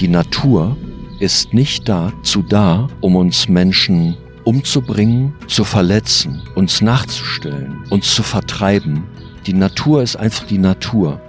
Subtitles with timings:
[0.00, 0.78] Die Natur
[1.18, 9.04] ist nicht dazu da, um uns Menschen umzubringen, zu verletzen, uns nachzustellen, uns zu vertreiben.
[9.44, 11.20] Die Natur ist einfach die Natur.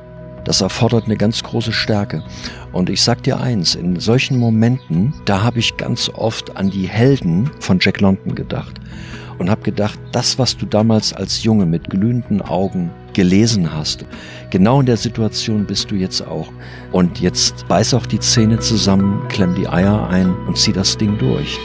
[0.45, 2.23] Das erfordert eine ganz große Stärke.
[2.71, 6.87] Und ich sag dir eins, in solchen Momenten, da habe ich ganz oft an die
[6.87, 8.79] Helden von Jack London gedacht
[9.41, 14.05] und habe gedacht, das, was du damals als Junge mit glühenden Augen gelesen hast,
[14.51, 16.53] genau in der Situation bist du jetzt auch.
[16.91, 21.17] Und jetzt beiß auch die Zähne zusammen, klemm die Eier ein und zieh das Ding
[21.17, 21.57] durch.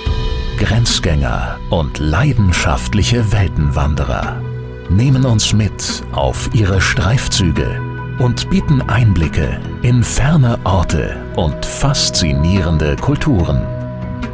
[0.58, 4.40] Grenzgänger und leidenschaftliche Weltenwanderer
[4.88, 7.78] nehmen uns mit auf ihre Streifzüge
[8.18, 13.66] und bieten Einblicke in ferne Orte und faszinierende Kulturen.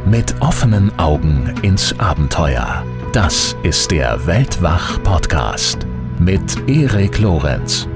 [0.05, 2.85] Mit offenen Augen ins Abenteuer.
[3.13, 5.85] Das ist der Weltwach-Podcast
[6.17, 7.87] mit Erik Lorenz.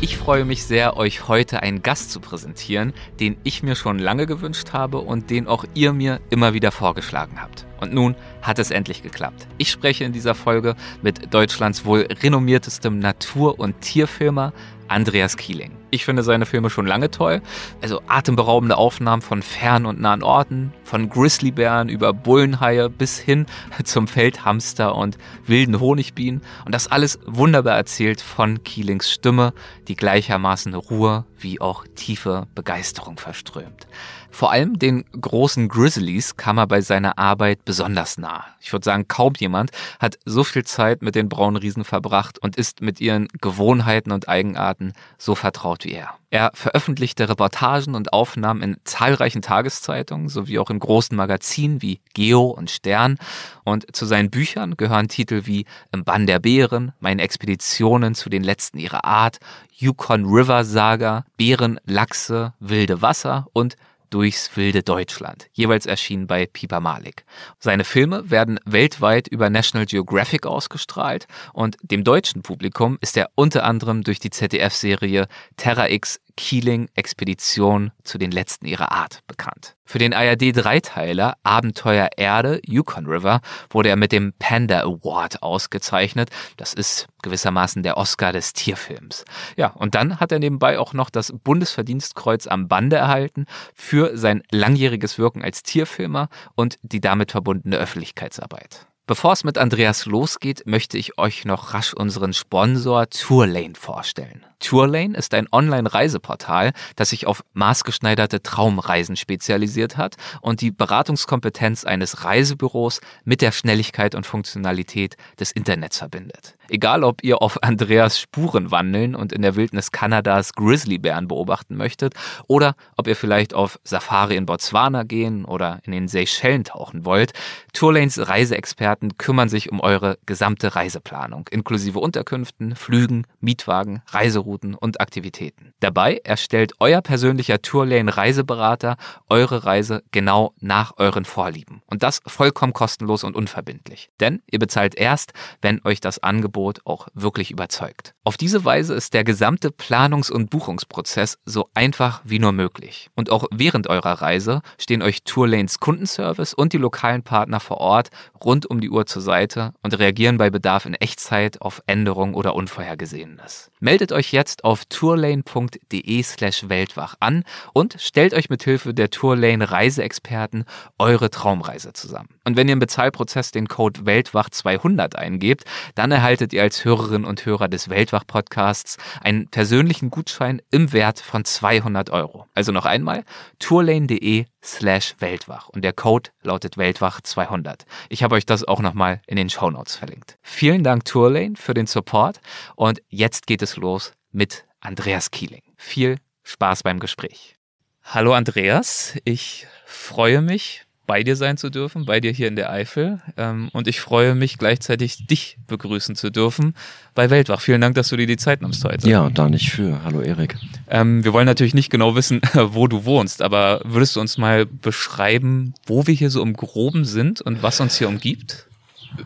[0.00, 4.26] Ich freue mich sehr, euch heute einen Gast zu präsentieren, den ich mir schon lange
[4.26, 7.66] gewünscht habe und den auch ihr mir immer wieder vorgeschlagen habt.
[7.80, 9.46] Und nun hat es endlich geklappt.
[9.58, 14.52] Ich spreche in dieser Folge mit Deutschlands wohl renommiertestem Natur- und Tierfilmer
[14.90, 15.70] Andreas Kieling.
[15.90, 17.42] Ich finde seine Filme schon lange toll.
[17.80, 23.46] Also atemberaubende Aufnahmen von fern und nahen Orten, von Grizzlybären über Bullenhaie bis hin
[23.84, 26.42] zum Feldhamster und wilden Honigbienen.
[26.64, 29.52] Und das alles wunderbar erzählt von Kielings Stimme,
[29.86, 33.86] die gleichermaßen Ruhe wie auch tiefe Begeisterung verströmt.
[34.30, 38.44] Vor allem den großen Grizzlies kam er bei seiner Arbeit besonders nah.
[38.60, 42.56] Ich würde sagen, kaum jemand hat so viel Zeit mit den braunen Riesen verbracht und
[42.56, 46.14] ist mit ihren Gewohnheiten und Eigenarten so vertraut wie er.
[46.32, 52.44] Er veröffentlichte Reportagen und Aufnahmen in zahlreichen Tageszeitungen sowie auch in großen Magazinen wie Geo
[52.44, 53.18] und Stern.
[53.64, 58.44] Und zu seinen Büchern gehören Titel wie Im Bann der Bären, Meine Expeditionen zu den
[58.44, 59.38] letzten ihrer Art,
[59.72, 63.76] Yukon River Saga, Bären, Lachse, Wilde Wasser und
[64.10, 67.24] durchs wilde Deutschland, jeweils erschienen bei Piper Malik.
[67.58, 73.64] Seine Filme werden weltweit über National Geographic ausgestrahlt und dem deutschen Publikum ist er unter
[73.64, 79.76] anderem durch die ZDF-Serie Terra X Keeling Expedition zu den letzten ihrer Art bekannt.
[79.84, 86.30] Für den ARD-Dreiteiler Abenteuer Erde Yukon River wurde er mit dem Panda Award ausgezeichnet.
[86.56, 89.26] Das ist gewissermaßen der Oscar des Tierfilms.
[89.58, 94.42] Ja, und dann hat er nebenbei auch noch das Bundesverdienstkreuz am Bande erhalten für sein
[94.50, 98.86] langjähriges Wirken als Tierfilmer und die damit verbundene Öffentlichkeitsarbeit.
[99.10, 104.46] Bevor es mit Andreas losgeht, möchte ich euch noch rasch unseren Sponsor Tourlane vorstellen.
[104.60, 112.22] Tourlane ist ein Online-Reiseportal, das sich auf maßgeschneiderte Traumreisen spezialisiert hat und die Beratungskompetenz eines
[112.22, 116.56] Reisebüros mit der Schnelligkeit und Funktionalität des Internets verbindet.
[116.70, 122.14] Egal, ob ihr auf Andreas Spuren wandeln und in der Wildnis Kanadas Grizzlybären beobachten möchtet
[122.46, 127.32] oder ob ihr vielleicht auf Safari in Botswana gehen oder in den Seychellen tauchen wollt,
[127.72, 135.74] Tourlanes Reiseexperten kümmern sich um eure gesamte Reiseplanung, inklusive Unterkünften, Flügen, Mietwagen, Reiserouten und Aktivitäten.
[135.80, 138.96] Dabei erstellt euer persönlicher Tourlane-Reiseberater
[139.28, 141.82] eure Reise genau nach euren Vorlieben.
[141.86, 144.10] Und das vollkommen kostenlos und unverbindlich.
[144.20, 145.32] Denn ihr bezahlt erst,
[145.62, 148.14] wenn euch das Angebot auch wirklich überzeugt.
[148.24, 153.08] Auf diese Weise ist der gesamte Planungs- und Buchungsprozess so einfach wie nur möglich.
[153.16, 158.10] Und auch während eurer Reise stehen euch Tourlanes Kundenservice und die lokalen Partner vor Ort
[158.44, 162.54] rund um die Uhr zur Seite und reagieren bei Bedarf in Echtzeit auf Änderungen oder
[162.54, 163.70] Unvorhergesehenes.
[163.80, 169.70] Meldet euch jetzt auf tourlane.de slash Weltwach an und stellt euch mit Hilfe der Tourlane
[169.70, 170.64] Reiseexperten
[170.98, 172.28] eure Traumreise zusammen.
[172.44, 177.24] Und wenn ihr im Bezahlprozess den Code Weltwach 200 eingebt, dann erhaltet ihr als Hörerin
[177.24, 182.46] und Hörer des Weltwach Podcasts einen persönlichen Gutschein im Wert von 200 Euro.
[182.54, 183.24] Also noch einmal
[183.58, 187.84] tourlane.de slash Weltwach und der Code lautet Weltwach 200.
[188.08, 190.38] Ich habe euch das auch nochmal in den Show Notes verlinkt.
[190.42, 192.40] Vielen Dank Tourlane für den Support
[192.76, 195.62] und jetzt geht es los mit Andreas Kieling.
[195.76, 197.56] Viel Spaß beim Gespräch.
[198.02, 202.70] Hallo Andreas, ich freue mich, bei dir sein zu dürfen, bei dir hier in der
[202.70, 203.18] Eifel.
[203.36, 206.74] Ähm, und ich freue mich gleichzeitig, dich begrüßen zu dürfen
[207.16, 207.60] bei Weltwach.
[207.60, 209.10] Vielen Dank, dass du dir die Zeit nimmst heute.
[209.10, 210.04] Ja, da nicht für.
[210.04, 210.54] Hallo Erik.
[210.88, 214.66] Ähm, wir wollen natürlich nicht genau wissen, wo du wohnst, aber würdest du uns mal
[214.66, 218.68] beschreiben, wo wir hier so im Groben sind und was uns hier umgibt?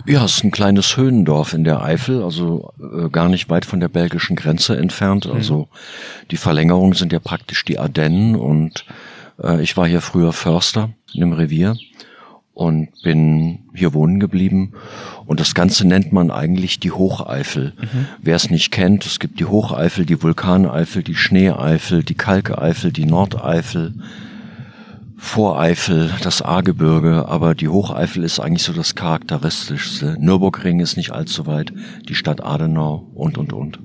[0.06, 3.80] Ja, es ist ein kleines Höhendorf in der Eifel, also äh, gar nicht weit von
[3.80, 5.26] der belgischen Grenze entfernt.
[5.26, 5.32] Mhm.
[5.32, 5.68] Also
[6.30, 8.86] die Verlängerungen sind ja praktisch die Ardennen und
[9.42, 11.76] äh, ich war hier früher Förster in dem Revier
[12.54, 14.72] und bin hier wohnen geblieben.
[15.26, 17.72] Und das Ganze nennt man eigentlich die Hocheifel.
[17.80, 18.06] Mhm.
[18.22, 23.06] Wer es nicht kennt, es gibt die Hocheifel, die Vulkaneifel, die Schneeeifel, die Kalkeifel, die
[23.06, 23.94] Nordeifel,
[25.16, 30.16] Voreifel, das Ahrgebirge, aber die Hocheifel ist eigentlich so das charakteristischste.
[30.20, 31.72] Nürburgring ist nicht allzu weit,
[32.08, 33.78] die Stadt Adenau und, und, und.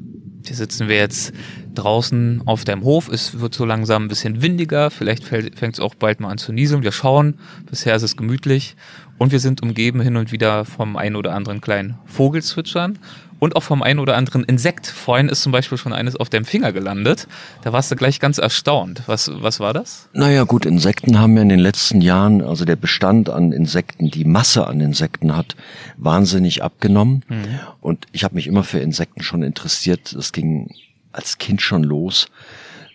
[0.46, 1.34] Hier sitzen wir jetzt
[1.80, 3.10] draußen auf dem Hof.
[3.10, 4.92] Es wird so langsam ein bisschen windiger.
[4.92, 6.84] Vielleicht fängt es auch bald mal an zu nieseln.
[6.84, 7.40] Wir schauen.
[7.70, 8.76] Bisher ist es gemütlich.
[9.18, 13.00] Und wir sind umgeben hin und wieder vom einen oder anderen kleinen Vogelzwitschern
[13.40, 14.88] und auch vom einen oder anderen Insekt.
[14.88, 17.28] Vorhin ist zum Beispiel schon eines auf deinem Finger gelandet.
[17.64, 19.04] Da warst du gleich ganz erstaunt.
[19.08, 20.10] Was, was war das?
[20.14, 24.26] Naja gut, Insekten haben ja in den letzten Jahren, also der Bestand an Insekten, die
[24.26, 25.56] Masse an Insekten hat
[25.98, 27.24] wahnsinnig abgenommen.
[27.28, 27.60] Mhm.
[27.82, 30.14] Und ich habe mich immer für Insekten schon interessiert.
[30.16, 30.74] Das ging
[31.20, 32.28] als Kind schon los.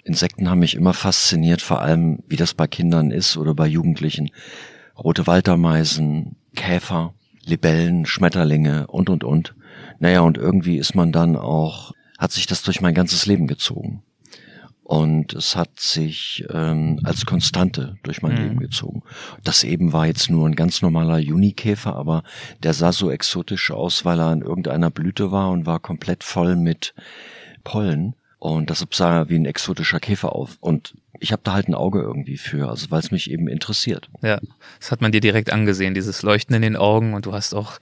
[0.02, 4.30] Insekten haben mich immer fasziniert, vor allem wie das bei Kindern ist oder bei Jugendlichen.
[4.96, 7.12] Rote Waltermeisen, Käfer,
[7.44, 9.54] Libellen, Schmetterlinge und, und, und.
[9.98, 14.02] Naja, und irgendwie ist man dann auch, hat sich das durch mein ganzes Leben gezogen.
[14.82, 18.38] Und es hat sich ähm, als Konstante durch mein mhm.
[18.38, 19.02] Leben gezogen.
[19.42, 22.22] Das eben war jetzt nur ein ganz normaler Junikäfer, aber
[22.62, 26.56] der sah so exotisch aus, weil er an irgendeiner Blüte war und war komplett voll
[26.56, 26.94] mit
[27.64, 28.14] Pollen.
[28.38, 30.58] Und das sah wie ein exotischer Käfer auf.
[30.60, 34.10] Und ich habe da halt ein Auge irgendwie für, also weil es mich eben interessiert.
[34.20, 34.38] Ja,
[34.78, 37.14] das hat man dir direkt angesehen, dieses Leuchten in den Augen.
[37.14, 37.78] Und du hast auch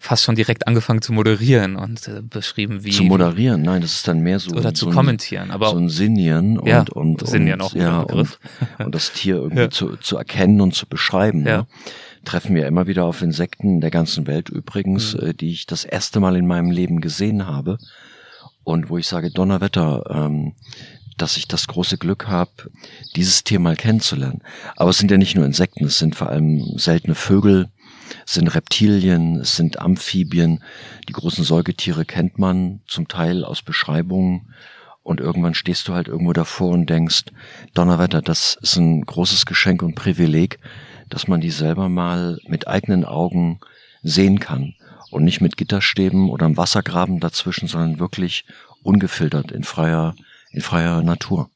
[0.00, 2.90] fast schon direkt angefangen zu moderieren und äh, beschrieben, wie.
[2.90, 4.52] Zu moderieren, nein, das ist dann mehr so.
[4.52, 5.70] Oder zu so kommentieren, aber.
[5.70, 8.38] So ein Sinnieren und, ja, und, Sinnieren auch ja, und,
[8.78, 9.70] und, das Tier irgendwie ja.
[9.70, 11.46] zu, zu erkennen und zu beschreiben.
[11.46, 11.58] Ja.
[11.58, 11.66] Ne?
[12.24, 15.28] Treffen wir immer wieder auf Insekten der ganzen Welt übrigens, mhm.
[15.28, 17.78] äh, die ich das erste Mal in meinem Leben gesehen habe.
[18.64, 20.54] Und wo ich sage, Donnerwetter, ähm,
[21.16, 22.50] dass ich das große Glück habe,
[23.16, 24.42] dieses Tier mal kennenzulernen.
[24.76, 27.68] Aber es sind ja nicht nur Insekten, es sind vor allem seltene Vögel,
[28.26, 30.62] es sind Reptilien, es sind Amphibien.
[31.08, 34.52] Die großen Säugetiere kennt man zum Teil aus Beschreibungen.
[35.02, 37.24] Und irgendwann stehst du halt irgendwo davor und denkst,
[37.74, 40.58] Donnerwetter, das ist ein großes Geschenk und Privileg,
[41.08, 43.60] dass man die selber mal mit eigenen Augen
[44.02, 44.74] sehen kann.
[45.10, 48.44] Und nicht mit Gitterstäben oder einem Wassergraben dazwischen, sondern wirklich
[48.82, 50.14] ungefiltert in freier,
[50.52, 51.50] in freier Natur.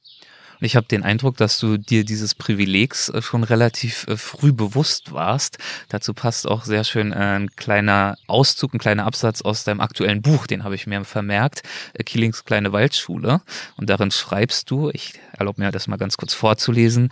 [0.61, 5.13] Ich habe den Eindruck, dass du dir dieses Privilegs äh, schon relativ äh, früh bewusst
[5.13, 5.59] warst.
[5.89, 10.23] Dazu passt auch sehr schön äh, ein kleiner Auszug, ein kleiner Absatz aus deinem aktuellen
[10.23, 11.63] Buch, den habe ich mir vermerkt,
[12.05, 13.41] Killings kleine Waldschule.
[13.77, 17.11] Und darin schreibst du, ich erlaube mir das mal ganz kurz vorzulesen,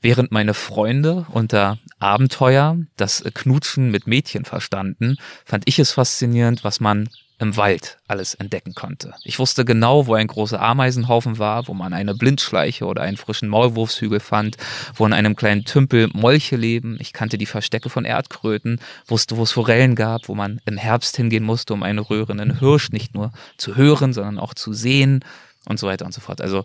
[0.00, 6.80] während meine Freunde unter Abenteuer das Knutschen mit Mädchen verstanden, fand ich es faszinierend, was
[6.80, 7.08] man
[7.38, 9.14] im Wald alles entdecken konnte.
[9.24, 13.48] Ich wusste genau, wo ein großer Ameisenhaufen war, wo man eine Blindschleiche oder einen frischen
[13.48, 14.56] Maulwurfshügel fand,
[14.94, 16.96] wo in einem kleinen Tümpel Molche leben.
[17.00, 21.16] Ich kannte die Verstecke von Erdkröten, wusste, wo es Forellen gab, wo man im Herbst
[21.16, 25.24] hingehen musste, um einen röhrenden Hirsch nicht nur zu hören, sondern auch zu sehen
[25.68, 26.40] und so weiter und so fort.
[26.40, 26.64] Also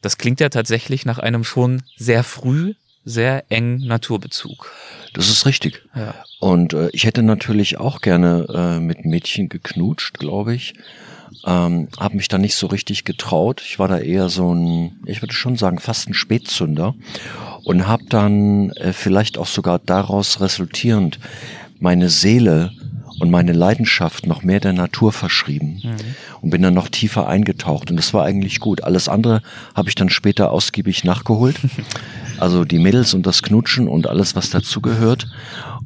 [0.00, 2.74] das klingt ja tatsächlich nach einem schon sehr früh
[3.08, 4.70] sehr engen Naturbezug.
[5.14, 5.82] Das ist richtig.
[5.94, 6.14] Ja.
[6.40, 10.74] Und äh, ich hätte natürlich auch gerne äh, mit Mädchen geknutscht, glaube ich.
[11.46, 13.62] Ähm, habe mich da nicht so richtig getraut.
[13.64, 16.94] Ich war da eher so ein, ich würde schon sagen, fast ein Spätzünder
[17.64, 21.18] und habe dann äh, vielleicht auch sogar daraus resultierend
[21.80, 22.72] meine Seele
[23.20, 25.96] und meine Leidenschaft noch mehr der Natur verschrieben mhm.
[26.40, 28.84] und bin dann noch tiefer eingetaucht und das war eigentlich gut.
[28.84, 29.42] Alles andere
[29.74, 31.56] habe ich dann später ausgiebig nachgeholt.
[32.38, 35.28] Also die Mädels und das Knutschen und alles, was dazugehört.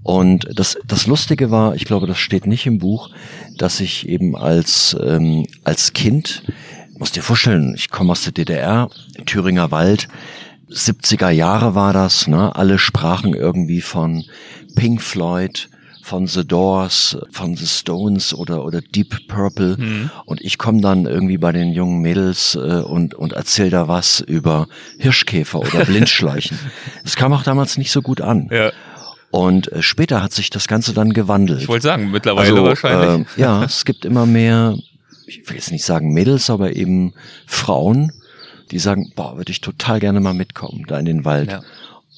[0.03, 3.11] Und das, das Lustige war, ich glaube, das steht nicht im Buch,
[3.57, 6.43] dass ich eben als, ähm, als Kind,
[6.99, 8.91] musst dir vorstellen, ich komme aus der DDR,
[9.27, 10.09] Thüringer Wald,
[10.71, 12.55] 70er Jahre war das, ne?
[12.57, 14.25] Alle sprachen irgendwie von
[14.75, 15.69] Pink Floyd,
[16.03, 19.77] von The Doors, von The Stones oder, oder Deep Purple.
[19.79, 20.11] Mhm.
[20.27, 24.21] Und ich komme dann irgendwie bei den jungen Mädels äh, und, und erzähl da was
[24.21, 24.67] über
[24.99, 26.59] Hirschkäfer oder Blindschleichen.
[27.05, 28.49] das kam auch damals nicht so gut an.
[28.51, 28.73] Ja.
[29.31, 31.63] Und äh, später hat sich das Ganze dann gewandelt.
[31.63, 33.27] Ich wollte sagen, mittlerweile also, wahrscheinlich.
[33.37, 34.77] Äh, ja, es gibt immer mehr,
[35.27, 37.15] ich will jetzt nicht sagen Mädels, aber eben
[37.47, 38.13] Frauen,
[38.73, 41.53] die sagen, boah, würde ich total gerne mal mitkommen, da in den Wald.
[41.53, 41.63] Ja.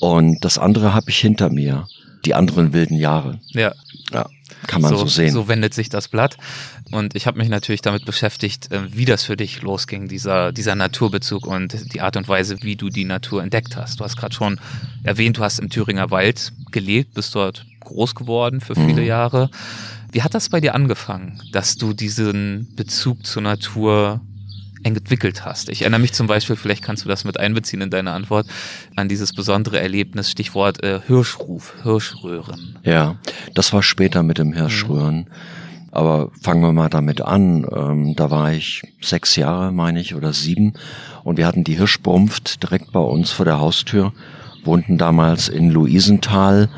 [0.01, 1.87] Und das andere habe ich hinter mir
[2.25, 3.41] die anderen wilden Jahre.
[3.51, 3.73] Ja.
[4.13, 4.27] Ja,
[4.67, 5.33] kann man so, so sehen.
[5.33, 6.37] So wendet sich das Blatt.
[6.91, 10.75] Und ich habe mich natürlich damit beschäftigt, äh, wie das für dich losging, dieser, dieser
[10.75, 14.01] Naturbezug und die Art und Weise, wie du die Natur entdeckt hast.
[14.01, 14.61] Du hast gerade schon
[15.03, 19.07] erwähnt, du hast im Thüringer Wald gelebt, bist dort groß geworden für viele mhm.
[19.07, 19.51] Jahre.
[20.13, 24.21] Wie hat das bei dir angefangen, dass du diesen Bezug zur Natur
[24.85, 25.69] entwickelt hast.
[25.69, 28.47] Ich erinnere mich zum Beispiel, vielleicht kannst du das mit einbeziehen in deine Antwort,
[28.97, 32.79] an dieses besondere Erlebnis, Stichwort äh, Hirschruf, Hirschröhren.
[32.85, 33.17] Ja,
[33.55, 35.17] das war später mit dem Hirschröhren.
[35.17, 35.27] Mhm.
[35.91, 37.65] Aber fangen wir mal damit an.
[37.73, 40.73] Ähm, da war ich sechs Jahre, meine ich, oder sieben.
[41.23, 44.13] Und wir hatten die Hirschbrumpft direkt bei uns vor der Haustür,
[44.65, 46.69] wohnten damals in Luisenthal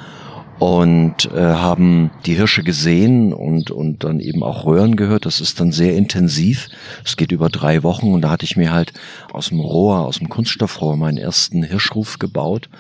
[0.59, 5.27] und äh, haben die Hirsche gesehen und, und dann eben auch Röhren gehört.
[5.27, 6.69] Das ist dann sehr intensiv.
[7.05, 8.93] Es geht über drei Wochen und da hatte ich mir halt
[9.33, 12.71] aus dem Rohr, aus dem Kunststoffrohr meinen ersten Hirschruf gebaut.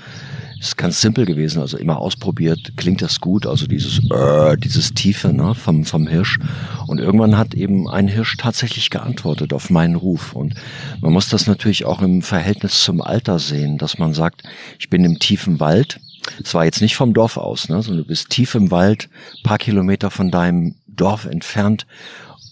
[0.59, 5.35] Ist ganz simpel gewesen, also immer ausprobiert, klingt das gut, also dieses äh, dieses Tiefe
[5.35, 6.38] ne, vom, vom Hirsch.
[6.87, 10.33] Und irgendwann hat eben ein Hirsch tatsächlich geantwortet auf meinen Ruf.
[10.33, 10.54] Und
[11.02, 14.45] man muss das natürlich auch im Verhältnis zum Alter sehen, dass man sagt,
[14.78, 16.00] ich bin im tiefen Wald,
[16.42, 19.09] es war jetzt nicht vom Dorf aus, ne, sondern du bist tief im Wald,
[19.42, 21.87] paar Kilometer von deinem Dorf entfernt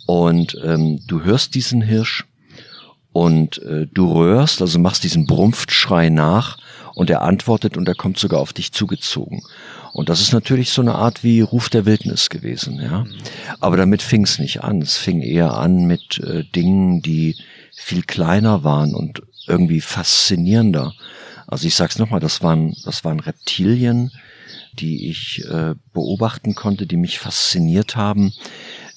[0.07, 2.25] und ähm, du hörst diesen Hirsch
[3.13, 6.59] und äh, du röhrst, also machst diesen Brumpftschrei nach
[6.95, 9.43] und er antwortet und er kommt sogar auf dich zugezogen.
[9.93, 13.05] Und das ist natürlich so eine Art wie Ruf der Wildnis gewesen, ja.
[13.61, 14.83] Aber damit fing es nicht an.
[14.83, 17.37] Es fing eher an mit äh, Dingen, die
[17.77, 20.95] viel kleiner waren und irgendwie faszinierender.
[21.47, 24.11] Also ich sag's nochmal, das waren, das waren Reptilien,
[24.75, 28.33] die ich äh, beobachten konnte, die mich fasziniert haben,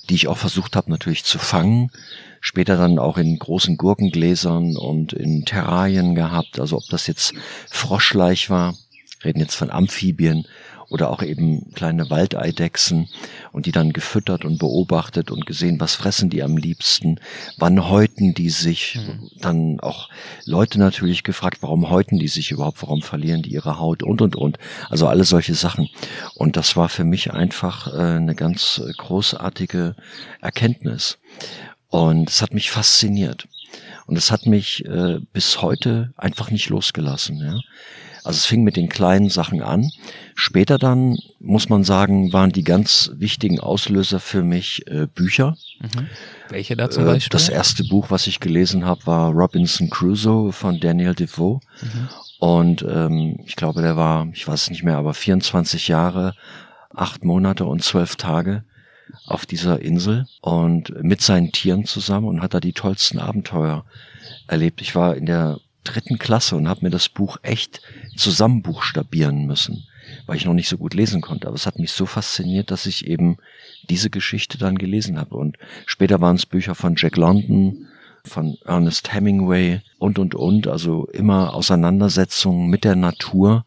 [0.09, 1.91] die ich auch versucht habe natürlich zu fangen.
[2.39, 6.59] Später dann auch in großen Gurkengläsern und in Terrarien gehabt.
[6.59, 7.33] Also ob das jetzt
[7.69, 8.75] Froschleich war,
[9.23, 10.47] reden jetzt von Amphibien
[10.89, 13.09] oder auch eben kleine Waldeidechsen
[13.57, 17.19] und die dann gefüttert und beobachtet und gesehen, was fressen die am liebsten,
[17.57, 19.31] wann häuten die sich, mhm.
[19.41, 20.09] dann auch
[20.45, 24.35] Leute natürlich gefragt, warum häuten die sich überhaupt, warum verlieren die ihre Haut und und
[24.35, 24.59] und.
[24.91, 25.89] Also alle solche Sachen.
[26.35, 29.95] Und das war für mich einfach äh, eine ganz großartige
[30.39, 31.17] Erkenntnis.
[31.87, 33.47] Und es hat mich fasziniert.
[34.05, 37.37] Und es hat mich äh, bis heute einfach nicht losgelassen.
[37.39, 37.59] Ja.
[38.27, 39.89] Also es fing mit den kleinen Sachen an.
[40.35, 45.55] Später dann, muss man sagen, waren die ganz wichtigen Auslöser für mich äh, Bücher.
[45.79, 46.07] Mhm.
[46.49, 47.29] Welche da zum äh, Beispiel?
[47.29, 51.61] Das erste Buch, was ich gelesen habe, war Robinson Crusoe von Daniel Defoe.
[51.81, 52.09] Mhm.
[52.39, 56.35] Und ähm, ich glaube, der war, ich weiß es nicht mehr, aber 24 Jahre,
[56.93, 58.65] acht Monate und zwölf Tage
[59.25, 63.85] auf dieser Insel und mit seinen Tieren zusammen und hat da die tollsten Abenteuer
[64.47, 64.81] erlebt.
[64.81, 67.81] Ich war in der dritten Klasse und habe mir das Buch echt
[68.15, 69.87] zusammenbuchstabieren müssen,
[70.25, 71.47] weil ich noch nicht so gut lesen konnte.
[71.47, 73.37] Aber es hat mich so fasziniert, dass ich eben
[73.89, 75.35] diese Geschichte dann gelesen habe.
[75.35, 77.87] Und später waren es Bücher von Jack London,
[78.23, 80.67] von Ernest Hemingway und, und, und.
[80.67, 83.65] Also immer Auseinandersetzungen mit der Natur.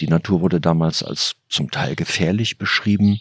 [0.00, 3.20] Die Natur wurde damals als zum Teil gefährlich beschrieben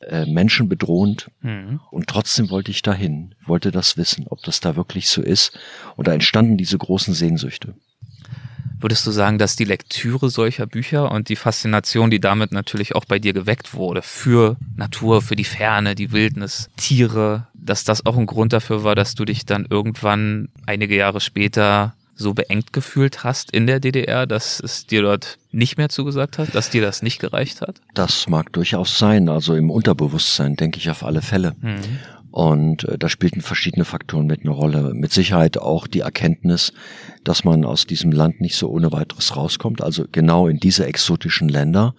[0.00, 1.30] äh, menschenbedrohend.
[1.40, 1.80] Mhm.
[1.90, 5.58] Und trotzdem wollte ich dahin, wollte das wissen, ob das da wirklich so ist.
[5.96, 7.74] Und da entstanden diese großen Sehnsüchte.
[8.80, 13.04] Würdest du sagen, dass die Lektüre solcher Bücher und die Faszination, die damit natürlich auch
[13.04, 18.16] bei dir geweckt wurde, für Natur, für die Ferne, die Wildnis, Tiere, dass das auch
[18.16, 23.24] ein Grund dafür war, dass du dich dann irgendwann einige Jahre später so beengt gefühlt
[23.24, 27.00] hast in der DDR, dass es dir dort nicht mehr zugesagt hat, dass dir das
[27.00, 27.80] nicht gereicht hat?
[27.94, 29.28] Das mag durchaus sein.
[29.28, 31.54] Also im Unterbewusstsein denke ich auf alle Fälle.
[31.60, 31.78] Mhm.
[32.30, 34.92] Und äh, da spielten verschiedene Faktoren mit eine Rolle.
[34.94, 36.72] Mit Sicherheit auch die Erkenntnis,
[37.24, 39.80] dass man aus diesem Land nicht so ohne weiteres rauskommt.
[39.80, 41.94] Also genau in diese exotischen Länder.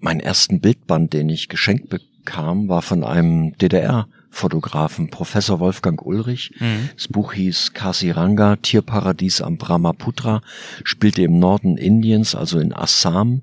[0.00, 6.52] Mein ersten Bildband, den ich geschenkt bekam, war von einem DDR Fotografen, Professor Wolfgang Ulrich.
[6.58, 6.90] Mhm.
[6.94, 10.42] Das Buch hieß Kasiranga, Tierparadies am Brahmaputra,
[10.82, 13.42] spielte im Norden Indiens, also in Assam.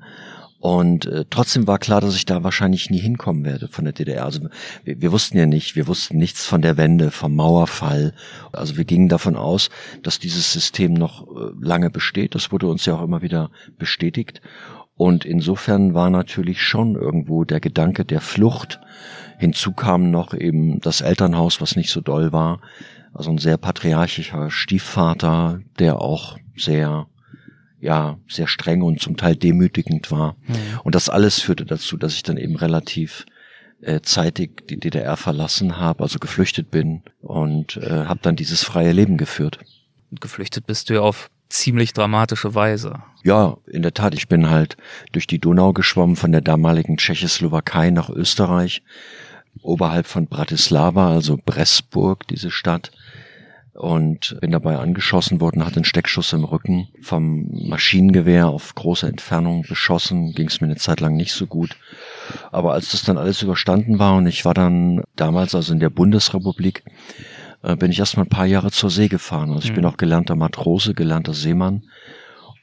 [0.61, 4.25] Und äh, trotzdem war klar, dass ich da wahrscheinlich nie hinkommen werde von der DDR.
[4.25, 4.41] Also
[4.83, 8.13] wir, wir, wussten ja nicht, wir wussten nichts von der Wende, vom Mauerfall.
[8.51, 9.71] Also wir gingen davon aus,
[10.03, 12.35] dass dieses System noch äh, lange besteht.
[12.35, 14.41] Das wurde uns ja auch immer wieder bestätigt.
[14.95, 18.79] Und insofern war natürlich schon irgendwo der Gedanke der Flucht
[19.41, 22.61] Hinzu kam noch eben das Elternhaus, was nicht so doll war.
[23.11, 27.07] Also ein sehr patriarchischer Stiefvater, der auch sehr,
[27.79, 30.35] ja, sehr streng und zum Teil demütigend war.
[30.45, 30.79] Mhm.
[30.83, 33.25] Und das alles führte dazu, dass ich dann eben relativ
[33.81, 38.91] äh, zeitig die DDR verlassen habe, also geflüchtet bin und äh, habe dann dieses freie
[38.91, 39.57] Leben geführt.
[40.11, 43.01] Geflüchtet bist du ja auf ziemlich dramatische Weise.
[43.23, 44.13] Ja, in der Tat.
[44.13, 44.77] Ich bin halt
[45.13, 48.83] durch die Donau geschwommen von der damaligen Tschechoslowakei nach Österreich
[49.61, 52.91] oberhalb von Bratislava, also Bressburg, diese Stadt.
[53.73, 59.63] Und bin dabei angeschossen worden, hatte einen Steckschuss im Rücken, vom Maschinengewehr auf große Entfernung
[59.67, 61.77] beschossen, ging es mir eine Zeit lang nicht so gut.
[62.51, 65.89] Aber als das dann alles überstanden war und ich war dann damals also in der
[65.89, 66.83] Bundesrepublik,
[67.63, 69.51] äh, bin ich erstmal ein paar Jahre zur See gefahren.
[69.51, 69.75] Also ich mhm.
[69.75, 71.83] bin auch gelernter Matrose, gelernter Seemann.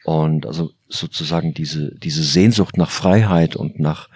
[0.04, 4.08] Und also sozusagen diese, diese Sehnsucht nach Freiheit und nach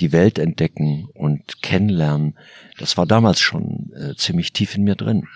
[0.00, 2.34] die Welt entdecken und kennenlernen,
[2.78, 5.26] das war damals schon äh, ziemlich tief in mir drin.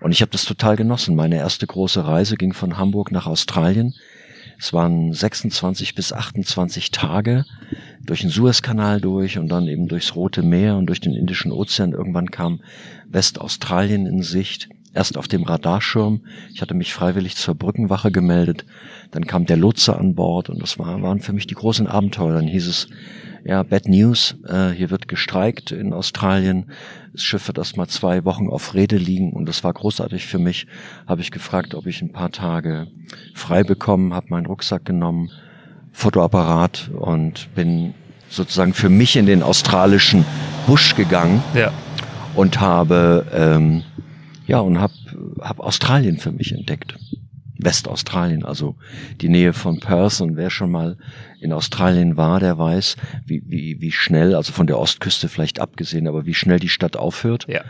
[0.00, 1.14] Und ich habe das total genossen.
[1.14, 3.94] Meine erste große Reise ging von Hamburg nach Australien.
[4.58, 7.44] Es waren 26 bis 28 Tage
[8.04, 11.92] durch den Suezkanal durch und dann eben durchs Rote Meer und durch den Indischen Ozean.
[11.92, 12.60] Irgendwann kam
[13.08, 14.68] Westaustralien in Sicht.
[14.92, 16.22] Erst auf dem Radarschirm.
[16.52, 18.66] Ich hatte mich freiwillig zur Brückenwache gemeldet.
[19.12, 22.34] Dann kam der Lotse an Bord und das war, waren für mich die großen Abenteuer.
[22.34, 22.88] Dann hieß es,
[23.44, 26.70] ja, Bad News, äh, hier wird gestreikt in Australien.
[27.12, 30.38] Das Schiff wird erst mal zwei Wochen auf Rede liegen und das war großartig für
[30.38, 30.66] mich.
[31.06, 32.88] Habe ich gefragt, ob ich ein paar Tage
[33.34, 35.30] frei bekommen, habe meinen Rucksack genommen,
[35.92, 37.94] Fotoapparat und bin
[38.28, 40.24] sozusagen für mich in den australischen
[40.66, 41.72] Busch gegangen ja.
[42.34, 43.82] und habe ähm,
[44.46, 44.94] ja und habe
[45.40, 46.94] hab Australien für mich entdeckt.
[47.64, 48.76] Westaustralien, also
[49.20, 50.20] die Nähe von Perth.
[50.20, 50.96] Und wer schon mal
[51.40, 56.06] in Australien war, der weiß, wie, wie, wie schnell, also von der Ostküste vielleicht abgesehen,
[56.06, 57.46] aber wie schnell die Stadt aufhört.
[57.48, 57.62] Ja.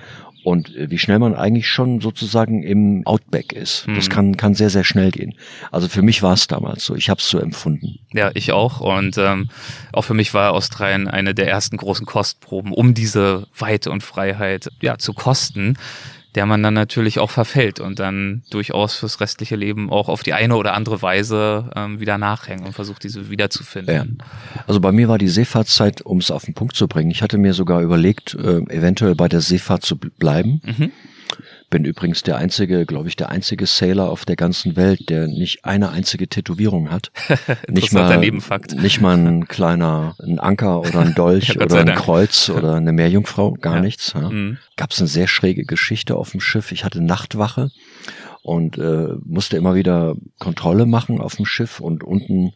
[0.43, 3.87] Und äh, wie schnell man eigentlich schon sozusagen im Outback ist.
[3.87, 3.95] Mhm.
[3.95, 5.35] Das kann, kann sehr, sehr schnell gehen.
[5.71, 6.95] Also für mich war es damals so.
[6.95, 7.99] Ich habe es so empfunden.
[8.13, 8.81] Ja, ich auch.
[8.81, 9.51] Und ähm,
[9.93, 14.71] auch für mich war Australien eine der ersten großen Kostproben, um diese Weite und Freiheit
[14.81, 15.77] ja, zu kosten
[16.35, 20.33] der man dann natürlich auch verfällt und dann durchaus fürs restliche Leben auch auf die
[20.33, 24.19] eine oder andere Weise ähm, wieder nachhängen und versucht, diese wiederzufinden.
[24.21, 24.63] Ja.
[24.67, 27.39] Also bei mir war die Seefahrtszeit, um es auf den Punkt zu bringen, ich hatte
[27.39, 30.61] mir sogar überlegt, äh, eventuell bei der Seefahrt zu bleiben.
[30.65, 30.93] Mhm.
[31.71, 35.65] Bin übrigens der einzige, glaube ich, der einzige Sailor auf der ganzen Welt, der nicht
[35.65, 37.13] eine einzige Tätowierung hat.
[37.69, 42.49] nicht mal, nicht mal ein kleiner, ein Anker oder ein Dolch ja, oder ein Kreuz
[42.55, 43.83] oder eine Meerjungfrau, gar ja.
[43.83, 44.15] nichts.
[44.15, 44.31] Ja.
[44.31, 44.59] Mhm.
[44.77, 46.73] Gab es eine sehr schräge Geschichte auf dem Schiff.
[46.73, 47.71] Ich hatte Nachtwache
[48.43, 52.53] und äh, musste immer wieder Kontrolle machen auf dem Schiff und unten,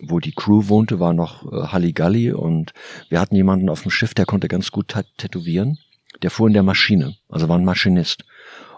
[0.00, 2.72] wo die Crew wohnte, war noch äh, Halligalli und
[3.10, 5.78] wir hatten jemanden auf dem Schiff, der konnte ganz gut tätowieren.
[6.22, 8.24] Der fuhr in der Maschine, also war ein Maschinist.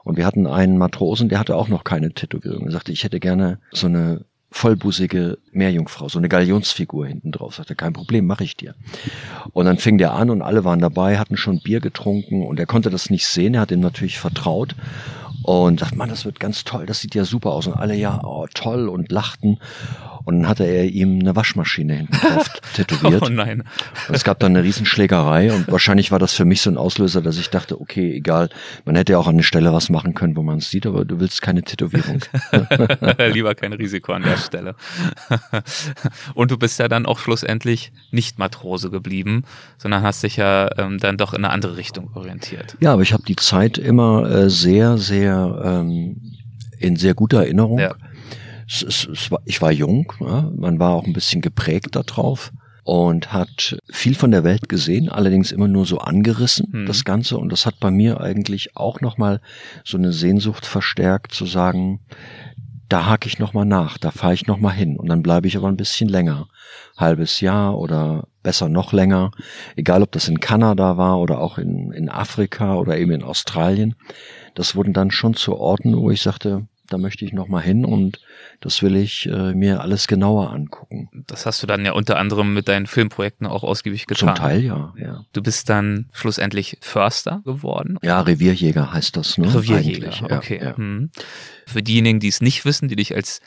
[0.08, 2.64] Und wir hatten einen Matrosen, der hatte auch noch keine Tätowierung.
[2.64, 7.56] Er sagte, ich hätte gerne so eine vollbusige Meerjungfrau, so eine Galionsfigur hinten drauf.
[7.56, 8.74] Sagte, kein Problem, mache ich dir.
[9.52, 12.64] Und dann fing der an und alle waren dabei, hatten schon Bier getrunken und er
[12.64, 14.74] konnte das nicht sehen, er hat ihm natürlich vertraut
[15.42, 17.66] und sagt, man, das wird ganz toll, das sieht ja super aus.
[17.66, 19.58] Und alle ja, oh, toll und lachten.
[20.24, 23.22] Und dann hatte er ihm eine Waschmaschine hinten drauf tätowiert.
[23.22, 23.64] Oh nein.
[24.08, 27.22] Und es gab dann eine Riesenschlägerei und wahrscheinlich war das für mich so ein Auslöser,
[27.22, 28.50] dass ich dachte, okay, egal,
[28.84, 31.06] man hätte ja auch an der Stelle was machen können, wo man es sieht, aber
[31.06, 32.20] du willst keine Tätowierung.
[33.32, 34.74] Lieber kein Risiko an der Stelle.
[36.34, 39.44] und du bist ja dann auch schlussendlich nicht Matrose geblieben,
[39.78, 42.76] sondern hast dich ja ähm, dann doch in eine andere Richtung orientiert.
[42.80, 46.20] Ja, aber ich habe die Zeit immer äh, sehr, sehr ähm,
[46.78, 47.78] in sehr guter Erinnerung.
[47.78, 47.94] Ja
[48.68, 52.52] es, es, es war, ich war jung, ja, man war auch ein bisschen geprägt darauf
[52.84, 56.86] und hat viel von der Welt gesehen, allerdings immer nur so angerissen, mhm.
[56.86, 57.38] das Ganze.
[57.38, 59.40] Und das hat bei mir eigentlich auch nochmal
[59.84, 62.00] so eine Sehnsucht verstärkt, zu sagen,
[62.88, 65.68] da hake ich nochmal nach, da fahre ich nochmal hin und dann bleibe ich aber
[65.68, 66.48] ein bisschen länger.
[66.96, 69.30] Halbes Jahr oder besser noch länger.
[69.76, 73.94] Egal ob das in Kanada war oder auch in, in Afrika oder eben in Australien.
[74.58, 78.18] Das wurden dann schon zu Orten, wo ich sagte, da möchte ich nochmal hin und
[78.60, 81.08] das will ich äh, mir alles genauer angucken.
[81.28, 84.34] Das hast du dann ja unter anderem mit deinen Filmprojekten auch ausgiebig getan.
[84.34, 85.24] Zum Teil ja, ja.
[85.32, 87.98] Du bist dann schlussendlich Förster geworden?
[88.02, 89.46] Ja, Revierjäger heißt das, ne?
[89.54, 90.60] Revierjäger, Eigentlich, okay.
[90.60, 90.76] Ja.
[90.76, 91.10] Hm.
[91.64, 93.40] Für diejenigen, die es nicht wissen, die dich als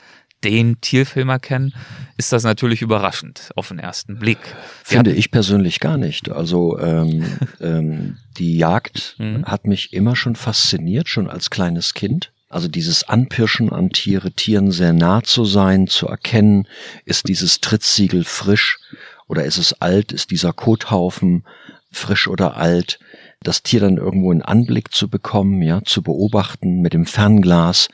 [0.44, 1.74] den Tierfilmer kennen,
[2.16, 4.38] ist das natürlich überraschend auf den ersten Blick.
[4.84, 6.30] Finde ich persönlich gar nicht.
[6.30, 7.24] Also ähm,
[7.60, 9.44] ähm, die Jagd mhm.
[9.44, 12.32] hat mich immer schon fasziniert, schon als kleines Kind.
[12.48, 16.68] Also dieses Anpirschen an Tiere, Tieren sehr nah zu sein, zu erkennen,
[17.06, 18.78] ist dieses Trittsiegel frisch
[19.26, 21.44] oder ist es alt, ist dieser Kothaufen
[21.90, 22.98] frisch oder alt,
[23.42, 27.88] das Tier dann irgendwo in Anblick zu bekommen, ja, zu beobachten mit dem Fernglas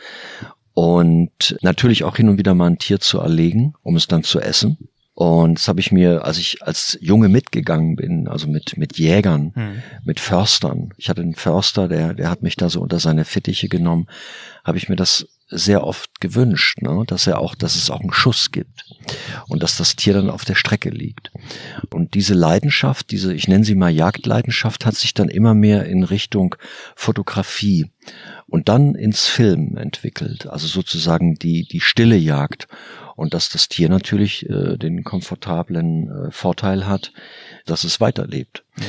[0.78, 4.38] und natürlich auch hin und wieder mal ein Tier zu erlegen, um es dann zu
[4.38, 4.78] essen.
[5.12, 9.50] Und das habe ich mir, als ich als Junge mitgegangen bin, also mit, mit Jägern,
[9.56, 9.82] hm.
[10.04, 10.90] mit Förstern.
[10.96, 14.06] Ich hatte einen Förster, der, der hat mich da so unter seine Fittiche genommen,
[14.62, 17.04] habe ich mir das sehr oft gewünscht, ne?
[17.06, 18.84] dass er auch, dass es auch einen Schuss gibt
[19.48, 21.30] und dass das Tier dann auf der Strecke liegt.
[21.90, 26.04] Und diese Leidenschaft, diese, ich nenne sie mal Jagdleidenschaft, hat sich dann immer mehr in
[26.04, 26.54] Richtung
[26.94, 27.86] Fotografie
[28.46, 30.46] und dann ins Film entwickelt.
[30.46, 32.68] Also sozusagen die, die stille Jagd.
[33.16, 37.12] Und dass das Tier natürlich äh, den komfortablen äh, Vorteil hat,
[37.66, 38.64] dass es weiterlebt.
[38.76, 38.82] Mhm.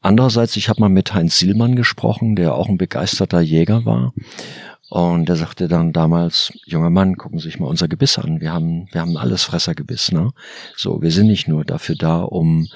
[0.00, 4.12] Andererseits, ich habe mal mit Heinz Sielmann gesprochen, der auch ein begeisterter Jäger war.
[4.88, 8.40] Und der sagte dann damals, junger Mann, gucken Sie sich mal unser Gebiss an.
[8.40, 10.30] Wir haben, wir haben alles Fressergebiss, ne?
[10.76, 12.68] So, wir sind nicht nur dafür da, um,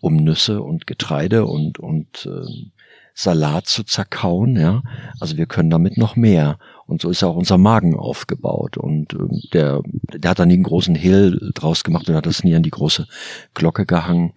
[0.00, 2.70] um Nüsse und Getreide und, und, äh,
[3.18, 4.82] Salat zu zerkauen, ja.
[5.20, 6.58] Also wir können damit noch mehr.
[6.86, 8.76] Und so ist auch unser Magen aufgebaut.
[8.76, 9.82] Und äh, der,
[10.14, 12.70] der hat da nie einen großen Hehl draus gemacht und hat das nie an die
[12.70, 13.06] große
[13.54, 14.32] Glocke gehangen.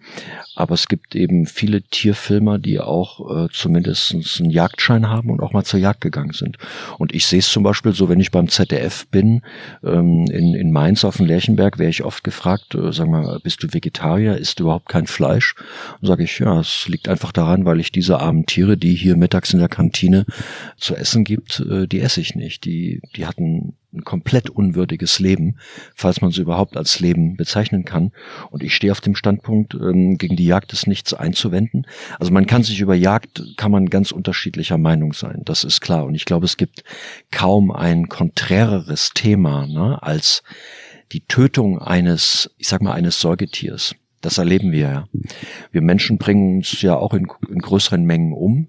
[0.56, 5.52] Aber es gibt eben viele Tierfilmer, die auch äh, zumindest einen Jagdschein haben und auch
[5.52, 6.58] mal zur Jagd gegangen sind.
[6.98, 9.42] Und ich sehe es zum Beispiel so, wenn ich beim ZDF bin,
[9.84, 13.62] ähm, in, in Mainz auf dem Lerchenberg, wäre ich oft gefragt, äh, sag mal, bist
[13.62, 15.54] du Vegetarier, isst du überhaupt kein Fleisch?
[16.00, 19.16] Und sage ich, ja, es liegt einfach daran, weil ich diese armen Tiere, die hier
[19.16, 20.26] mittags in der Kantine
[20.76, 22.39] zu essen gibt, äh, die esse ich nicht.
[22.60, 25.56] Die, die hatten ein komplett unwürdiges Leben,
[25.94, 28.12] falls man sie überhaupt als Leben bezeichnen kann.
[28.50, 31.86] Und ich stehe auf dem Standpunkt, ähm, gegen die Jagd ist nichts einzuwenden.
[32.18, 36.04] Also man kann sich über Jagd, kann man ganz unterschiedlicher Meinung sein, das ist klar.
[36.04, 36.84] Und ich glaube, es gibt
[37.30, 40.42] kaum ein konträreres Thema ne, als
[41.12, 43.94] die Tötung eines, ich sag mal, eines Säugetiers.
[44.20, 45.08] Das erleben wir ja.
[45.72, 48.68] Wir Menschen bringen uns ja auch in, in größeren Mengen um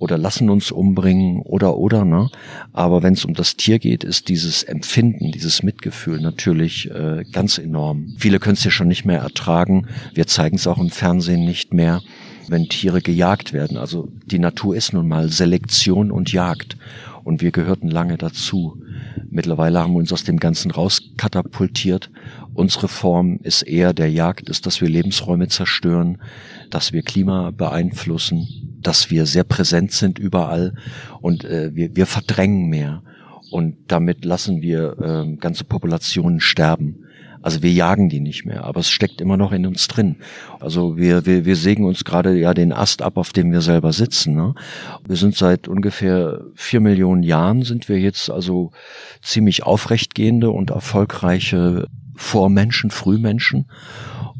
[0.00, 2.30] oder lassen uns umbringen oder oder ne.
[2.72, 7.58] Aber wenn es um das Tier geht, ist dieses Empfinden, dieses Mitgefühl natürlich äh, ganz
[7.58, 8.14] enorm.
[8.18, 9.86] Viele können es ja schon nicht mehr ertragen.
[10.14, 12.00] Wir zeigen es auch im Fernsehen nicht mehr,
[12.48, 13.76] wenn Tiere gejagt werden.
[13.76, 16.78] Also die Natur ist nun mal Selektion und Jagd
[17.22, 18.82] und wir gehörten lange dazu.
[19.28, 22.10] Mittlerweile haben wir uns aus dem Ganzen rauskatapultiert.
[22.54, 26.18] Unsere Form ist eher der Jagd, ist, dass wir Lebensräume zerstören,
[26.70, 30.74] dass wir Klima beeinflussen, dass wir sehr präsent sind überall
[31.20, 33.02] und äh, wir, wir verdrängen mehr.
[33.50, 37.06] Und damit lassen wir äh, ganze Populationen sterben.
[37.42, 40.16] Also wir jagen die nicht mehr, aber es steckt immer noch in uns drin.
[40.60, 43.92] Also wir, wir, wir sägen uns gerade ja den Ast ab, auf dem wir selber
[43.92, 44.34] sitzen.
[44.34, 44.54] Ne?
[45.06, 48.72] Wir sind seit ungefähr vier Millionen Jahren sind wir jetzt also
[49.22, 53.66] ziemlich aufrechtgehende und erfolgreiche Vormenschen, Frühmenschen.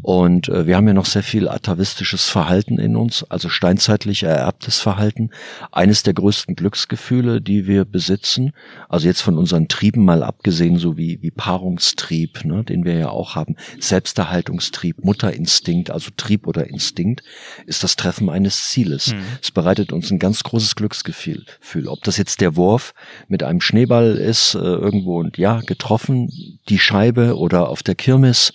[0.02, 4.80] Und äh, wir haben ja noch sehr viel atavistisches Verhalten in uns, also steinzeitlich ererbtes
[4.80, 5.30] Verhalten.
[5.72, 8.52] Eines der größten Glücksgefühle, die wir besitzen,
[8.88, 13.10] also jetzt von unseren Trieben mal abgesehen, so wie, wie Paarungstrieb, ne, den wir ja
[13.10, 17.22] auch haben, Selbsterhaltungstrieb, Mutterinstinkt, also Trieb oder Instinkt,
[17.66, 19.12] ist das Treffen eines Zieles.
[19.12, 19.22] Mhm.
[19.42, 21.44] Es bereitet uns ein ganz großes Glücksgefühl.
[21.86, 22.94] Ob das jetzt der Wurf
[23.28, 28.52] mit einem Schneeball ist, äh, irgendwo und ja, getroffen, die Scheibe oder auf der Kirmes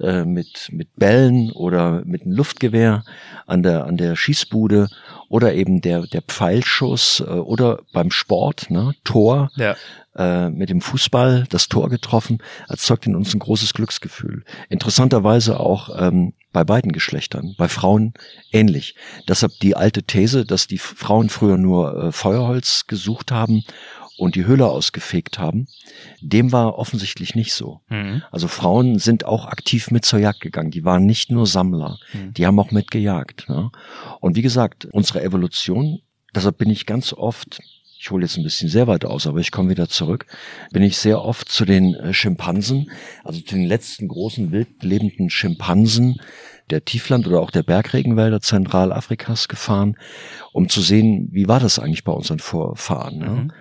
[0.00, 3.04] äh, mit, mit Bällen oder mit einem Luftgewehr
[3.46, 4.88] an der, an der Schießbude
[5.28, 9.50] oder eben der, der Pfeilschuss äh, oder beim Sport, ne, Tor.
[9.56, 9.76] Ja.
[10.16, 14.44] Äh, mit dem Fußball das Tor getroffen, erzeugt in uns ein großes Glücksgefühl.
[14.68, 18.14] Interessanterweise auch ähm, bei beiden Geschlechtern, bei Frauen
[18.52, 18.94] ähnlich.
[19.28, 23.64] Deshalb die alte These, dass die Frauen früher nur äh, Feuerholz gesucht haben
[24.16, 25.66] und die Höhle ausgefegt haben,
[26.20, 27.80] dem war offensichtlich nicht so.
[27.88, 28.22] Mhm.
[28.30, 30.70] Also Frauen sind auch aktiv mit zur Jagd gegangen.
[30.70, 32.32] Die waren nicht nur Sammler, mhm.
[32.34, 33.48] die haben auch mitgejagt.
[33.48, 33.70] Ne?
[34.20, 36.00] Und wie gesagt, unsere Evolution,
[36.34, 37.60] deshalb bin ich ganz oft
[38.04, 40.26] ich hole jetzt ein bisschen sehr weit aus, aber ich komme wieder zurück,
[40.72, 42.90] bin ich sehr oft zu den äh, Schimpansen,
[43.24, 46.20] also zu den letzten großen wild lebenden Schimpansen
[46.68, 49.96] der Tiefland oder auch der Bergregenwälder Zentralafrikas gefahren,
[50.52, 53.18] um zu sehen, wie war das eigentlich bei unseren Vorfahren.
[53.18, 53.28] Ne?
[53.28, 53.52] Mhm.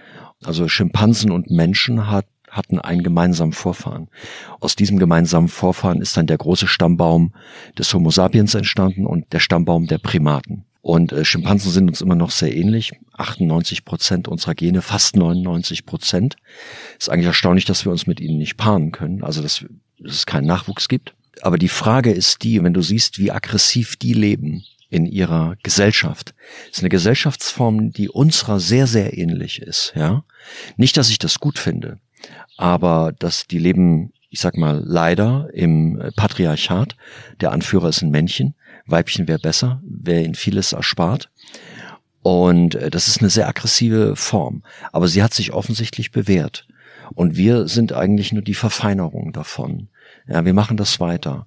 [0.43, 4.09] Also Schimpansen und Menschen hat, hatten einen gemeinsamen Vorfahren.
[4.59, 7.33] Aus diesem gemeinsamen Vorfahren ist dann der große Stammbaum
[7.77, 10.65] des Homo sapiens entstanden und der Stammbaum der Primaten.
[10.83, 12.91] Und äh, Schimpansen sind uns immer noch sehr ähnlich.
[13.13, 16.35] 98 Prozent unserer Gene, fast 99 Prozent.
[16.99, 19.23] Ist eigentlich erstaunlich, dass wir uns mit ihnen nicht paaren können.
[19.23, 19.65] Also, dass,
[19.99, 21.15] dass es keinen Nachwuchs gibt.
[21.41, 26.35] Aber die Frage ist die, wenn du siehst, wie aggressiv die leben, in ihrer Gesellschaft.
[26.69, 30.23] Es ist eine Gesellschaftsform, die unserer sehr, sehr ähnlich ist, ja.
[30.77, 31.97] Nicht, dass ich das gut finde,
[32.57, 36.95] aber dass die leben, ich sag mal, leider im Patriarchat.
[37.41, 38.53] Der Anführer ist ein Männchen.
[38.85, 41.29] Weibchen wäre besser, wäre ihnen vieles erspart.
[42.21, 44.63] Und äh, das ist eine sehr aggressive Form.
[44.91, 46.67] Aber sie hat sich offensichtlich bewährt.
[47.15, 49.89] Und wir sind eigentlich nur die Verfeinerung davon.
[50.27, 51.45] Ja, wir machen das weiter.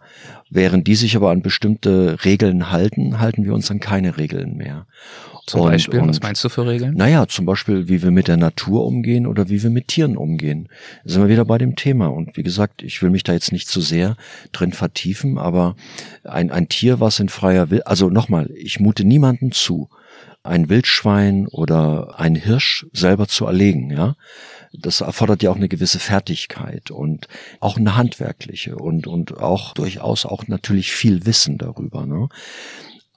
[0.48, 4.87] Während die sich aber an bestimmte Regeln halten, halten wir uns an keine Regeln mehr.
[5.46, 6.94] Zum und, Beispiel, und, was meinst du für Regeln?
[6.94, 10.68] Naja, zum Beispiel, wie wir mit der Natur umgehen oder wie wir mit Tieren umgehen.
[11.04, 12.09] Da sind wir wieder bei dem Thema.
[12.09, 14.16] Und wie gesagt, ich will mich da jetzt nicht zu sehr
[14.52, 15.76] drin vertiefen, aber
[16.24, 19.88] ein, ein Tier, was in freier Will, also nochmal, ich mute niemanden zu,
[20.42, 24.16] ein Wildschwein oder ein Hirsch selber zu erlegen, ja.
[24.80, 27.28] Das erfordert ja auch eine gewisse Fertigkeit und
[27.60, 32.28] auch eine handwerkliche und, und auch durchaus auch natürlich viel Wissen darüber, ne?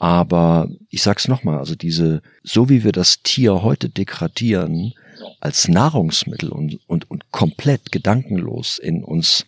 [0.01, 4.93] Aber ich sag's nochmal, also diese, so wie wir das Tier heute degradieren,
[5.41, 9.45] als Nahrungsmittel und, und, und komplett gedankenlos in uns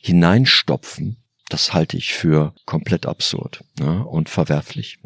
[0.00, 1.16] hineinstopfen,
[1.48, 4.98] das halte ich für komplett absurd ne, und verwerflich.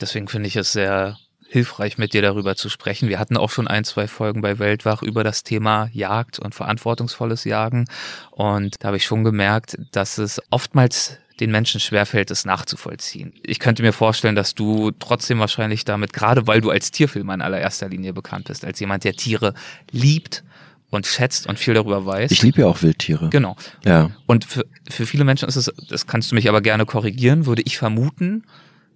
[0.00, 1.16] Deswegen finde ich es sehr
[1.50, 3.08] hilfreich, mit dir darüber zu sprechen.
[3.08, 7.44] Wir hatten auch schon ein, zwei Folgen bei Weltwach über das Thema Jagd und verantwortungsvolles
[7.44, 7.86] Jagen.
[8.30, 13.32] Und da habe ich schon gemerkt, dass es oftmals den Menschen schwerfällt, es nachzuvollziehen.
[13.42, 17.42] Ich könnte mir vorstellen, dass du trotzdem wahrscheinlich damit, gerade weil du als Tierfilmer in
[17.42, 19.54] allererster Linie bekannt bist, als jemand, der Tiere
[19.90, 20.44] liebt
[20.90, 22.30] und schätzt und viel darüber weiß.
[22.30, 23.30] Ich liebe ja auch Wildtiere.
[23.30, 23.56] Genau.
[23.84, 24.10] Ja.
[24.26, 27.62] Und für, für viele Menschen ist es, das kannst du mich aber gerne korrigieren, würde
[27.64, 28.44] ich vermuten,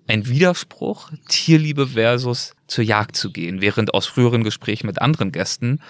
[0.07, 5.81] ein Widerspruch, Tierliebe versus zur Jagd zu gehen, während aus früheren Gesprächen mit anderen Gästen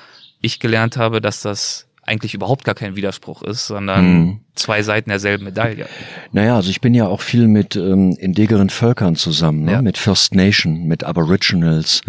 [0.40, 4.40] ich gelernt habe, dass das eigentlich überhaupt gar kein Widerspruch ist, sondern hm.
[4.54, 5.86] zwei Seiten derselben Medaille.
[6.32, 9.72] Naja, also ich bin ja auch viel mit ähm, indigeren Völkern zusammen, ne?
[9.72, 9.82] Ja.
[9.82, 12.02] mit First Nation, mit Aboriginals,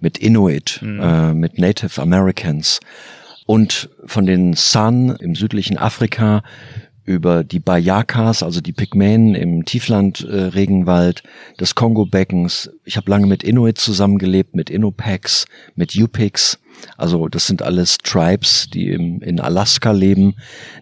[0.00, 1.00] mit Inuit, hm.
[1.00, 2.80] äh, mit Native Americans
[3.44, 6.42] und von den San im südlichen Afrika
[7.04, 12.70] über die Bayakas, also die Pygmäen im Tiefland-Regenwald äh, des Kongo-Beckens.
[12.84, 16.58] Ich habe lange mit Inuit zusammengelebt, mit Inupics, mit Yupiks.
[16.96, 20.34] Also das sind alles Tribes, die im, in Alaska leben.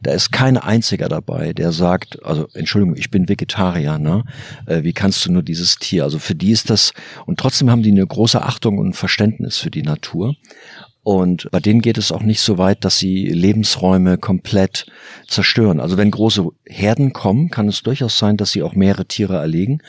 [0.03, 4.25] Da ist kein einziger dabei, der sagt, also Entschuldigung, ich bin Vegetarier, ne?
[4.67, 6.05] Äh, wie kannst du nur dieses Tier?
[6.05, 6.93] Also für die ist das,
[7.27, 10.35] und trotzdem haben die eine große Achtung und Verständnis für die Natur.
[11.03, 14.87] Und bei denen geht es auch nicht so weit, dass sie Lebensräume komplett
[15.27, 15.81] zerstören.
[15.81, 19.81] Also wenn große Herden kommen, kann es durchaus sein, dass sie auch mehrere Tiere erlegen,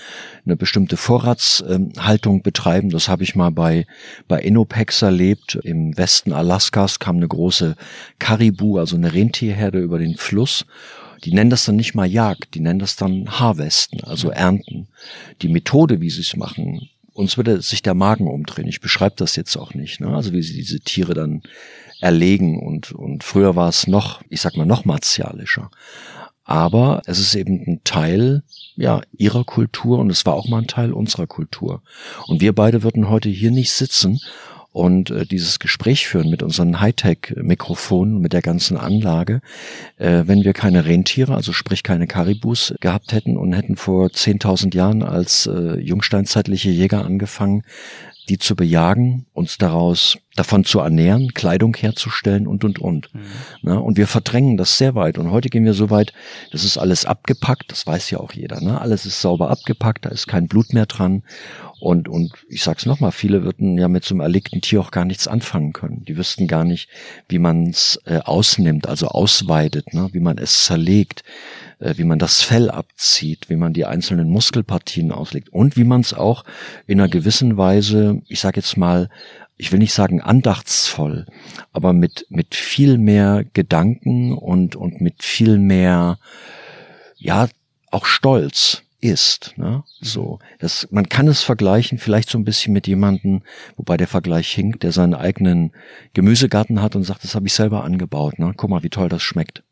[0.46, 2.92] eine bestimmte Vorratshaltung betreiben.
[2.92, 3.86] Das habe ich mal bei,
[4.30, 5.56] bei Inopex erlebt.
[5.64, 7.76] Im Westen Alaskas kam eine große
[8.18, 10.66] Karibu, also eine Rentierherde über den Fluss.
[11.26, 14.88] Die nennen das dann nicht mal Jagd, die nennen das dann Harvesten, also Ernten.
[15.42, 16.90] Die Methode, wie sie es machen,
[17.22, 18.68] uns würde sich der Magen umdrehen.
[18.68, 20.02] Ich beschreibe das jetzt auch nicht.
[20.02, 20.14] Ne?
[20.14, 21.42] Also wie sie diese Tiere dann
[22.02, 25.70] erlegen und, und früher war es noch, ich sag mal, noch martialischer.
[26.44, 28.44] Aber es ist eben ein Teil,
[28.76, 31.84] ja, ihrer Kultur und es war auch mal ein Teil unserer Kultur.
[32.28, 34.20] Und wir beide würden heute hier nicht sitzen
[34.72, 39.42] und äh, dieses Gespräch führen mit unseren Hightech-Mikrofonen, mit der ganzen Anlage,
[39.98, 44.76] äh, wenn wir keine Rentiere, also sprich keine Karibus gehabt hätten und hätten vor 10.000
[44.76, 47.64] Jahren als äh, jungsteinzeitliche Jäger angefangen,
[48.30, 53.14] die zu bejagen, uns daraus davon zu ernähren, Kleidung herzustellen und und und.
[53.14, 53.20] Mhm.
[53.64, 55.18] Na, und wir verdrängen das sehr weit.
[55.18, 56.14] Und heute gehen wir so weit,
[56.52, 58.62] das ist alles abgepackt, das weiß ja auch jeder.
[58.62, 58.80] Ne?
[58.80, 61.24] Alles ist sauber abgepackt, da ist kein Blut mehr dran.
[61.82, 65.04] Und, und ich sag's nochmal, viele würden ja mit so einem erlegten Tier auch gar
[65.04, 66.06] nichts anfangen können.
[66.06, 66.90] Die wüssten gar nicht,
[67.28, 70.10] wie man es äh, ausnimmt, also ausweidet, ne?
[70.12, 71.24] wie man es zerlegt,
[71.80, 76.02] äh, wie man das Fell abzieht, wie man die einzelnen Muskelpartien auslegt und wie man
[76.02, 76.44] es auch
[76.86, 79.10] in einer gewissen Weise, ich sage jetzt mal,
[79.58, 81.26] ich will nicht sagen andachtsvoll,
[81.74, 86.20] aber mit, mit viel mehr Gedanken und, und mit viel mehr,
[87.18, 87.50] ja,
[87.90, 89.54] auch Stolz ist.
[89.58, 89.84] Ne?
[90.00, 93.42] So, das, man kann es vergleichen, vielleicht so ein bisschen mit jemandem,
[93.76, 95.74] wobei der Vergleich hinkt, der seinen eigenen
[96.14, 98.40] Gemüsegarten hat und sagt, das habe ich selber angebaut.
[98.40, 98.54] Ne?
[98.56, 99.64] Guck mal, wie toll das schmeckt.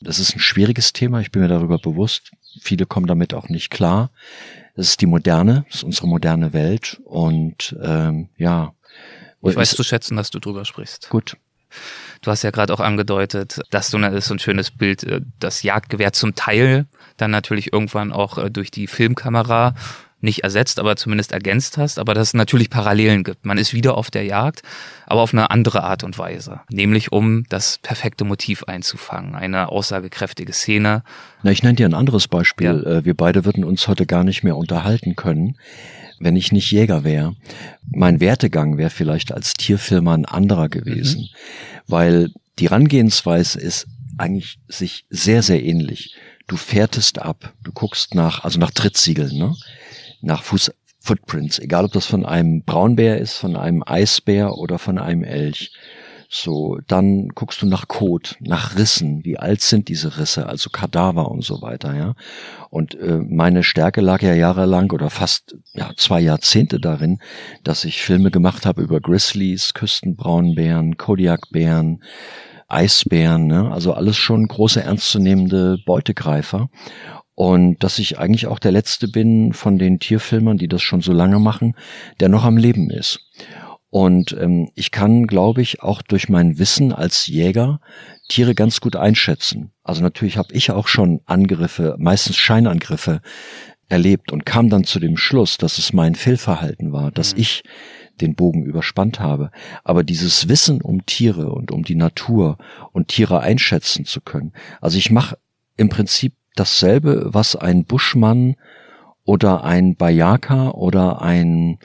[0.00, 2.30] Das ist ein schwieriges Thema, ich bin mir darüber bewusst.
[2.60, 4.10] Viele kommen damit auch nicht klar.
[4.76, 8.74] Das ist die moderne, das ist unsere moderne Welt und ähm, ja.
[9.42, 11.08] Ich weiß zu schätzen, dass du drüber sprichst.
[11.08, 11.36] Gut.
[12.22, 15.20] Du hast ja gerade auch angedeutet, dass du, das ist so ein schönes Bild, äh,
[15.38, 19.74] das Jagdgewehr zum Teil dann natürlich irgendwann auch äh, durch die Filmkamera
[20.20, 23.46] nicht ersetzt, aber zumindest ergänzt hast, aber dass es natürlich Parallelen gibt.
[23.46, 24.62] Man ist wieder auf der Jagd,
[25.06, 30.52] aber auf eine andere Art und Weise, nämlich um das perfekte Motiv einzufangen, eine aussagekräftige
[30.52, 31.04] Szene.
[31.42, 32.82] Na, ich nenne dir ein anderes Beispiel.
[32.84, 32.98] Ja.
[32.98, 35.56] Äh, wir beide würden uns heute gar nicht mehr unterhalten können,
[36.20, 37.36] wenn ich nicht Jäger wäre.
[37.90, 41.28] Mein Wertegang wäre vielleicht als Tierfilmer ein anderer gewesen, mhm.
[41.86, 46.14] weil die Herangehensweise ist eigentlich sich sehr, sehr ähnlich.
[46.46, 49.54] Du fährtest ab, du guckst nach, also nach Trittsiegeln, ne?
[50.20, 55.24] nach Fußfootprints, egal ob das von einem Braunbär ist, von einem Eisbär oder von einem
[55.24, 55.72] Elch.
[56.30, 61.30] So, dann guckst du nach Kot, nach Rissen, wie alt sind diese Risse, also Kadaver
[61.30, 62.14] und so weiter, ja.
[62.68, 67.18] Und äh, meine Stärke lag ja jahrelang oder fast ja, zwei Jahrzehnte darin,
[67.64, 72.02] dass ich Filme gemacht habe über Grizzlies, Küstenbraunbären, Kodiakbären,
[72.68, 73.72] Eisbären, ne?
[73.72, 76.68] also alles schon große ernstzunehmende Beutegreifer.
[77.34, 81.12] Und dass ich eigentlich auch der Letzte bin von den Tierfilmern, die das schon so
[81.12, 81.74] lange machen,
[82.20, 83.20] der noch am Leben ist.
[83.90, 87.80] Und ähm, ich kann, glaube ich, auch durch mein Wissen als Jäger
[88.28, 89.72] Tiere ganz gut einschätzen.
[89.82, 93.22] Also natürlich habe ich auch schon Angriffe, meistens Scheinangriffe
[93.88, 97.40] erlebt und kam dann zu dem Schluss, dass es mein Fehlverhalten war, dass mhm.
[97.40, 97.62] ich
[98.20, 99.50] den Bogen überspannt habe.
[99.84, 102.58] Aber dieses Wissen um Tiere und um die Natur
[102.92, 104.52] und Tiere einschätzen zu können.
[104.82, 105.38] Also ich mache
[105.76, 108.56] im Prinzip dasselbe, was ein Buschmann
[109.24, 111.78] oder ein Bayaka oder ein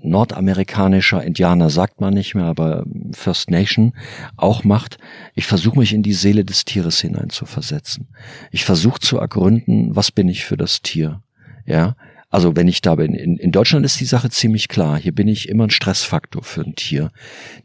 [0.00, 3.94] nordamerikanischer Indianer sagt man nicht mehr, aber First Nation
[4.36, 4.98] auch macht.
[5.34, 8.08] Ich versuche mich in die Seele des Tieres hinein zu versetzen.
[8.50, 11.22] Ich versuche zu ergründen, was bin ich für das Tier.
[11.66, 11.96] Ja,
[12.30, 14.98] also wenn ich da bin, in, in Deutschland ist die Sache ziemlich klar.
[14.98, 17.10] Hier bin ich immer ein Stressfaktor für ein Tier.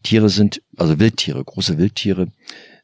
[0.04, 2.28] Tiere sind, also Wildtiere, große Wildtiere,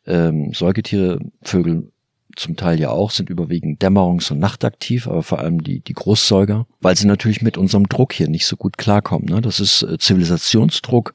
[0.06, 1.92] ähm, Säugetiere, Vögel
[2.36, 6.68] zum Teil ja auch, sind überwiegend dämmerungs- und nachtaktiv, aber vor allem die, die Großsäuger,
[6.80, 9.28] weil sie natürlich mit unserem Druck hier nicht so gut klarkommen.
[9.28, 9.42] Ne?
[9.42, 11.14] Das ist äh, Zivilisationsdruck,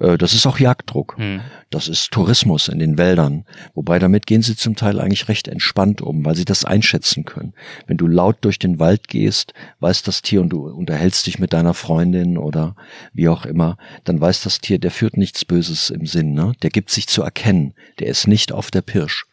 [0.00, 1.40] äh, das ist auch Jagddruck, hm.
[1.70, 3.44] das ist Tourismus in den Wäldern.
[3.74, 7.54] Wobei damit gehen sie zum Teil eigentlich recht entspannt um, weil sie das einschätzen können.
[7.86, 11.52] Wenn du laut durch den Wald gehst, weiß das Tier und du unterhältst dich mit
[11.52, 12.74] deiner Freundin oder
[13.12, 16.52] wie auch immer, dann weiß das Tier, der führt nichts Böses im Sinn, ne?
[16.62, 19.26] der gibt sich zu erkennen, der ist nicht auf der Pirsch.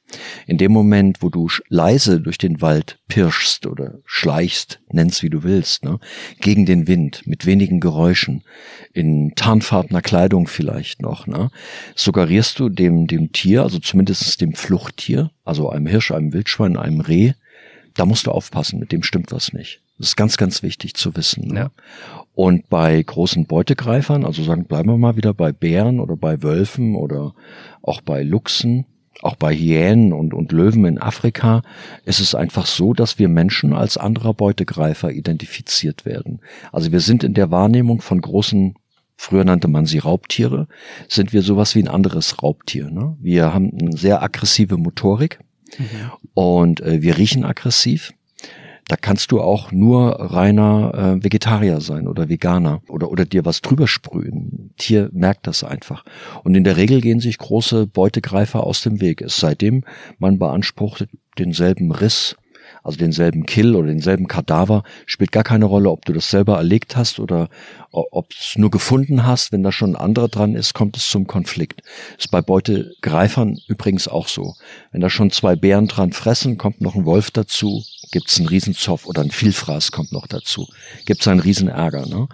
[0.48, 5.44] In dem Moment, wo du leise durch den Wald pirschst oder schleichst, nennst wie du
[5.44, 6.00] willst, ne,
[6.42, 8.44] gegen den Wind, mit wenigen Geräuschen,
[8.94, 11.50] in tarnfarbener Kleidung vielleicht noch, ne,
[11.96, 17.02] suggerierst du dem, dem Tier, also zumindest dem Fluchttier, also einem Hirsch, einem Wildschwein, einem
[17.02, 17.34] Reh,
[17.94, 19.82] da musst du aufpassen, mit dem stimmt was nicht.
[19.98, 21.48] Das ist ganz, ganz wichtig zu wissen.
[21.50, 21.60] Ne?
[21.60, 21.72] Ja.
[22.34, 26.96] Und bei großen Beutegreifern, also sagen, bleiben wir mal wieder bei Bären oder bei Wölfen
[26.96, 27.36] oder
[27.84, 28.86] auch bei Luchsen,
[29.22, 31.62] auch bei Hyänen und, und Löwen in Afrika
[32.06, 36.42] ist es einfach so, dass wir Menschen als anderer Beutegreifer identifiziert werden.
[36.72, 38.76] Also wir sind in der Wahrnehmung von großen
[39.16, 40.68] früher nannte man sie Raubtiere,
[41.08, 42.90] sind wir sowas wie ein anderes Raubtier.
[42.90, 43.16] Ne?
[43.22, 45.40] Wir haben eine sehr aggressive Motorik
[45.78, 45.86] mhm.
[46.34, 48.14] und äh, wir riechen aggressiv.
[48.88, 53.62] Da kannst du auch nur reiner äh, Vegetarier sein oder Veganer oder, oder dir was
[53.62, 54.74] drüber sprühen.
[54.78, 56.04] Tier merkt das einfach.
[56.44, 59.22] Und in der Regel gehen sich große Beutegreifer aus dem Weg.
[59.22, 59.84] Es seitdem
[60.20, 62.36] man beansprucht denselben Riss
[62.84, 66.96] also denselben Kill oder denselben Kadaver, spielt gar keine Rolle, ob du das selber erlegt
[66.96, 67.50] hast oder
[67.92, 69.52] ob es nur gefunden hast.
[69.52, 71.82] Wenn da schon ein anderer dran ist, kommt es zum Konflikt.
[72.18, 74.56] Ist bei Beutegreifern übrigens auch so.
[74.92, 78.48] Wenn da schon zwei Bären dran fressen, kommt noch ein Wolf dazu, gibt es einen
[78.48, 80.68] Riesenzoff oder ein Vielfraß kommt noch dazu.
[81.06, 82.06] Gibt es einen Riesenärger.
[82.06, 82.28] Ne?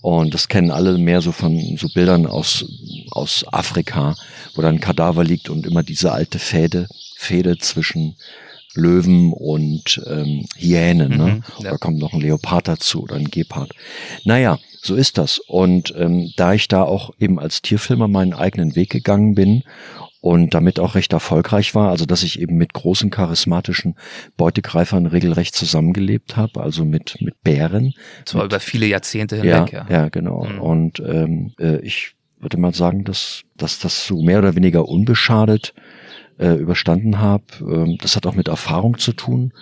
[0.00, 2.64] Und das kennen alle mehr so von so Bildern aus,
[3.10, 4.16] aus Afrika,
[4.54, 8.16] wo dann ein Kadaver liegt und immer diese alte Fäde, Fäde zwischen
[8.74, 11.10] Löwen und ähm, Hyänen.
[11.10, 11.16] Ne?
[11.16, 11.42] Mhm, ne?
[11.58, 11.70] Ja.
[11.72, 13.72] Da kommt noch ein Leopard dazu oder ein Gepard.
[14.24, 15.38] Naja, so ist das.
[15.38, 19.64] Und ähm, da ich da auch eben als Tierfilmer meinen eigenen Weg gegangen bin
[20.26, 23.94] und damit auch recht erfolgreich war, also dass ich eben mit großen charismatischen
[24.36, 27.94] Beutegreifern regelrecht zusammengelebt habe, also mit mit Bären.
[28.24, 29.86] Zwar über viele Jahrzehnte hinweg, ja.
[29.88, 30.44] Ja, ja genau.
[30.44, 30.60] Mhm.
[30.60, 35.74] Und ähm, äh, ich würde mal sagen, dass, dass das so mehr oder weniger unbeschadet
[36.40, 37.44] äh, überstanden habe.
[37.60, 39.52] Ähm, das hat auch mit Erfahrung zu tun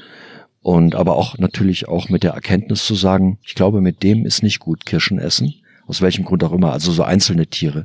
[0.63, 4.43] und aber auch natürlich auch mit der Erkenntnis zu sagen, ich glaube, mit dem ist
[4.43, 5.57] nicht gut Kirschen essen.
[5.87, 6.73] Aus welchem Grund auch immer.
[6.73, 7.85] Also so einzelne Tiere.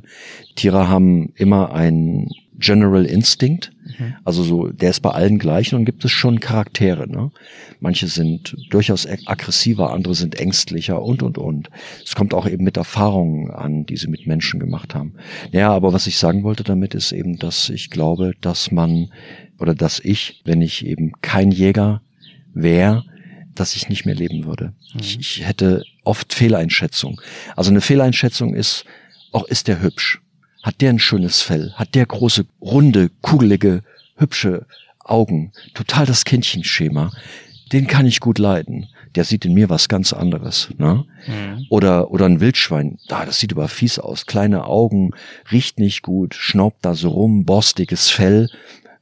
[0.54, 3.72] Tiere haben immer ein General Instinct.
[3.98, 4.14] Mhm.
[4.24, 7.08] Also so, der ist bei allen gleich und gibt es schon Charaktere.
[7.08, 7.30] Ne?
[7.80, 11.70] Manche sind durchaus aggressiver, andere sind ängstlicher und und und.
[12.04, 15.14] Es kommt auch eben mit Erfahrungen an, die sie mit Menschen gemacht haben.
[15.52, 19.10] Ja, aber was ich sagen wollte damit ist eben, dass ich glaube, dass man
[19.58, 22.02] oder dass ich, wenn ich eben kein Jäger
[22.54, 23.04] wäre,
[23.54, 24.74] dass ich nicht mehr leben würde.
[24.94, 25.00] Mhm.
[25.00, 27.20] Ich, ich hätte oft Fehleinschätzung.
[27.56, 28.84] Also eine Fehleinschätzung ist,
[29.32, 30.20] auch ist der hübsch
[30.62, 33.82] hat der ein schönes Fell, hat der große, runde, kugelige,
[34.16, 34.66] hübsche
[35.04, 37.10] Augen, total das Kindchenschema,
[37.72, 38.88] den kann ich gut leiden.
[39.16, 40.68] Der sieht in mir was ganz anderes.
[40.78, 41.04] Ne?
[41.26, 41.66] Mhm.
[41.68, 44.26] Oder, oder ein Wildschwein, ah, das sieht aber fies aus.
[44.26, 45.10] Kleine Augen,
[45.50, 48.48] riecht nicht gut, schnaubt da so rum, borstiges Fell,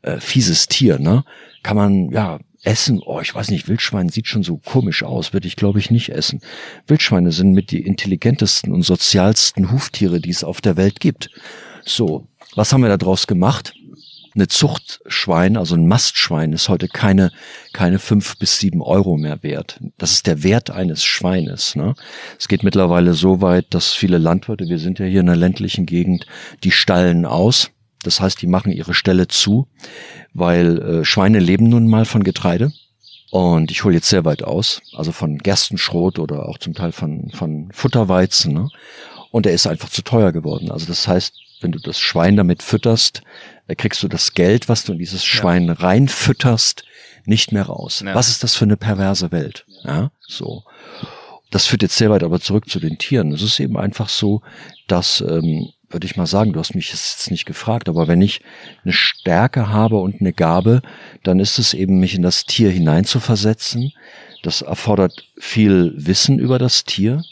[0.00, 1.24] äh, fieses Tier, ne?
[1.62, 5.46] Kann man, ja, Essen, oh, ich weiß nicht, Wildschwein sieht schon so komisch aus, würde
[5.46, 6.40] ich glaube ich nicht essen.
[6.86, 11.30] Wildschweine sind mit die intelligentesten und sozialsten Huftiere, die es auf der Welt gibt.
[11.84, 13.74] So, Was haben wir daraus gemacht?
[14.34, 17.30] Eine Zuchtschwein, also ein Mastschwein, ist heute keine,
[17.72, 19.80] keine fünf bis sieben Euro mehr wert.
[19.96, 21.76] Das ist der Wert eines Schweines.
[21.76, 21.94] Ne?
[22.38, 25.86] Es geht mittlerweile so weit, dass viele Landwirte, wir sind ja hier in einer ländlichen
[25.86, 26.26] Gegend,
[26.64, 27.70] die stallen aus.
[28.02, 29.66] Das heißt, die machen ihre Ställe zu,
[30.32, 32.72] weil äh, Schweine leben nun mal von Getreide.
[33.30, 37.30] Und ich hole jetzt sehr weit aus, also von Gerstenschrot oder auch zum Teil von,
[37.30, 38.54] von Futterweizen.
[38.54, 38.70] Ne?
[39.30, 40.70] Und er ist einfach zu teuer geworden.
[40.70, 43.22] Also das heißt, wenn du das Schwein damit fütterst,
[43.66, 45.74] äh, kriegst du das Geld, was du in dieses Schwein ja.
[45.74, 46.84] reinfütterst,
[47.24, 48.02] nicht mehr raus.
[48.04, 48.14] Ja.
[48.14, 49.66] Was ist das für eine perverse Welt?
[49.84, 50.64] Ja, so.
[51.50, 53.32] Das führt jetzt sehr weit aber zurück zu den Tieren.
[53.32, 54.42] Es ist eben einfach so,
[54.86, 58.42] dass, ähm, würde ich mal sagen, du hast mich jetzt nicht gefragt, aber wenn ich
[58.84, 60.82] eine Stärke habe und eine Gabe,
[61.22, 63.92] dann ist es eben, mich in das Tier hineinzuversetzen.
[64.42, 67.22] Das erfordert viel Wissen über das Tier,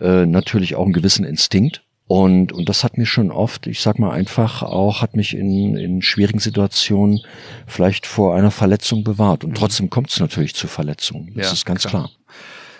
[0.00, 1.82] äh, natürlich auch einen gewissen Instinkt.
[2.08, 5.76] Und, und das hat mir schon oft, ich sag mal einfach auch, hat mich in,
[5.76, 7.20] in schwierigen Situationen
[7.66, 9.44] vielleicht vor einer Verletzung bewahrt.
[9.44, 9.54] Und mhm.
[9.54, 11.32] trotzdem kommt es natürlich zu Verletzungen.
[11.34, 12.08] Das ja, ist ganz klar.
[12.08, 12.10] klar.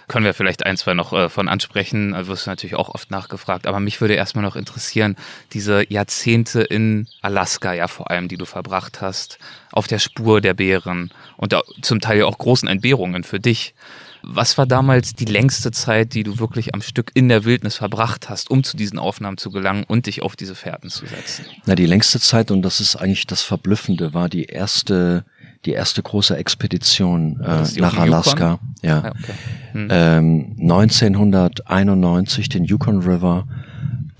[0.08, 3.10] Können wir vielleicht ein, zwei noch äh, von ansprechen, also wirst du natürlich auch oft
[3.10, 3.66] nachgefragt.
[3.66, 5.16] Aber mich würde erstmal noch interessieren,
[5.52, 9.38] diese Jahrzehnte in Alaska, ja vor allem, die du verbracht hast,
[9.72, 13.74] auf der Spur der Bären und da, zum Teil ja auch großen Entbehrungen für dich.
[14.22, 18.28] Was war damals die längste Zeit, die du wirklich am Stück in der Wildnis verbracht
[18.28, 21.44] hast, um zu diesen Aufnahmen zu gelangen und dich auf diese Fährten zu setzen?
[21.66, 25.24] Na, die längste Zeit, und das ist eigentlich das Verblüffende, war die erste,
[25.64, 28.58] die erste große Expedition äh, nach Alaska.
[28.82, 29.02] Ja.
[29.04, 29.32] Ah, okay.
[29.72, 29.88] hm.
[29.90, 33.46] ähm, 1991 den Yukon River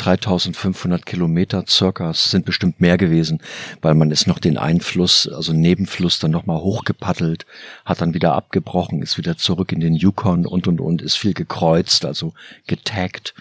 [0.03, 3.41] 3500 Kilometer circa, es sind bestimmt mehr gewesen,
[3.83, 7.47] weil man ist noch den Einfluss, also Nebenfluss dann nochmal hochgepaddelt,
[7.85, 11.35] hat dann wieder abgebrochen, ist wieder zurück in den Yukon und und und, ist viel
[11.35, 12.33] gekreuzt, also
[12.67, 13.35] getaggt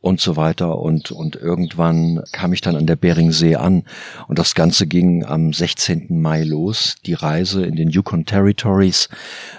[0.00, 0.78] und so weiter.
[0.78, 3.84] Und, und irgendwann kam ich dann an der Beringsee an.
[4.28, 6.20] Und das Ganze ging am 16.
[6.20, 9.08] Mai los, die Reise in den Yukon Territories,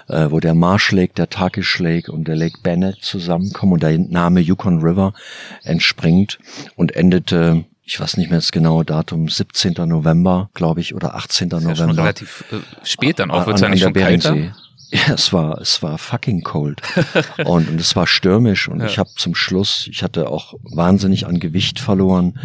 [0.08, 3.98] äh, wo der Marsh Lake, der Turkish Lake und der Lake Bennett zusammenkommen und der
[3.98, 5.12] Name Yukon River
[5.62, 6.38] entspringt
[6.76, 9.72] und endete ich weiß nicht mehr das genaue Datum, 17.
[9.86, 11.48] November, glaube ich, oder 18.
[11.48, 11.70] November.
[11.70, 14.52] Ja schon relativ äh, spät dann auch, wird es ja nicht schon Beringsee.
[14.90, 16.80] Ja, es war, es war fucking cold.
[17.44, 18.86] und, und es war stürmisch und ja.
[18.86, 22.38] ich habe zum Schluss, ich hatte auch wahnsinnig an Gewicht verloren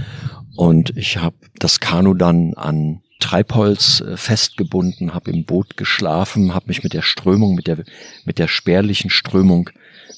[0.55, 6.67] und ich habe das Kanu dann an Treibholz äh, festgebunden, habe im Boot geschlafen, habe
[6.67, 7.83] mich mit der Strömung, mit der,
[8.25, 9.69] mit der spärlichen Strömung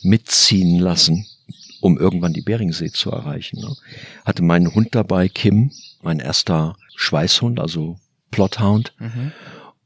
[0.02, 1.28] mitziehen lassen,
[1.82, 3.60] um irgendwann die Beringsee zu erreichen.
[3.60, 3.76] Ne?
[4.26, 5.72] Hatte meinen Hund dabei, Kim,
[6.02, 8.00] mein erster Schweißhund, also
[8.32, 8.94] Plothound.
[9.00, 9.32] Mhm.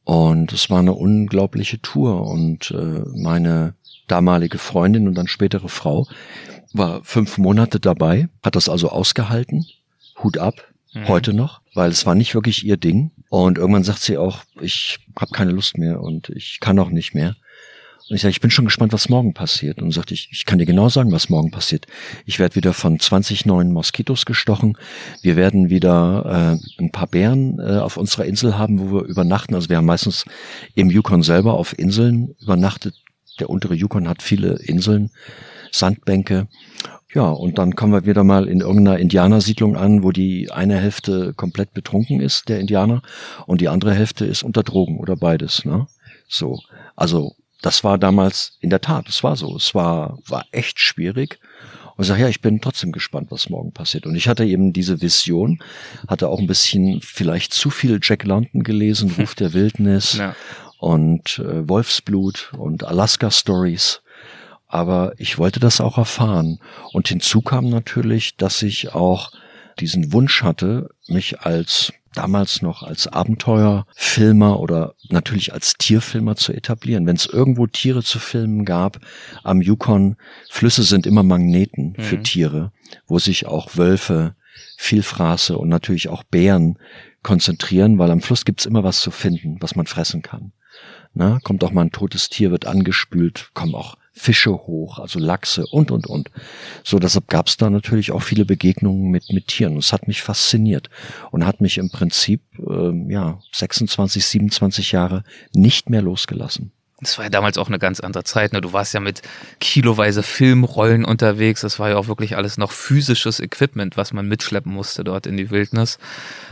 [0.10, 2.26] Und es war eine unglaubliche Tour.
[2.26, 3.76] Und äh, meine
[4.08, 6.08] damalige Freundin und dann spätere Frau
[6.74, 9.68] war fünf Monate dabei, hat das also ausgehalten.
[10.24, 10.64] Hut ab,
[10.96, 11.08] mhm.
[11.10, 13.12] heute noch, weil es war nicht wirklich ihr Ding.
[13.30, 17.14] Und irgendwann sagt sie auch, ich habe keine Lust mehr und ich kann auch nicht
[17.14, 17.36] mehr.
[18.10, 19.82] Und ich sage, ich bin schon gespannt, was morgen passiert.
[19.82, 21.86] Und sagte ich, ich kann dir genau sagen, was morgen passiert.
[22.26, 24.78] Ich werde wieder von 20 neuen Moskitos gestochen.
[25.22, 29.54] Wir werden wieder äh, ein paar Bären äh, auf unserer Insel haben, wo wir übernachten.
[29.54, 30.26] Also wir haben meistens
[30.74, 32.96] im Yukon selber auf Inseln übernachtet.
[33.40, 35.12] Der untere Yukon hat viele Inseln,
[35.72, 36.48] Sandbänke.
[37.14, 41.34] Ja, und dann kommen wir wieder mal in irgendeiner Indianersiedlung an, wo die eine Hälfte
[41.36, 43.02] komplett betrunken ist, der Indianer,
[43.46, 45.66] und die andere Hälfte ist unter Drogen oder beides.
[45.66, 45.88] Ne?
[46.28, 46.60] So,
[46.96, 49.56] also das war damals in der Tat, es war so.
[49.56, 51.40] Es war, war echt schwierig.
[51.96, 54.06] Und ich sage, ja, ich bin trotzdem gespannt, was morgen passiert.
[54.06, 55.62] Und ich hatte eben diese Vision,
[56.08, 60.34] hatte auch ein bisschen vielleicht zu viel Jack London gelesen, Ruf der Wildnis ja.
[60.78, 64.02] und äh, Wolfsblut und Alaska Stories.
[64.68, 66.60] Aber ich wollte das auch erfahren.
[66.94, 69.34] Und hinzu kam natürlich, dass ich auch
[69.80, 77.06] diesen Wunsch hatte, mich als damals noch als Abenteuerfilmer oder natürlich als Tierfilmer zu etablieren.
[77.06, 79.00] Wenn es irgendwo Tiere zu filmen gab
[79.44, 80.16] am Yukon,
[80.50, 82.02] Flüsse sind immer Magneten mhm.
[82.02, 82.72] für Tiere,
[83.08, 84.36] wo sich auch Wölfe,
[84.78, 86.78] Vielfraße und natürlich auch Bären
[87.22, 90.54] konzentrieren, weil am Fluss gibt's immer was zu finden, was man fressen kann.
[91.14, 95.66] Na, kommt auch mal ein totes Tier, wird angespült, kommen auch Fische hoch, also Lachse
[95.72, 96.30] und, und, und.
[96.84, 99.78] So, deshalb gab es da natürlich auch viele Begegnungen mit, mit Tieren.
[99.78, 100.90] Es hat mich fasziniert
[101.32, 106.74] und hat mich im Prinzip, äh, ja, 26, 27 Jahre nicht mehr losgelassen.
[107.00, 108.52] Das war ja damals auch eine ganz andere Zeit.
[108.52, 108.60] Ne?
[108.60, 109.22] Du warst ja mit
[109.62, 111.62] kiloweise Filmrollen unterwegs.
[111.62, 115.38] Das war ja auch wirklich alles noch physisches Equipment, was man mitschleppen musste dort in
[115.38, 115.98] die Wildnis.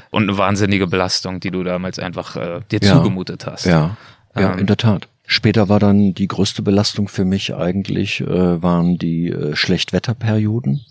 [0.09, 3.65] Und eine wahnsinnige Belastung, die du damals einfach äh, dir ja, zugemutet hast.
[3.65, 3.97] Ja,
[4.38, 5.09] ja, ähm, in der Tat.
[5.30, 10.86] Später war dann die größte Belastung für mich eigentlich, äh, waren die äh, Schlechtwetterperioden.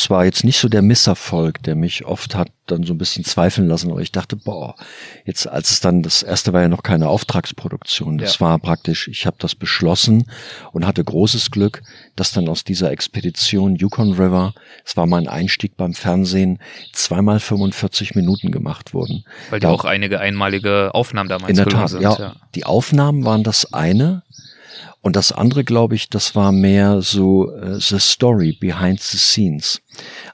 [0.00, 3.24] Es war jetzt nicht so der Misserfolg, der mich oft hat dann so ein bisschen
[3.24, 4.76] zweifeln lassen, aber ich dachte, boah,
[5.24, 8.46] jetzt als es dann, das erste war ja noch keine Auftragsproduktion, das ja.
[8.46, 10.30] war praktisch, ich habe das beschlossen
[10.70, 11.82] und hatte großes Glück,
[12.14, 16.60] dass dann aus dieser Expedition Yukon River, es war mein Einstieg beim Fernsehen,
[16.92, 19.24] zweimal 45 Minuten gemacht wurden.
[19.50, 22.02] Weil da auch einige einmalige Aufnahmen damals in der Tat, sind.
[22.02, 24.22] Ja, ja, die Aufnahmen waren das eine,
[25.00, 29.80] und das andere, glaube ich, das war mehr so uh, the story behind the scenes.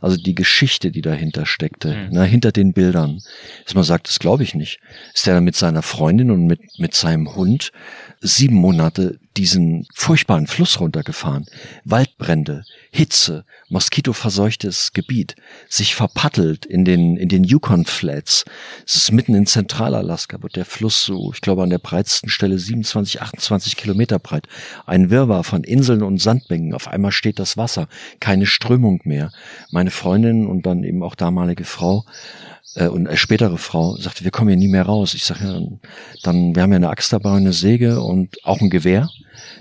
[0.00, 2.14] Also die Geschichte, die dahinter steckte, mhm.
[2.14, 3.20] ne, hinter den Bildern.
[3.64, 4.80] Dass man sagt, das glaube ich nicht.
[5.12, 7.72] Ist er mit seiner Freundin und mit, mit seinem Hund
[8.20, 11.46] sieben Monate diesen furchtbaren Fluss runtergefahren.
[11.84, 15.34] Waldbrände, Hitze, moskitoverseuchtes Gebiet,
[15.68, 18.44] sich verpattelt in den, in den Yukon Flats.
[18.86, 22.58] Es ist mitten in Zentralalaska, wird der Fluss so, ich glaube, an der breitesten Stelle
[22.58, 24.46] 27, 28 Kilometer breit.
[24.86, 26.74] Ein Wirrwarr von Inseln und Sandbänken.
[26.74, 27.88] Auf einmal steht das Wasser.
[28.20, 29.32] Keine Strömung mehr.
[29.70, 32.04] Meine Freundin und dann eben auch damalige Frau
[32.74, 35.14] äh, und eine spätere Frau sagte, wir kommen hier nie mehr raus.
[35.14, 35.60] Ich sage, ja,
[36.22, 39.08] dann, wir haben ja eine Axt dabei, eine Säge und auch ein Gewehr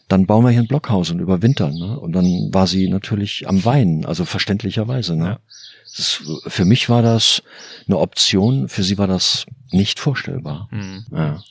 [0.07, 1.73] dann bauen wir hier ein Blockhaus und überwintern.
[1.73, 1.99] Ne?
[1.99, 5.15] Und dann war sie natürlich am Weinen, also verständlicherweise.
[5.15, 5.25] Ne?
[5.25, 5.39] Ja.
[5.85, 7.43] Ist, für mich war das
[7.87, 10.67] eine Option, für sie war das nicht vorstellbar.
[10.71, 11.05] Mhm.
[11.11, 11.43] Ja.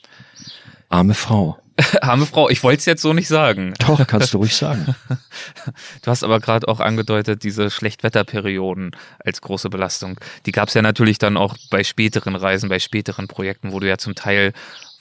[0.89, 1.57] Arme Frau.
[2.01, 3.73] Arme Frau, ich wollte es jetzt so nicht sagen.
[3.79, 4.95] Doch, kannst du ruhig sagen.
[6.03, 10.19] Du hast aber gerade auch angedeutet, diese Schlechtwetterperioden als große Belastung.
[10.45, 13.87] Die gab es ja natürlich dann auch bei späteren Reisen, bei späteren Projekten, wo du
[13.87, 14.53] ja zum Teil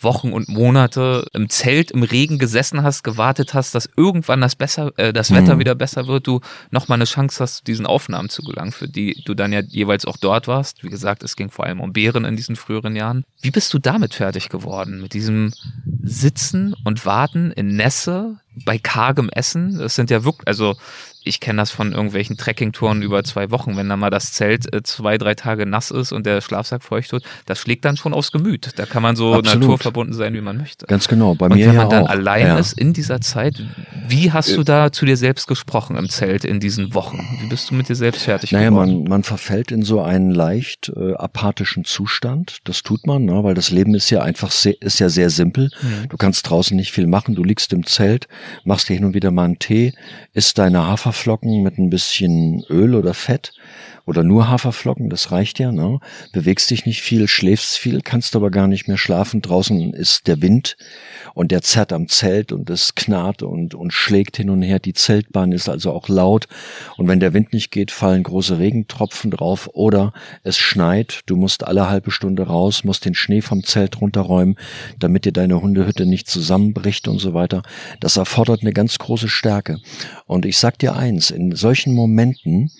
[0.02, 4.92] Wochen und Monate im Zelt im Regen gesessen hast, gewartet hast, dass irgendwann das besser,
[4.96, 5.60] äh, das Wetter mhm.
[5.60, 6.40] wieder besser wird, du
[6.70, 10.16] nochmal eine Chance hast, diesen Aufnahmen zu gelangen, für die du dann ja jeweils auch
[10.16, 10.82] dort warst.
[10.82, 13.24] Wie gesagt, es ging vor allem um Bären in diesen früheren Jahren.
[13.40, 15.00] Wie bist du damit fertig geworden?
[15.00, 15.52] Mit diesem
[16.02, 19.78] Sitzen und Warten in Nässe bei kargem Essen?
[19.78, 20.76] Das sind ja wirklich, also
[21.24, 24.82] ich kenne das von irgendwelchen Trekkingtouren über zwei Wochen, wenn da mal das Zelt äh,
[24.82, 28.32] zwei, drei Tage nass ist und der Schlafsack feucht wird, das schlägt dann schon aufs
[28.32, 28.72] Gemüt.
[28.76, 29.60] Da kann man so Absolut.
[29.60, 30.86] naturverbunden sein, wie man möchte.
[30.86, 32.10] Ganz genau, bei und mir Und wenn man ja dann auch.
[32.10, 32.58] allein ja.
[32.58, 33.62] ist in dieser Zeit,
[34.08, 37.24] wie hast du da zu dir selbst gesprochen im Zelt in diesen Wochen?
[37.40, 38.90] Wie bist du mit dir selbst fertig naja, geworden?
[38.90, 42.58] Naja, man, man verfällt in so einen leicht äh, apathischen Zustand.
[42.64, 45.70] Das tut man, ne, weil das Leben ist ja einfach sehr, ist ja sehr simpel.
[45.80, 46.08] Mhm.
[46.08, 47.34] Du kannst draußen nicht viel machen.
[47.34, 48.28] Du liegst im Zelt,
[48.64, 49.92] machst dir hin und wieder mal einen Tee,
[50.32, 53.52] isst deine Haferflocken mit ein bisschen Öl oder Fett
[54.04, 56.00] oder nur Haferflocken, das reicht ja, ne?
[56.32, 59.42] Bewegst dich nicht viel, schläfst viel, kannst aber gar nicht mehr schlafen.
[59.42, 60.76] Draußen ist der Wind
[61.34, 64.78] und der zerrt am Zelt und es knarrt und, und schlägt hin und her.
[64.78, 66.48] Die Zeltbahn ist also auch laut.
[66.96, 71.20] Und wenn der Wind nicht geht, fallen große Regentropfen drauf oder es schneit.
[71.26, 74.56] Du musst alle halbe Stunde raus, musst den Schnee vom Zelt runterräumen,
[74.98, 77.62] damit dir deine Hundehütte nicht zusammenbricht und so weiter.
[78.00, 79.78] Das erfordert eine ganz große Stärke.
[80.26, 82.70] Und ich sag dir eins, in solchen Momenten,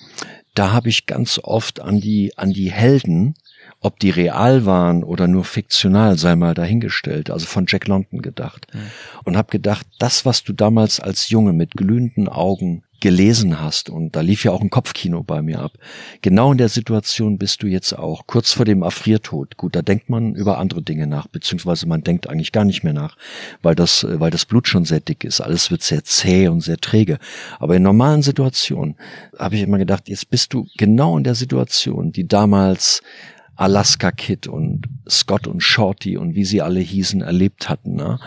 [0.55, 3.35] da habe ich ganz oft an die, an die Helden,
[3.81, 8.67] ob die real waren oder nur fiktional, sei mal dahingestellt, also von Jack London gedacht.
[8.73, 8.79] Mhm.
[9.25, 14.15] Und habe gedacht, das, was du damals als Junge mit glühenden Augen gelesen hast, und
[14.15, 15.73] da lief ja auch ein Kopfkino bei mir ab,
[16.23, 19.57] genau in der Situation bist du jetzt auch, kurz vor dem Erfriertod.
[19.57, 22.93] Gut, da denkt man über andere Dinge nach, beziehungsweise man denkt eigentlich gar nicht mehr
[22.93, 23.17] nach,
[23.61, 25.41] weil das, weil das Blut schon sehr dick ist.
[25.41, 27.19] Alles wird sehr zäh und sehr träge.
[27.59, 28.95] Aber in normalen Situationen
[29.37, 33.03] habe ich immer gedacht, jetzt bist du genau in der Situation, die damals
[33.57, 37.97] Alaska Kid und Scott und Shorty und wie sie alle hießen, erlebt hatten.
[37.97, 38.21] Ne?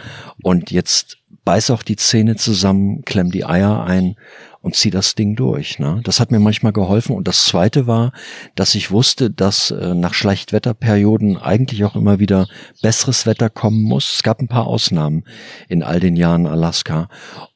[0.44, 4.18] Und jetzt beiß auch die Zähne zusammen, klemm die Eier ein
[4.66, 5.78] und zieh das Ding durch.
[5.78, 6.02] Ne?
[6.04, 7.16] Das hat mir manchmal geholfen.
[7.16, 8.12] Und das Zweite war,
[8.56, 12.48] dass ich wusste, dass äh, nach Schlechtwetterperioden eigentlich auch immer wieder
[12.82, 14.16] besseres Wetter kommen muss.
[14.16, 15.24] Es gab ein paar Ausnahmen
[15.70, 17.10] in all den Jahren Alaska.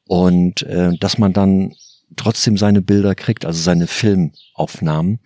[0.06, 1.72] Und äh, dass man dann
[2.16, 5.20] trotzdem seine Bilder kriegt, also seine Filmaufnahmen,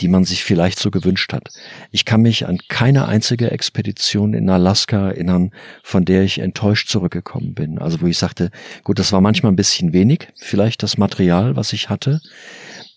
[0.00, 1.48] die man sich vielleicht so gewünscht hat.
[1.90, 5.50] Ich kann mich an keine einzige Expedition in Alaska erinnern,
[5.82, 7.78] von der ich enttäuscht zurückgekommen bin.
[7.78, 8.50] Also wo ich sagte,
[8.82, 12.20] gut, das war manchmal ein bisschen wenig, vielleicht das Material, was ich hatte,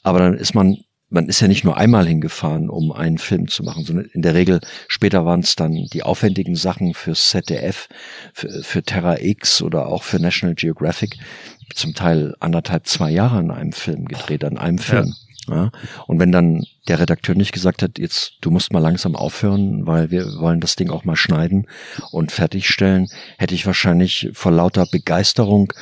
[0.04, 0.78] aber dann ist man
[1.10, 4.34] man ist ja nicht nur einmal hingefahren, um einen Film zu machen, sondern in der
[4.34, 7.88] Regel später waren es dann die aufwendigen Sachen fürs ZDF,
[8.34, 11.18] für, für Terra X oder auch für National Geographic
[11.74, 15.14] zum Teil anderthalb, zwei Jahre an einem Film gedreht, an einem Film.
[15.48, 15.56] Ja.
[15.56, 15.72] ja.
[16.08, 20.12] Und wenn dann der Redakteur nicht gesagt hat, jetzt du musst mal langsam aufhören, weil
[20.12, 21.68] wir wollen das Ding auch mal schneiden
[22.12, 25.74] und fertigstellen, hätte ich wahrscheinlich vor lauter Begeisterung,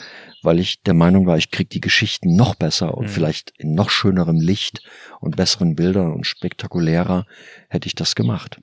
[0.44, 3.10] weil ich der Meinung war, ich krieg die Geschichten noch besser und mhm.
[3.10, 4.82] vielleicht in noch schönerem Licht
[5.20, 7.26] und besseren Bildern und spektakulärer,
[7.70, 8.60] hätte ich das gemacht.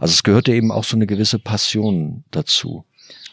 [0.00, 2.84] Also es gehörte eben auch so eine gewisse Passion dazu.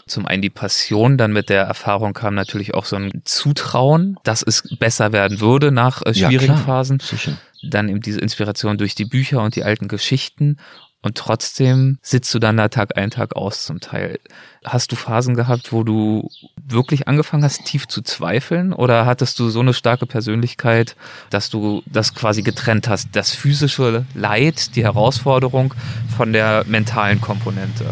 [0.09, 4.41] Zum einen die Passion, dann mit der Erfahrung kam natürlich auch so ein Zutrauen, dass
[4.41, 6.99] es besser werden würde nach äh, schwierigen ja, Phasen.
[6.99, 7.37] Sicher.
[7.61, 10.57] Dann eben diese Inspiration durch die Bücher und die alten Geschichten.
[11.01, 14.19] Und trotzdem sitzt du dann da Tag ein, Tag aus zum Teil.
[14.65, 16.29] Hast du Phasen gehabt, wo du
[16.61, 18.73] wirklich angefangen hast, tief zu zweifeln?
[18.73, 20.97] Oder hattest du so eine starke Persönlichkeit,
[21.29, 23.09] dass du das quasi getrennt hast?
[23.13, 25.73] Das physische Leid, die Herausforderung
[26.17, 27.91] von der mentalen Komponente?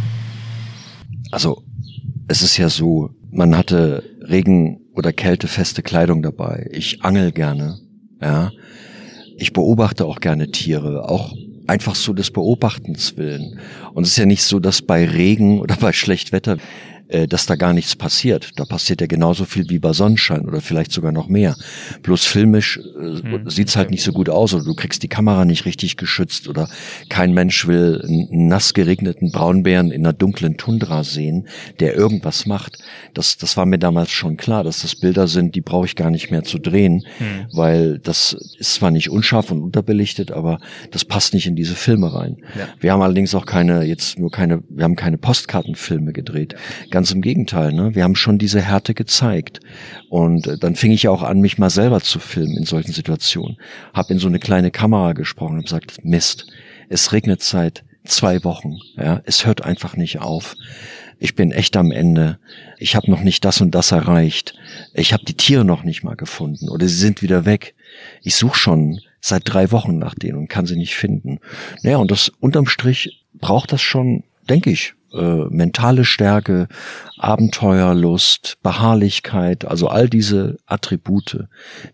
[1.31, 1.63] Also,
[2.27, 6.69] es ist ja so, man hatte Regen- oder kältefeste Kleidung dabei.
[6.71, 7.79] Ich angel gerne,
[8.21, 8.51] ja.
[9.37, 11.35] Ich beobachte auch gerne Tiere, auch
[11.67, 13.59] einfach so des Beobachtens willen.
[13.93, 16.57] Und es ist ja nicht so, dass bei Regen oder bei Schlechtwetter
[17.09, 18.51] äh, dass da gar nichts passiert.
[18.57, 21.55] Da passiert ja genauso viel wie bei Sonnenschein oder vielleicht sogar noch mehr.
[22.03, 25.45] Bloß filmisch äh, hm, sieht's halt nicht so gut aus oder du kriegst die Kamera
[25.45, 26.69] nicht richtig geschützt oder
[27.09, 31.47] kein Mensch will einen nass geregneten Braunbären in einer dunklen Tundra sehen,
[31.79, 32.77] der irgendwas macht.
[33.13, 36.11] Das, das war mir damals schon klar, dass das Bilder sind, die brauche ich gar
[36.11, 37.47] nicht mehr zu drehen, hm.
[37.53, 40.59] weil das ist zwar nicht unscharf und unterbelichtet, aber
[40.91, 42.37] das passt nicht in diese Filme rein.
[42.57, 42.67] Ja.
[42.79, 46.55] Wir haben allerdings auch keine, jetzt nur keine, wir haben keine Postkartenfilme gedreht.
[46.97, 47.93] Ganz im Gegenteil, ne?
[47.93, 49.59] Wir haben schon diese Härte gezeigt.
[50.09, 53.57] Und äh, dann fing ich auch an, mich mal selber zu filmen in solchen Situationen.
[53.93, 56.47] Hab in so eine kleine Kamera gesprochen und gesagt, Mist,
[56.89, 58.77] es regnet seit zwei Wochen.
[58.95, 60.55] Ja, es hört einfach nicht auf.
[61.19, 62.39] Ich bin echt am Ende.
[62.79, 64.55] Ich habe noch nicht das und das erreicht.
[64.95, 67.75] Ich habe die Tiere noch nicht mal gefunden oder sie sind wieder weg.
[68.23, 71.41] Ich suche schon seit drei Wochen nach denen und kann sie nicht finden.
[71.83, 76.67] Naja, und das unterm Strich braucht das schon, denke ich, äh, mentale Stärke,
[77.17, 81.45] Abenteuerlust, Beharrlichkeit, also all diese Attribute,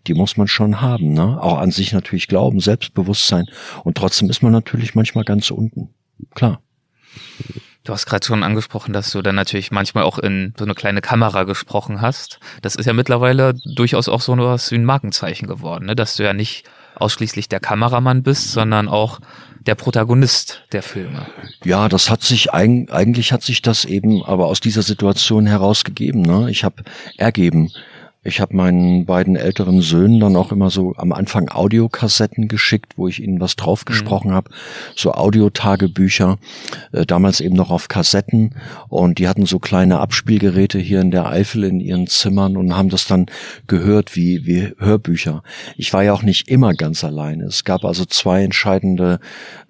[0.06, 1.40] die muss man schon haben, ne?
[1.40, 3.46] Auch an sich natürlich glauben, Selbstbewusstsein
[3.84, 5.90] und trotzdem ist man natürlich manchmal ganz unten.
[6.34, 6.60] Klar.
[7.84, 11.02] Du hast gerade schon angesprochen, dass du dann natürlich manchmal auch in so eine kleine
[11.02, 12.40] Kamera gesprochen hast.
[12.62, 15.94] Das ist ja mittlerweile durchaus auch so was wie ein Markenzeichen geworden, ne?
[15.94, 16.64] dass du ja nicht
[16.96, 19.20] ausschließlich der Kameramann bist, sondern auch
[19.66, 21.26] der Protagonist der Filme.
[21.64, 26.22] Ja, das hat sich eigentlich hat sich das eben aber aus dieser Situation herausgegeben.
[26.22, 26.50] Ne?
[26.50, 26.82] Ich habe
[27.16, 27.70] ergeben,
[28.24, 33.06] ich habe meinen beiden älteren Söhnen dann auch immer so am Anfang Audiokassetten geschickt, wo
[33.06, 34.34] ich ihnen was draufgesprochen mhm.
[34.34, 34.50] habe,
[34.96, 36.38] so Audiotagebücher,
[36.92, 38.54] äh, damals eben noch auf Kassetten
[38.88, 42.88] und die hatten so kleine Abspielgeräte hier in der Eifel in ihren Zimmern und haben
[42.88, 43.26] das dann
[43.66, 45.42] gehört wie wie Hörbücher.
[45.76, 47.44] Ich war ja auch nicht immer ganz alleine.
[47.44, 49.20] Es gab also zwei entscheidende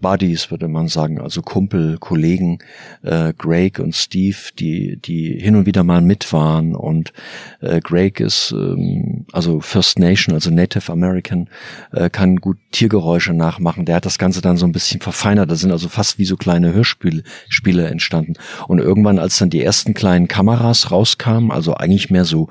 [0.01, 2.61] Buddies, würde man sagen, also Kumpel, Kollegen,
[3.03, 7.13] äh, Greg und Steve, die die hin und wieder mal mit waren und
[7.61, 11.49] äh, Greg ist ähm, also First Nation, also Native American,
[11.93, 13.85] äh, kann gut Tiergeräusche nachmachen.
[13.85, 15.51] Der hat das Ganze dann so ein bisschen verfeinert.
[15.51, 18.35] Da sind also fast wie so kleine Hörspiele Spiele entstanden.
[18.69, 22.49] Und irgendwann, als dann die ersten kleinen Kameras rauskamen, also eigentlich mehr so,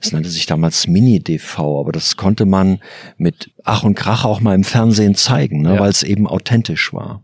[0.00, 2.80] es nannte sich damals Mini-DV, aber das konnte man
[3.18, 5.80] mit Ach und Krach auch mal im Fernsehen zeigen, ne, ja.
[5.80, 7.20] weil es eben authentisch war.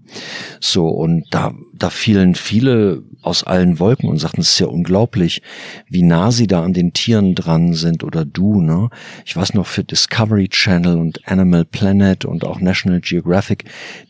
[0.58, 5.40] So, und da, da fielen viele aus allen Wolken und sagten, es ist ja unglaublich,
[5.88, 8.90] wie nah sie da an den Tieren dran sind oder du, ne?
[9.24, 13.64] Ich weiß noch für Discovery Channel und Animal Planet und auch National Geographic,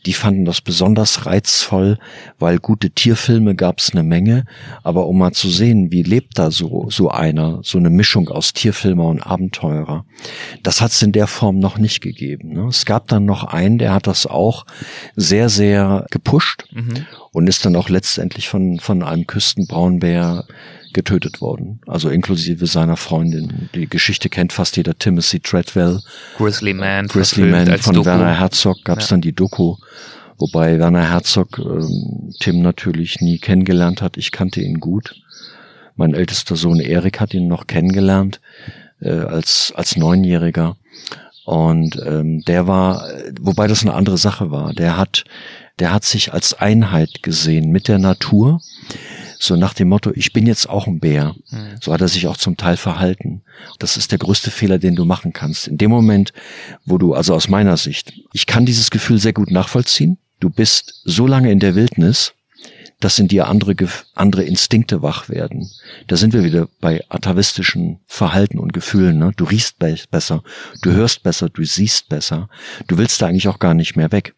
[0.07, 1.99] die fanden das besonders reizvoll,
[2.39, 4.45] weil gute Tierfilme gab es eine Menge,
[4.81, 8.53] aber um mal zu sehen, wie lebt da so, so einer, so eine Mischung aus
[8.53, 10.07] Tierfilmer und Abenteurer,
[10.63, 12.53] das hat es in der Form noch nicht gegeben gegeben.
[12.53, 12.67] Ne?
[12.67, 14.65] Es gab dann noch einen, der hat das auch
[15.15, 17.05] sehr, sehr gepusht mhm.
[17.31, 20.45] und ist dann auch letztendlich von, von einem Küstenbraunbär
[20.93, 21.81] getötet worden.
[21.87, 23.69] Also inklusive seiner Freundin.
[23.73, 25.99] Die Geschichte kennt fast jeder Timothy Treadwell.
[26.37, 27.07] Grizzly Man.
[27.07, 28.05] Grizzly Man von Doku.
[28.05, 29.15] Werner Herzog gab es ja.
[29.15, 29.77] dann die Doku.
[30.37, 34.17] Wobei Werner Herzog ähm, Tim natürlich nie kennengelernt hat.
[34.17, 35.15] Ich kannte ihn gut.
[35.95, 38.39] Mein ältester Sohn Erik hat ihn noch kennengelernt
[39.01, 40.75] äh, als als Neunjähriger.
[41.45, 43.07] Und ähm, der war,
[43.41, 45.25] wobei das eine andere Sache war, der hat,
[45.79, 48.61] der hat sich als Einheit gesehen mit der Natur.
[49.39, 51.35] So nach dem Motto, ich bin jetzt auch ein Bär.
[51.49, 51.75] Mhm.
[51.81, 53.41] So hat er sich auch zum Teil verhalten.
[53.77, 55.67] Das ist der größte Fehler, den du machen kannst.
[55.67, 56.31] In dem Moment,
[56.85, 60.17] wo du, also aus meiner Sicht, ich kann dieses Gefühl sehr gut nachvollziehen.
[60.39, 62.33] Du bist so lange in der Wildnis,
[63.03, 63.75] dass in dir andere,
[64.15, 65.69] andere Instinkte wach werden.
[66.07, 69.17] Da sind wir wieder bei atavistischen Verhalten und Gefühlen.
[69.17, 69.33] Ne?
[69.35, 70.41] Du riechst be besser,
[70.81, 72.47] du hörst besser, du siehst besser.
[72.87, 74.35] Du willst da eigentlich auch gar nicht mehr weg.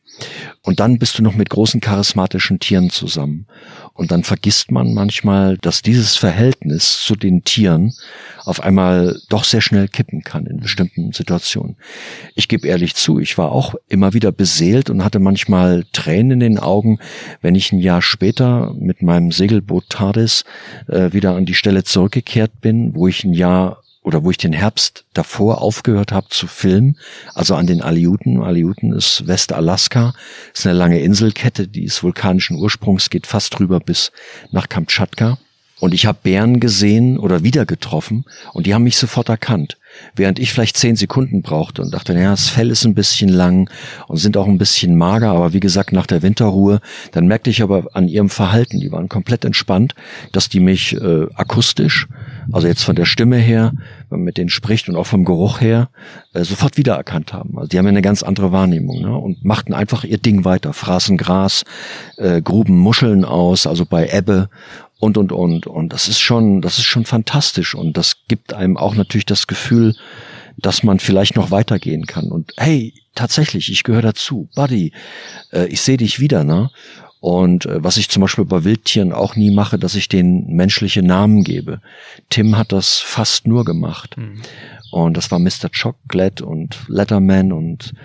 [0.64, 3.48] Und dann bist du noch mit großen charismatischen Tieren zusammen.
[3.96, 7.94] Und dann vergisst man manchmal, dass dieses Verhältnis zu den Tieren
[8.44, 11.78] auf einmal doch sehr schnell kippen kann in bestimmten Situationen.
[12.36, 16.40] Ich gebe ehrlich zu, ich war auch immer wieder beseelt und hatte manchmal Tränen in
[16.42, 17.00] den Augen,
[17.42, 20.44] wenn ich ein Jahr später mit meinem Segelboot TARDIS
[20.88, 24.54] äh, wieder an die Stelle zurückgekehrt bin, wo ich ein Jahr oder wo ich den
[24.54, 26.98] Herbst davor aufgehört habe zu filmen,
[27.34, 28.42] also an den Aleuten.
[28.42, 30.14] Aleuten ist Westalaska,
[30.54, 34.12] ist eine lange Inselkette, die ist vulkanischen Ursprungs, geht fast rüber bis
[34.52, 35.40] nach Kamtschatka.
[35.82, 39.78] Und ich habe Bären gesehen oder wieder getroffen und die haben mich sofort erkannt.
[40.16, 43.70] Während ich vielleicht zehn Sekunden brauchte und dachte, naja, das Fell ist ein bisschen lang
[44.08, 46.80] und sind auch ein bisschen mager, aber wie gesagt, nach der Winterruhe,
[47.12, 49.96] dann merkte ich aber an ihrem Verhalten, die waren komplett entspannt,
[50.32, 52.08] dass die mich äh, akustisch,
[52.52, 53.74] also jetzt von der Stimme her,
[54.10, 55.90] wenn man mit denen spricht und auch vom Geruch her,
[56.34, 57.58] äh, sofort wiedererkannt haben.
[57.58, 59.16] Also die haben eine ganz andere Wahrnehmung ne?
[59.16, 61.64] und machten einfach ihr Ding weiter, fraßen Gras,
[62.18, 64.50] äh, gruben Muscheln aus, also bei Ebbe
[65.00, 65.68] und und und.
[65.68, 67.76] Und das ist schon das ist schon fantastisch.
[67.76, 69.96] Und das gibt einem auch natürlich das Gefühl,
[70.58, 72.32] dass man vielleicht noch weitergehen kann.
[72.32, 74.50] Und hey tatsächlich ich gehöre dazu.
[74.56, 74.94] Buddy
[75.52, 76.70] äh, ich sehe dich wieder ne
[77.26, 81.02] und äh, was ich zum Beispiel bei Wildtieren auch nie mache, dass ich denen menschliche
[81.02, 81.82] Namen gebe.
[82.30, 84.16] Tim hat das fast nur gemacht.
[84.16, 84.44] Mhm.
[84.92, 85.72] Und das war Mr.
[85.76, 87.96] Chocolate und Letterman und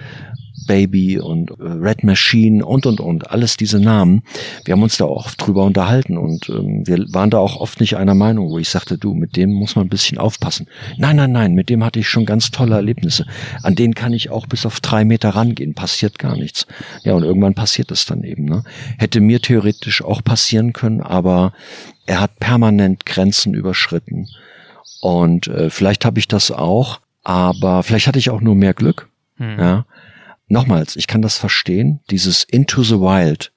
[0.67, 4.23] Baby und äh, Red Machine und und und, alles diese Namen.
[4.65, 7.97] Wir haben uns da auch drüber unterhalten und ähm, wir waren da auch oft nicht
[7.97, 10.67] einer Meinung, wo ich sagte, du, mit dem muss man ein bisschen aufpassen.
[10.97, 13.27] Nein, nein, nein, mit dem hatte ich schon ganz tolle Erlebnisse.
[13.63, 16.67] An denen kann ich auch bis auf drei Meter rangehen, passiert gar nichts.
[17.05, 18.45] Ja, und irgendwann passiert es dann eben.
[18.45, 18.65] Ne?
[18.99, 21.53] Hätte mir theoretisch auch passieren können, aber
[22.07, 24.29] er hat permanent Grenzen überschritten.
[25.01, 29.09] Und äh, vielleicht habe ich das auch, aber vielleicht hatte ich auch nur mehr Glück.
[29.37, 29.59] Hm.
[29.59, 29.87] Ja,
[30.51, 33.53] nochmals, ich kann das verstehen, dieses Into the Wild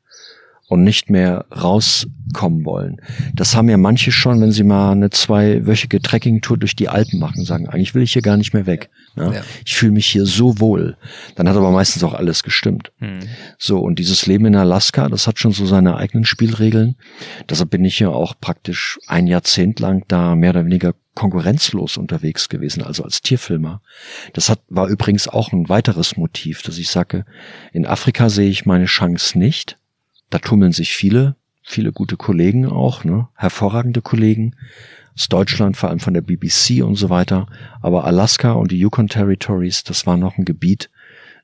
[0.67, 3.01] und nicht mehr rauskommen wollen.
[3.33, 7.43] Das haben ja manche schon, wenn sie mal eine zweiwöchige Trekkingtour durch die Alpen machen,
[7.45, 8.89] sagen, eigentlich will ich hier gar nicht mehr weg.
[9.15, 9.31] Ne?
[9.35, 9.41] Ja.
[9.65, 10.97] Ich fühle mich hier so wohl.
[11.35, 12.91] Dann hat aber meistens auch alles gestimmt.
[12.99, 13.19] Hm.
[13.57, 16.95] So, und dieses Leben in Alaska, das hat schon so seine eigenen Spielregeln.
[17.49, 22.49] Deshalb bin ich ja auch praktisch ein Jahrzehnt lang da mehr oder weniger konkurrenzlos unterwegs
[22.49, 23.81] gewesen, also als Tierfilmer.
[24.33, 27.25] Das hat, war übrigens auch ein weiteres Motiv, dass ich sage,
[27.71, 29.77] in Afrika sehe ich meine Chance nicht.
[30.31, 33.27] Da tummeln sich viele, viele gute Kollegen auch, ne?
[33.35, 34.55] hervorragende Kollegen
[35.15, 37.47] aus Deutschland, vor allem von der BBC und so weiter.
[37.81, 40.89] Aber Alaska und die Yukon Territories, das war noch ein Gebiet,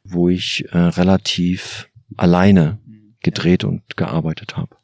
[0.03, 2.79] wo ich äh, relativ alleine
[3.21, 4.75] gedreht und gearbeitet habe.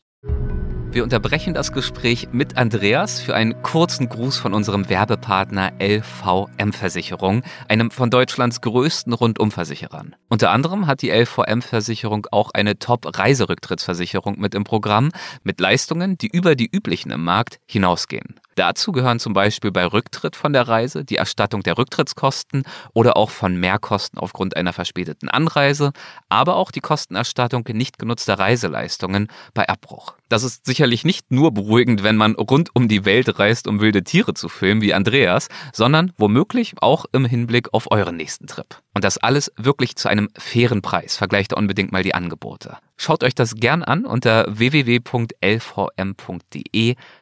[0.96, 7.44] Wir unterbrechen das Gespräch mit Andreas für einen kurzen Gruß von unserem Werbepartner LVM Versicherung,
[7.68, 10.16] einem von Deutschlands größten Rundumversicherern.
[10.30, 15.12] Unter anderem hat die LVM Versicherung auch eine Top-Reiserücktrittsversicherung mit im Programm,
[15.44, 18.40] mit Leistungen, die über die üblichen im Markt hinausgehen.
[18.56, 23.30] Dazu gehören zum Beispiel bei Rücktritt von der Reise die Erstattung der Rücktrittskosten oder auch
[23.30, 25.92] von Mehrkosten aufgrund einer verspäteten Anreise,
[26.30, 30.16] aber auch die Kostenerstattung nicht genutzter Reiseleistungen bei Abbruch.
[30.28, 34.04] Das ist sicherlich nicht nur beruhigend, wenn man rund um die Welt reist, um wilde
[34.04, 38.82] Tiere zu filmen wie Andreas, sondern womöglich auch im Hinblick auf euren nächsten Trip.
[38.96, 41.16] Und das alles wirklich zu einem fairen Preis.
[41.16, 42.78] Vergleicht unbedingt mal die Angebote.
[42.98, 45.36] Schaut euch das gern an unter www.lvm.de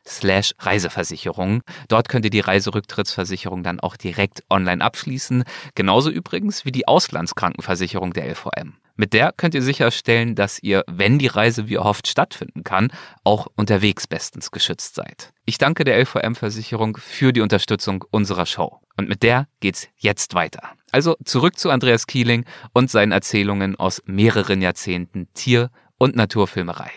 [0.08, 1.64] slash Reiseversicherung.
[1.90, 5.44] Dort könnt ihr die Reiserücktrittsversicherung dann auch direkt online abschließen.
[5.76, 8.78] Genauso übrigens wie die Auslandskrankenversicherung der LVM.
[8.96, 12.92] Mit der könnt ihr sicherstellen, dass ihr, wenn die Reise wie erhofft stattfinden kann,
[13.24, 15.34] auch unterwegs bestens geschützt seid.
[15.46, 18.80] Ich danke der LVM-Versicherung für die Unterstützung unserer Show.
[18.96, 20.70] Und mit der geht's jetzt weiter.
[20.92, 26.92] Also zurück zu Andreas Kieling und seinen Erzählungen aus mehreren Jahrzehnten Tier- und Naturfilmerei.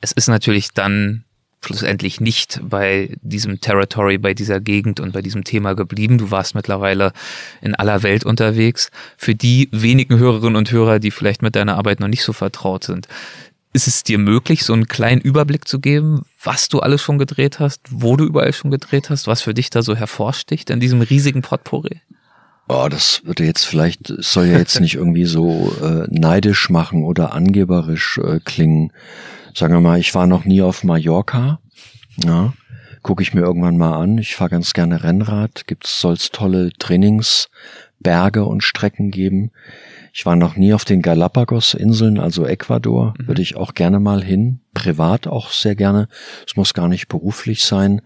[0.00, 1.24] Es ist natürlich dann
[1.64, 6.18] schlussendlich nicht bei diesem Territory, bei dieser Gegend und bei diesem Thema geblieben.
[6.18, 7.12] Du warst mittlerweile
[7.60, 8.90] in aller Welt unterwegs.
[9.16, 12.84] Für die wenigen Hörerinnen und Hörer, die vielleicht mit deiner Arbeit noch nicht so vertraut
[12.84, 13.08] sind,
[13.72, 17.58] ist es dir möglich, so einen kleinen Überblick zu geben, was du alles schon gedreht
[17.58, 21.00] hast, wo du überall schon gedreht hast, was für dich da so hervorsticht in diesem
[21.00, 22.00] riesigen Potpourri?
[22.68, 27.32] Oh, das würde jetzt vielleicht, soll ja jetzt nicht irgendwie so äh, neidisch machen oder
[27.32, 28.92] angeberisch äh, klingen.
[29.54, 31.60] Sagen wir mal, ich war noch nie auf Mallorca.
[32.24, 32.52] Ja,
[33.02, 34.18] gucke ich mir irgendwann mal an.
[34.18, 35.66] Ich fahre ganz gerne Rennrad.
[35.66, 39.50] Gibt's soll's tolle Trainingsberge und Strecken geben.
[40.14, 43.28] Ich war noch nie auf den Galapagos-Inseln, also Ecuador, mhm.
[43.28, 44.60] würde ich auch gerne mal hin.
[44.74, 46.08] Privat auch sehr gerne.
[46.46, 48.02] Es muss gar nicht beruflich sein.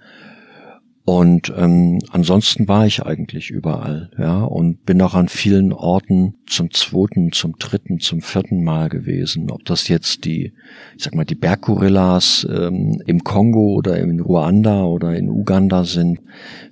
[1.09, 6.73] Und ähm, ansonsten war ich eigentlich überall, ja, und bin auch an vielen Orten zum
[6.73, 9.53] zweiten, zum dritten, zum vierten Mal gewesen.
[9.53, 10.53] Ob das jetzt die,
[10.97, 16.19] ich sag mal, die Berggorillas ähm, im Kongo oder in Ruanda oder in Uganda sind,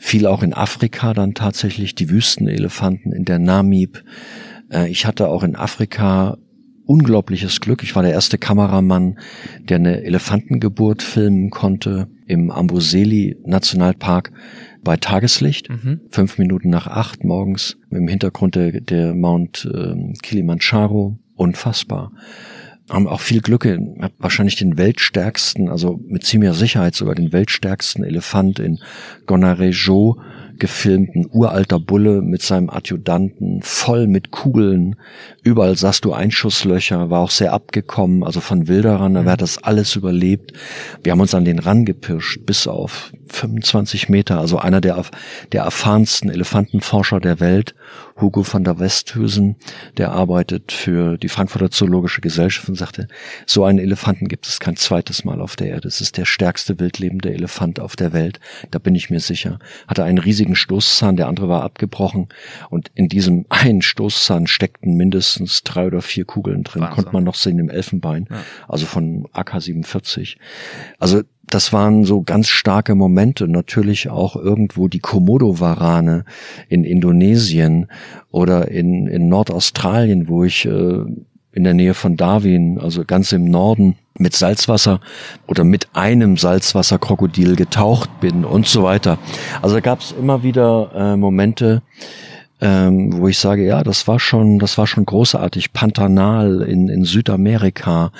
[0.00, 4.02] viel auch in Afrika dann tatsächlich die Wüstenelefanten in der Namib.
[4.68, 6.38] Äh, ich hatte auch in Afrika
[6.86, 7.82] unglaubliches Glück.
[7.82, 9.18] Ich war der erste Kameramann,
[9.60, 14.32] der eine Elefantengeburt filmen konnte im Amboseli Nationalpark
[14.82, 16.00] bei Tageslicht, mhm.
[16.10, 22.12] fünf Minuten nach acht morgens, im Hintergrund der, der Mount äh, Kilimanjaro, unfassbar.
[22.90, 23.66] Haben auch viel Glück,
[24.18, 28.78] wahrscheinlich den weltstärksten, also mit ziemlicher Sicherheit sogar den weltstärksten Elefant in
[29.24, 30.20] Gonarejo
[30.58, 34.96] gefilmten uralter Bulle mit seinem Adjutanten, voll mit Kugeln.
[35.42, 39.96] Überall sahst du Einschusslöcher, war auch sehr abgekommen, also von Wilderern, er hat das alles
[39.96, 40.52] überlebt.
[41.02, 45.02] Wir haben uns an den rangepirscht, bis auf 25 Meter, also einer der,
[45.52, 47.74] der erfahrensten Elefantenforscher der Welt,
[48.20, 49.56] Hugo van der Westhüsen,
[49.96, 53.08] der arbeitet für die Frankfurter Zoologische Gesellschaft und sagte,
[53.46, 55.88] so einen Elefanten gibt es kein zweites Mal auf der Erde.
[55.88, 58.38] Es ist der stärkste wildlebende Elefant auf der Welt,
[58.70, 59.58] da bin ich mir sicher.
[59.88, 62.28] Hatte einen riesigen Stoßzahn, der andere war abgebrochen
[62.70, 66.94] und in diesem einen Stoßzahn steckten mindestens drei oder vier Kugeln drin, Wahnsinn.
[66.94, 68.44] konnte man noch sehen im Elfenbein, ja.
[68.68, 70.36] also von AK-47.
[70.98, 73.48] Also das waren so ganz starke Momente.
[73.48, 76.24] Natürlich auch irgendwo die Komodo-Warane
[76.68, 77.86] in Indonesien
[78.30, 81.04] oder in, in Nordaustralien, wo ich äh,
[81.52, 85.00] in der Nähe von Darwin, also ganz im Norden, mit Salzwasser
[85.46, 89.18] oder mit einem Salzwasserkrokodil getaucht bin und so weiter.
[89.62, 91.82] Also gab es immer wieder äh, Momente,
[92.60, 95.72] ähm, wo ich sage, ja, das war schon, das war schon großartig.
[95.72, 98.12] Pantanal in, in Südamerika,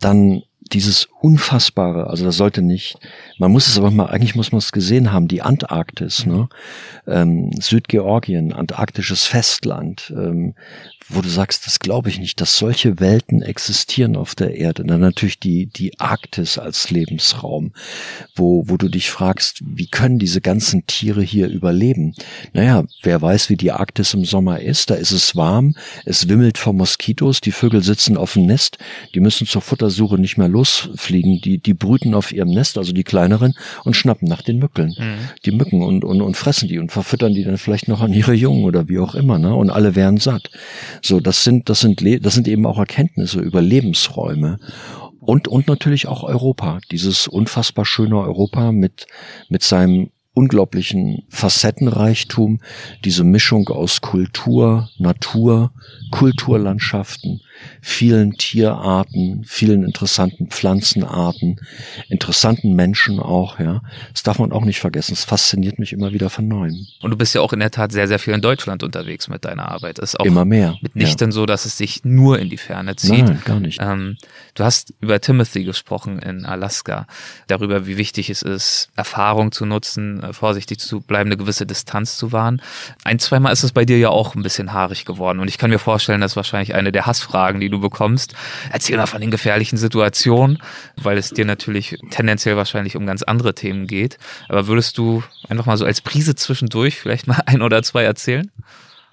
[0.00, 0.42] dann
[0.72, 2.98] dieses Unfassbare, also das sollte nicht,
[3.38, 6.48] man muss es aber mal, eigentlich muss man es gesehen haben, die Antarktis, ne?
[7.06, 10.54] ähm, Südgeorgien, antarktisches Festland, ähm,
[11.08, 14.84] wo du sagst, das glaube ich nicht, dass solche Welten existieren auf der Erde.
[14.84, 17.72] Dann natürlich die, die Arktis als Lebensraum,
[18.34, 22.14] wo, wo du dich fragst, wie können diese ganzen Tiere hier überleben?
[22.52, 26.58] Naja, wer weiß, wie die Arktis im Sommer ist, da ist es warm, es wimmelt
[26.58, 28.78] vor Moskitos, die Vögel sitzen auf dem Nest,
[29.14, 33.04] die müssen zur Futtersuche nicht mehr losfliegen, die, die brüten auf ihrem Nest, also die
[33.04, 33.54] kleineren,
[33.84, 34.94] und schnappen nach den Mückeln.
[34.98, 35.28] Mhm.
[35.44, 38.34] Die Mücken und, und, und fressen die und verfüttern die dann vielleicht noch an ihre
[38.34, 39.54] Jungen oder wie auch immer, ne?
[39.54, 40.50] Und alle wären satt.
[41.02, 44.58] So, das sind, das sind, das sind eben auch Erkenntnisse über Lebensräume.
[45.20, 46.78] Und, und natürlich auch Europa.
[46.90, 49.06] Dieses unfassbar schöne Europa mit,
[49.48, 52.60] mit seinem unglaublichen Facettenreichtum,
[53.04, 55.72] diese Mischung aus Kultur, Natur,
[56.10, 57.40] Kulturlandschaften,
[57.80, 61.60] vielen Tierarten, vielen interessanten Pflanzenarten,
[62.08, 63.82] interessanten Menschen auch, ja.
[64.12, 65.12] Das darf man auch nicht vergessen.
[65.12, 66.86] Es fasziniert mich immer wieder von neuem.
[67.02, 69.44] Und du bist ja auch in der Tat sehr, sehr viel in Deutschland unterwegs mit
[69.44, 69.98] deiner Arbeit.
[69.98, 70.76] ist auch immer mehr.
[70.80, 71.32] Mitnichten ja.
[71.32, 73.24] so, dass es sich nur in die Ferne zieht.
[73.24, 73.80] Nein, gar nicht.
[73.80, 74.16] Ähm,
[74.54, 77.06] du hast über Timothy gesprochen in Alaska,
[77.46, 82.16] darüber, wie wichtig es ist, Erfahrung zu nutzen, äh, vorsichtig zu bleiben, eine gewisse Distanz
[82.16, 82.62] zu wahren.
[83.04, 85.40] Ein, zweimal ist es bei dir ja auch ein bisschen haarig geworden.
[85.40, 88.34] Und ich kann mir vorstellen, dass wahrscheinlich eine der Hassfragen, die du bekommst.
[88.72, 90.58] Erzähl mal von den gefährlichen Situationen,
[90.96, 94.18] weil es dir natürlich tendenziell wahrscheinlich um ganz andere Themen geht.
[94.48, 98.50] Aber würdest du einfach mal so als Prise zwischendurch vielleicht mal ein oder zwei erzählen?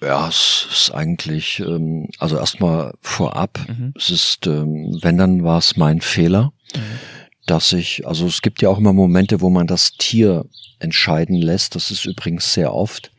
[0.00, 3.94] Ja, es ist eigentlich, ähm, also erstmal vorab, mhm.
[3.96, 6.80] es ist, ähm, wenn dann war es mein Fehler, mhm.
[7.46, 10.44] dass ich, also es gibt ja auch immer Momente, wo man das Tier
[10.80, 13.10] entscheiden lässt, das ist übrigens sehr oft,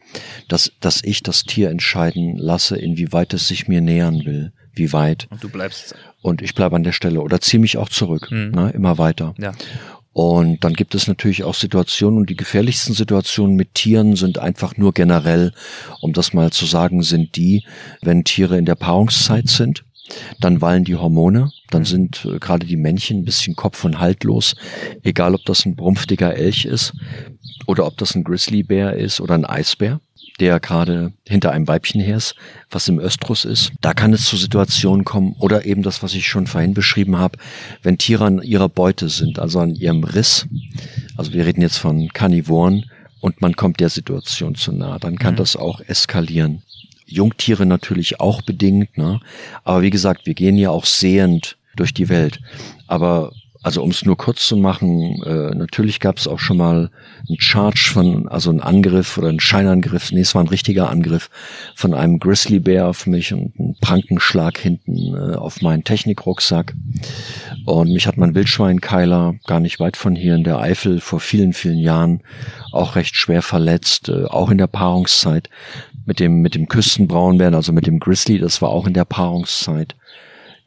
[0.47, 5.27] dass, dass ich das Tier entscheiden lasse, inwieweit es sich mir nähern will wie weit.
[5.29, 5.95] Und du bleibst.
[6.21, 8.51] Und ich bleibe an der Stelle oder ziehe mich auch zurück, mhm.
[8.51, 9.33] ne, immer weiter.
[9.39, 9.53] Ja.
[10.13, 14.75] Und dann gibt es natürlich auch Situationen und die gefährlichsten Situationen mit Tieren sind einfach
[14.75, 15.53] nur generell,
[16.01, 17.63] um das mal zu sagen, sind die,
[18.01, 19.83] wenn Tiere in der Paarungszeit sind,
[20.39, 21.85] dann wallen die Hormone, dann mhm.
[21.85, 24.55] sind äh, gerade die Männchen ein bisschen kopf- und haltlos,
[25.03, 26.93] egal ob das ein brumpftiger Elch ist
[27.67, 29.99] oder ob das ein Grizzlybär ist oder ein Eisbär
[30.39, 32.35] der gerade hinter einem Weibchen her ist,
[32.69, 33.71] was im Östrus ist.
[33.81, 37.39] Da kann es zu Situationen kommen oder eben das, was ich schon vorhin beschrieben habe,
[37.81, 40.47] wenn Tiere an ihrer Beute sind, also an ihrem Riss.
[41.15, 42.85] Also wir reden jetzt von Karnivoren
[43.19, 45.37] und man kommt der Situation zu nah, dann kann mhm.
[45.37, 46.61] das auch eskalieren.
[47.05, 49.21] Jungtiere natürlich auch bedingt, ne?
[49.63, 52.39] Aber wie gesagt, wir gehen ja auch sehend durch die Welt.
[52.85, 53.31] Aber
[53.67, 56.89] Also um es nur kurz zu machen, äh, natürlich gab es auch schon mal
[57.27, 61.29] einen Charge von, also einen Angriff oder einen Scheinangriff, nee, es war ein richtiger Angriff
[61.75, 66.75] von einem Grizzly Bear auf mich und einen Prankenschlag hinten äh, auf meinen Technikrucksack.
[67.65, 71.51] Und mich hat mein Wildschweinkeiler gar nicht weit von hier in der Eifel vor vielen,
[71.51, 72.21] vielen Jahren
[72.71, 75.49] auch recht schwer verletzt, äh, auch in der Paarungszeit
[76.05, 79.93] mit dem, mit dem Küstenbraunbären, also mit dem Grizzly, das war auch in der Paarungszeit.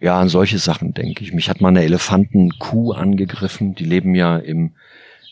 [0.00, 1.32] Ja, an solche Sachen denke ich.
[1.32, 3.74] Mich hat mal eine Elefantenkuh angegriffen.
[3.74, 4.72] Die leben ja im,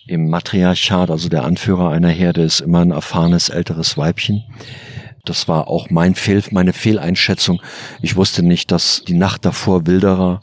[0.07, 4.45] im Matriarchat, also der Anführer einer Herde ist immer ein erfahrenes älteres Weibchen.
[5.25, 7.63] Das war auch mein Fehl, meine Fehleinschätzung.
[8.03, 10.43] Ich wusste nicht, dass die Nacht davor Wilderer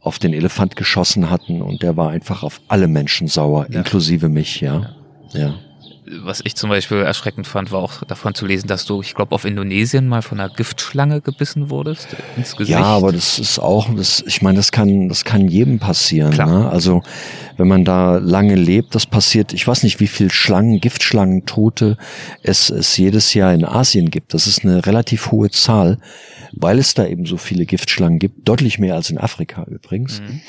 [0.00, 3.78] auf den Elefant geschossen hatten und der war einfach auf alle Menschen sauer, ja.
[3.78, 4.94] inklusive mich, ja.
[5.32, 5.54] ja
[6.06, 9.34] was ich zum Beispiel erschreckend fand, war auch davon zu lesen, dass du, ich glaube,
[9.34, 12.78] auf Indonesien mal von einer Giftschlange gebissen wurdest ins Gesicht.
[12.78, 16.32] Ja, aber das ist auch, das, ich meine, das kann, das kann jedem passieren.
[16.32, 16.46] Klar.
[16.46, 16.68] Ne?
[16.68, 17.02] Also
[17.56, 19.54] wenn man da lange lebt, das passiert.
[19.54, 21.96] Ich weiß nicht, wie viel Schlangen, Giftschlangen, Tote
[22.42, 24.34] es, es jedes Jahr in Asien gibt.
[24.34, 25.98] Das ist eine relativ hohe Zahl,
[26.52, 28.46] weil es da eben so viele Giftschlangen gibt.
[28.46, 30.20] Deutlich mehr als in Afrika übrigens.
[30.20, 30.40] Mhm.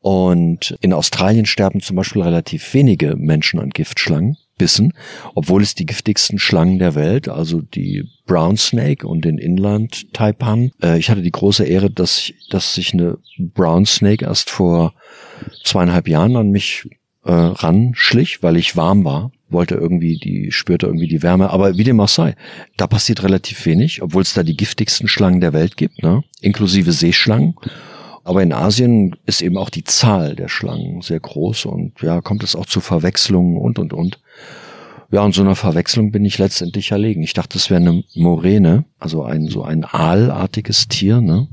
[0.00, 4.92] Und in Australien sterben zum Beispiel relativ wenige Menschen an Giftschlangen bissen,
[5.34, 10.70] obwohl es die giftigsten Schlangen der Welt, also die Brown Snake und den Inland Taipan.
[10.82, 14.94] Äh, ich hatte die große Ehre, dass, ich, dass sich eine Brown Snake erst vor
[15.64, 16.88] zweieinhalb Jahren an mich
[17.24, 21.50] äh, ranschlich, weil ich warm war, wollte irgendwie die, spürte irgendwie die Wärme.
[21.50, 22.34] Aber wie dem auch sei,
[22.76, 26.22] da passiert relativ wenig, obwohl es da die giftigsten Schlangen der Welt gibt, ne?
[26.40, 27.54] inklusive Seeschlangen.
[28.24, 32.42] Aber in Asien ist eben auch die Zahl der Schlangen sehr groß und ja, kommt
[32.42, 34.20] es auch zu Verwechslungen und und und.
[35.12, 37.22] Ja, und so einer Verwechslung bin ich letztendlich erlegen.
[37.22, 41.48] Ich dachte, es wäre eine Moräne, also ein so ein aalartiges Tier, ne?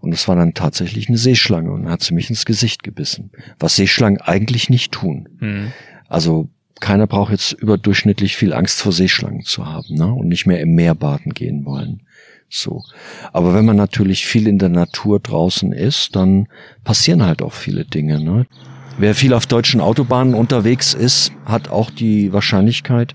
[0.00, 3.30] Und es war dann tatsächlich eine Seeschlange und hat sie mich ins Gesicht gebissen.
[3.60, 5.28] Was Seeschlangen eigentlich nicht tun.
[5.38, 5.72] Mhm.
[6.08, 6.48] Also
[6.80, 10.12] keiner braucht jetzt überdurchschnittlich viel Angst vor Seeschlangen zu haben, ne?
[10.12, 12.02] Und nicht mehr im Meer baden gehen wollen.
[12.52, 12.82] So.
[13.32, 16.48] Aber wenn man natürlich viel in der Natur draußen ist, dann
[16.84, 18.20] passieren halt auch viele Dinge.
[18.20, 18.46] Ne?
[18.98, 23.14] Wer viel auf deutschen Autobahnen unterwegs ist, hat auch die Wahrscheinlichkeit,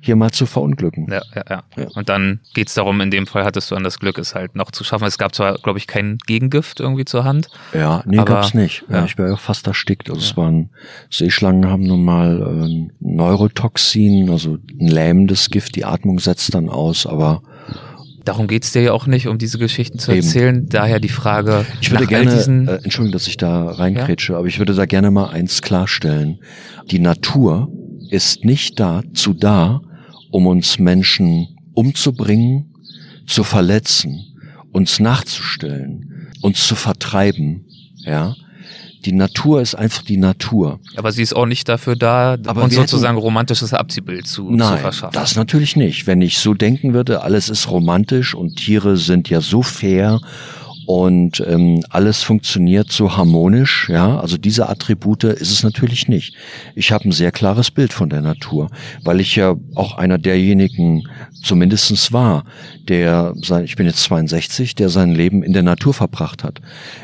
[0.00, 1.08] hier mal zu verunglücken.
[1.10, 1.62] Ja, ja, ja.
[1.76, 1.86] ja.
[1.94, 4.70] Und dann geht's darum, in dem Fall hattest du an das Glück, es halt noch
[4.70, 5.06] zu schaffen.
[5.06, 7.48] Es gab zwar, glaube ich, kein Gegengift irgendwie zur Hand.
[7.74, 8.84] Ja, nee, aber, gab's nicht.
[8.88, 9.04] Ja, ja.
[9.04, 10.08] Ich wäre auch fast erstickt.
[10.08, 10.26] Also ja.
[10.28, 10.70] es waren,
[11.10, 17.06] Seeschlangen haben nun mal äh, Neurotoxin, also ein lähmendes Gift, die Atmung setzt dann aus,
[17.06, 17.42] aber
[18.28, 20.56] darum geht's dir ja auch nicht, um diese Geschichten zu erzählen.
[20.56, 20.68] Eben.
[20.68, 21.64] Daher die Frage.
[21.80, 24.38] Ich würde gerne, äh, Entschuldigung, dass ich da reinkrätsche, ja?
[24.38, 26.38] aber ich würde da gerne mal eins klarstellen.
[26.90, 27.72] Die Natur
[28.10, 29.80] ist nicht dazu da,
[30.30, 32.74] um uns Menschen umzubringen,
[33.26, 34.26] zu verletzen,
[34.72, 37.64] uns nachzustellen, uns zu vertreiben,
[38.04, 38.34] ja.
[39.04, 40.80] Die Natur ist einfach die Natur.
[40.96, 44.76] Aber sie ist auch nicht dafür da, Aber uns sozusagen hätten, romantisches Abziehbild zu, nein,
[44.76, 45.14] zu verschaffen.
[45.14, 46.06] Das natürlich nicht.
[46.06, 50.20] Wenn ich so denken würde, alles ist romantisch und Tiere sind ja so fair
[50.88, 56.34] und ähm, alles funktioniert so harmonisch, ja, also diese Attribute ist es natürlich nicht.
[56.74, 58.70] Ich habe ein sehr klares Bild von der Natur,
[59.04, 61.06] weil ich ja auch einer derjenigen
[61.42, 62.44] zumindestens war,
[62.88, 66.62] der sein, ich bin jetzt 62, der sein Leben in der Natur verbracht hat.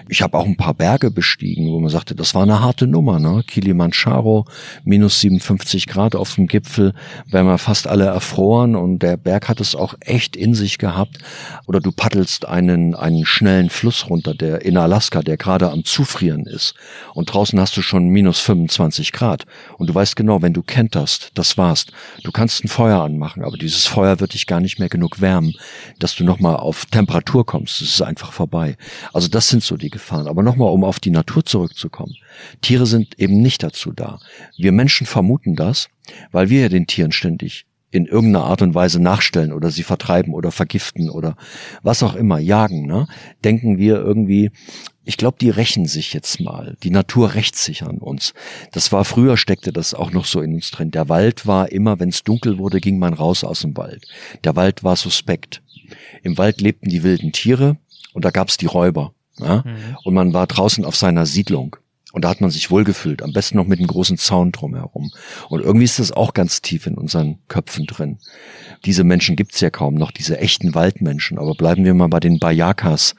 [0.09, 3.18] Ich habe auch ein paar Berge bestiegen, wo man sagte, das war eine harte Nummer,
[3.18, 3.43] ne?
[3.47, 4.47] Kilimanjaro,
[4.85, 6.95] minus 57 Grad auf dem Gipfel,
[7.26, 11.18] wären wir fast alle erfroren und der Berg hat es auch echt in sich gehabt.
[11.66, 16.47] Oder du paddelst einen, einen schnellen Fluss runter, der in Alaska, der gerade am Zufrieren
[16.47, 16.75] ist.
[17.12, 19.45] Und draußen hast du schon minus 25 Grad.
[19.79, 21.93] Und du weißt genau, wenn du kenterst, das warst.
[22.22, 25.55] Du kannst ein Feuer anmachen, aber dieses Feuer wird dich gar nicht mehr genug wärmen,
[25.99, 27.83] dass du nochmal auf Temperatur kommst.
[27.83, 28.77] Es ist einfach vorbei.
[29.12, 30.29] Also das sind so die Gefahren.
[30.29, 32.14] Aber nochmal, um auf die Natur zurückzukommen.
[32.62, 34.20] Tiere sind eben nicht dazu da.
[34.57, 35.89] Wir Menschen vermuten das,
[36.33, 40.35] weil wir ja den Tieren ständig in irgendeiner Art und Weise nachstellen oder sie vertreiben
[40.35, 41.37] oder vergiften oder
[41.83, 43.07] was auch immer, jagen, ne?
[43.45, 44.51] denken wir irgendwie,
[45.05, 46.77] ich glaube, die rächen sich jetzt mal.
[46.83, 48.35] Die Natur rächt sich an uns.
[48.73, 50.91] Das war früher, steckte das auch noch so in uns drin.
[50.91, 54.09] Der Wald war immer, wenn es dunkel wurde, ging man raus aus dem Wald.
[54.43, 55.63] Der Wald war suspekt.
[56.23, 57.77] Im Wald lebten die wilden Tiere
[58.13, 59.13] und da gab's die Räuber.
[59.39, 59.63] Ja?
[59.65, 59.97] Mhm.
[60.03, 61.77] Und man war draußen auf seiner Siedlung.
[62.15, 65.11] Und da hat man sich wohlgefühlt, am besten noch mit einem großen Zaun drumherum.
[65.49, 68.19] Und irgendwie ist das auch ganz tief in unseren Köpfen drin.
[68.85, 71.41] Diese Menschen gibt's ja kaum noch, diese echten Waldmenschen.
[71.41, 73.17] Aber bleiben wir mal bei den Bayakas,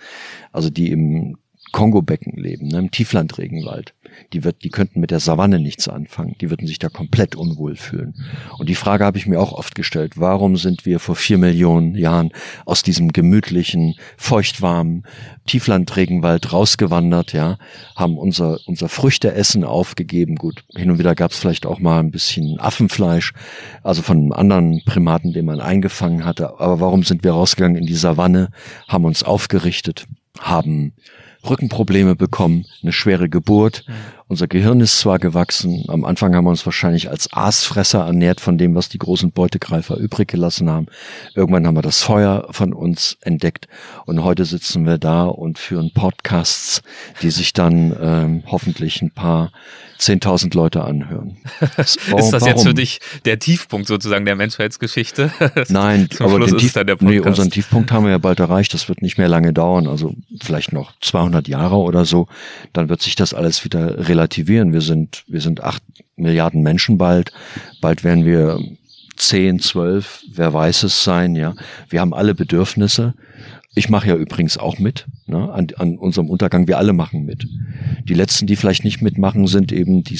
[0.53, 1.37] also die im
[1.75, 3.93] Kongo-Becken leben, ne, im Tieflandregenwald.
[4.31, 6.37] Die, wird, die könnten mit der Savanne nichts anfangen.
[6.39, 8.15] Die würden sich da komplett unwohl fühlen.
[8.57, 10.13] Und die Frage habe ich mir auch oft gestellt.
[10.15, 12.31] Warum sind wir vor vier Millionen Jahren
[12.63, 15.03] aus diesem gemütlichen, feuchtwarmen
[15.47, 17.57] Tieflandregenwald rausgewandert, ja,
[17.93, 20.37] haben unser, unser Früchteessen aufgegeben.
[20.37, 23.33] Gut, hin und wieder gab es vielleicht auch mal ein bisschen Affenfleisch,
[23.83, 26.57] also von anderen Primaten, den man eingefangen hatte.
[26.57, 28.47] Aber warum sind wir rausgegangen in die Savanne,
[28.87, 30.07] haben uns aufgerichtet,
[30.39, 30.93] haben
[31.49, 33.85] Rückenprobleme bekommen, eine schwere Geburt.
[34.27, 38.57] Unser Gehirn ist zwar gewachsen, am Anfang haben wir uns wahrscheinlich als Aasfresser ernährt von
[38.57, 40.87] dem, was die großen Beutegreifer übrig gelassen haben.
[41.35, 43.67] Irgendwann haben wir das Feuer von uns entdeckt
[44.07, 46.81] und heute sitzen wir da und führen Podcasts,
[47.21, 49.51] die sich dann ähm, hoffentlich ein paar
[49.99, 51.37] 10.000 Leute anhören.
[51.59, 55.31] Warum, ist das jetzt für dich der Tiefpunkt sozusagen der Menschheitsgeschichte?
[55.69, 58.73] Nein, aber den Tief nee, unseren Tiefpunkt haben wir ja bald erreicht.
[58.73, 62.27] Das wird nicht mehr lange dauern, also vielleicht noch 200 Jahre oder so.
[62.73, 64.73] Dann wird sich das alles wieder relativieren.
[64.73, 65.83] Wir sind, wir sind acht
[66.15, 67.33] Milliarden Menschen bald.
[67.81, 68.59] Bald werden wir
[69.17, 71.55] zehn, zwölf, wer weiß es sein, ja.
[71.89, 73.13] Wir haben alle Bedürfnisse.
[73.75, 76.67] Ich mache ja übrigens auch mit ne, an, an unserem Untergang.
[76.67, 77.45] Wir alle machen mit.
[78.05, 80.17] Die letzten, die vielleicht nicht mitmachen, sind eben die äh,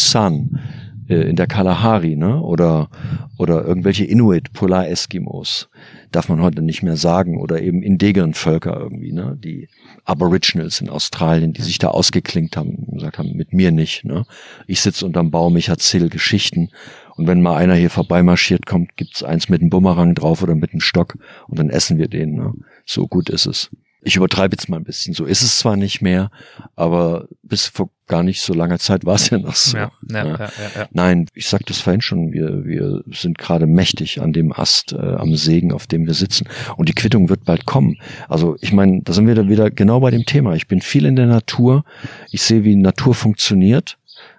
[1.08, 2.90] in der Kalahari ne, oder
[3.38, 5.70] oder irgendwelche Inuit, Polar-Eskimos,
[6.12, 9.68] darf man heute nicht mehr sagen oder eben indigenen Völker irgendwie, ne, die
[10.06, 14.06] Aboriginals in Australien, die sich da ausgeklinkt haben und gesagt haben, mit mir nicht.
[14.06, 14.26] Ne.
[14.68, 16.70] Ich sitze unterm Baum, ich erzähle Geschichten
[17.16, 20.72] und wenn mal einer hier vorbeimarschiert kommt, gibt's eins mit einem Bumerang drauf oder mit
[20.72, 22.36] einem Stock und dann essen wir den.
[22.36, 22.54] Ne.
[22.86, 23.70] So gut ist es.
[24.06, 25.14] Ich übertreibe jetzt mal ein bisschen.
[25.14, 26.30] So ist es zwar nicht mehr,
[26.76, 29.78] aber bis vor gar nicht so langer Zeit war es ja noch so.
[29.78, 30.38] Ja, ja, ja.
[30.38, 34.94] Ja, Nein, ich sagte das vorhin schon, wir, wir sind gerade mächtig an dem Ast,
[34.94, 36.48] äh, am Segen, auf dem wir sitzen.
[36.78, 37.98] Und die Quittung wird bald kommen.
[38.30, 40.54] Also ich meine, da sind wir dann wieder genau bei dem Thema.
[40.54, 41.84] Ich bin viel in der Natur.
[42.30, 43.98] Ich sehe, wie Natur funktioniert.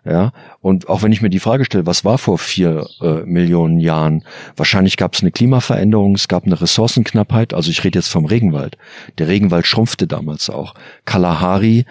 [0.08, 3.80] Ja, und auch wenn ich mir die Frage stelle, was war vor vier äh, Millionen
[3.80, 4.22] Jahren?
[4.56, 7.52] Wahrscheinlich gab es eine Klimaveränderung, es gab eine Ressourcenknappheit.
[7.52, 8.78] Also ich rede jetzt vom Regenwald.
[9.18, 10.74] Der Regenwald schrumpfte damals auch.
[11.06, 11.86] Kalahari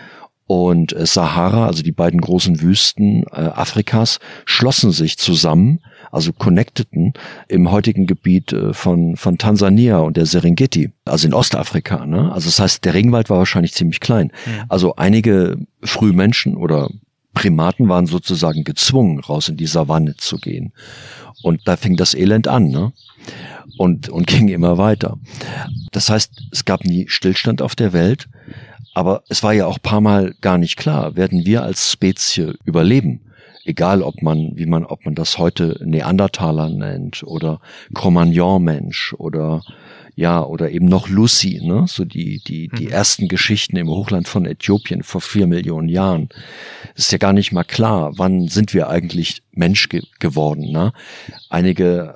[0.48, 7.14] und äh, Sahara, also die beiden großen Wüsten äh, Afrikas, schlossen sich zusammen, also connecteten
[7.50, 12.06] im heutigen Gebiet äh, von, von Tansania und der Serengeti, also in Ostafrika.
[12.06, 12.32] Ne?
[12.32, 14.32] Also das heißt, der Regenwald war wahrscheinlich ziemlich klein.
[14.46, 14.64] Mhm.
[14.70, 16.90] Also einige Frühmenschen oder
[17.36, 20.74] Primaten waren sozusagen gezwungen, raus in die Savanne zu gehen.
[21.44, 22.92] Und da fing das Elend an, ne?
[23.78, 25.20] Und, und ging immer weiter.
[25.92, 28.28] Das heißt, es gab nie Stillstand auf der Welt,
[28.96, 33.22] aber es war ja auch paar Mal gar nicht klar, werden wir als Spezie überleben?
[33.66, 37.60] Egal, ob man, wie man, ob man das heute Neandertaler nennt oder
[37.94, 39.62] Cro-Magnon-Mensch oder
[40.16, 41.86] ja, oder eben noch Lucy, ne?
[41.88, 42.92] so die, die, die mhm.
[42.92, 46.30] ersten Geschichten im Hochland von Äthiopien vor vier Millionen Jahren.
[46.96, 50.72] ist ja gar nicht mal klar, wann sind wir eigentlich Mensch ge geworden.
[50.72, 50.94] Ne?
[51.50, 52.16] Einige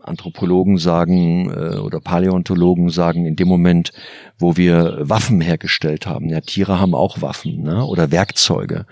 [0.00, 3.92] Anthropologen sagen äh, oder Paläontologen sagen, in dem Moment,
[4.38, 7.84] wo wir Waffen hergestellt haben, ja, Tiere haben auch Waffen ne?
[7.84, 8.86] oder Werkzeuge.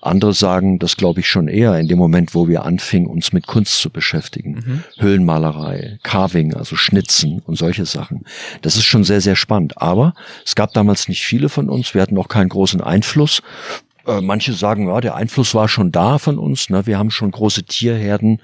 [0.00, 3.46] Andere sagen, das glaube ich schon eher, in dem Moment, wo wir anfingen, uns mit
[3.46, 4.52] Kunst zu beschäftigen.
[4.54, 4.84] Mhm.
[4.98, 8.24] Höhlenmalerei, Carving, also Schnitzen und solche Sachen.
[8.62, 9.80] Das ist schon sehr, sehr spannend.
[9.80, 13.42] Aber es gab damals nicht viele von uns, wir hatten auch keinen großen Einfluss.
[14.06, 16.68] Äh, manche sagen, ja, der Einfluss war schon da von uns.
[16.68, 16.86] Ne?
[16.86, 18.40] Wir haben schon große Tierherden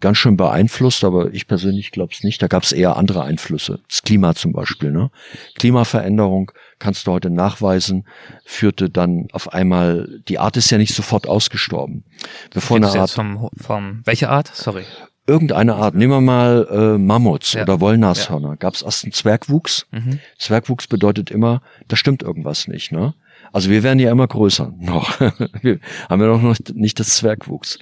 [0.00, 2.42] ganz schön beeinflusst, aber ich persönlich glaube es nicht.
[2.42, 3.80] Da gab es eher andere Einflüsse.
[3.88, 4.90] Das Klima zum Beispiel.
[4.90, 5.10] Ne?
[5.54, 8.06] Klimaveränderung kannst du heute nachweisen,
[8.44, 12.04] führte dann auf einmal, die Art ist ja nicht sofort ausgestorben.
[12.52, 14.50] Bevor eine Art, vom, vom, welche Art?
[14.54, 14.84] Sorry.
[15.26, 15.94] Irgendeine Art.
[15.94, 17.62] Nehmen wir mal äh, Mammuts ja.
[17.62, 18.50] oder Wollnashörner.
[18.50, 18.54] Ja.
[18.56, 19.86] Gab es erst einen Zwergwuchs?
[19.90, 20.18] Mhm.
[20.38, 22.92] Zwergwuchs bedeutet immer, da stimmt irgendwas nicht.
[22.92, 23.14] Ne?
[23.54, 25.20] Also wir werden ja immer größer noch.
[25.62, 25.78] wir
[26.10, 27.78] haben ja noch nicht das Zwergwuchs.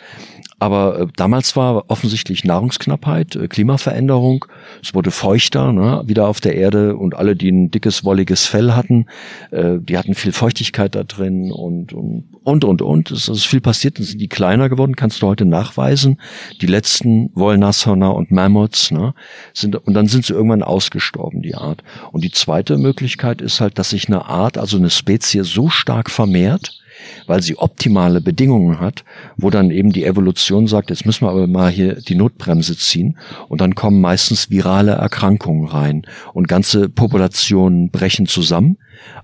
[0.63, 4.45] Aber äh, damals war offensichtlich Nahrungsknappheit, äh, Klimaveränderung.
[4.81, 8.71] Es wurde feuchter, ne, wieder auf der Erde und alle, die ein dickes, wolliges Fell
[8.71, 9.07] hatten,
[9.51, 12.81] äh, die hatten viel Feuchtigkeit da drin und und und und.
[12.81, 13.11] und.
[13.11, 16.21] Es ist viel passiert, dann sind die kleiner geworden, kannst du heute nachweisen.
[16.61, 19.15] Die letzten Wollnashörner und Mammuts, ne,
[19.55, 21.83] sind und dann sind sie irgendwann ausgestorben, die Art.
[22.13, 26.09] Und die zweite Möglichkeit ist halt, dass sich eine Art, also eine Spezie so stark
[26.09, 26.82] vermehrt,
[27.27, 29.05] weil sie optimale Bedingungen hat,
[29.37, 33.19] wo dann eben die Evolution sagt, jetzt müssen wir aber mal hier die Notbremse ziehen
[33.49, 38.79] und dann kommen meistens virale Erkrankungen rein und ganze Populationen brechen zusammen.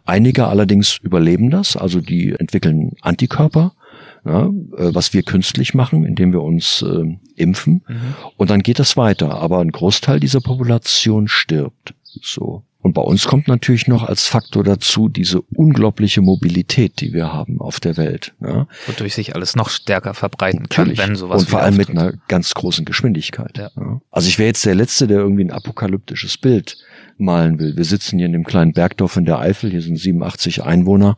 [0.04, 3.72] Einige allerdings überleben das, also die entwickeln Antikörper,
[4.24, 7.82] ja, äh, was wir künstlich machen, indem wir uns äh, impfen.
[7.86, 8.14] Mhm.
[8.36, 9.40] Und dann geht das weiter.
[9.40, 11.94] Aber ein Großteil dieser Population stirbt.
[12.24, 12.64] So.
[12.80, 17.60] Und bei uns kommt natürlich noch als Faktor dazu diese unglaubliche Mobilität, die wir haben
[17.60, 18.34] auf der Welt.
[18.38, 18.68] Ne?
[18.86, 20.98] Wodurch sich alles noch stärker verbreiten kann, Natürlich.
[20.98, 23.58] wenn sowas Und vor allem mit wieder einer ganz großen Geschwindigkeit.
[23.58, 23.70] Ja.
[23.76, 24.00] Ja.
[24.10, 26.78] Also ich wäre jetzt der Letzte, der irgendwie ein apokalyptisches Bild
[27.20, 27.76] malen will.
[27.76, 31.16] Wir sitzen hier in dem kleinen Bergdorf in der Eifel, hier sind 87 Einwohner.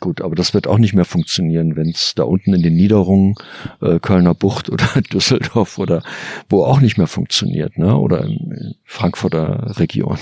[0.00, 3.34] Gut, aber das wird auch nicht mehr funktionieren, wenn es da unten in den Niederungen,
[3.80, 6.02] äh, Kölner Bucht oder Düsseldorf oder
[6.48, 7.96] wo auch nicht mehr funktioniert, ne?
[7.96, 10.18] Oder in Frankfurter Region.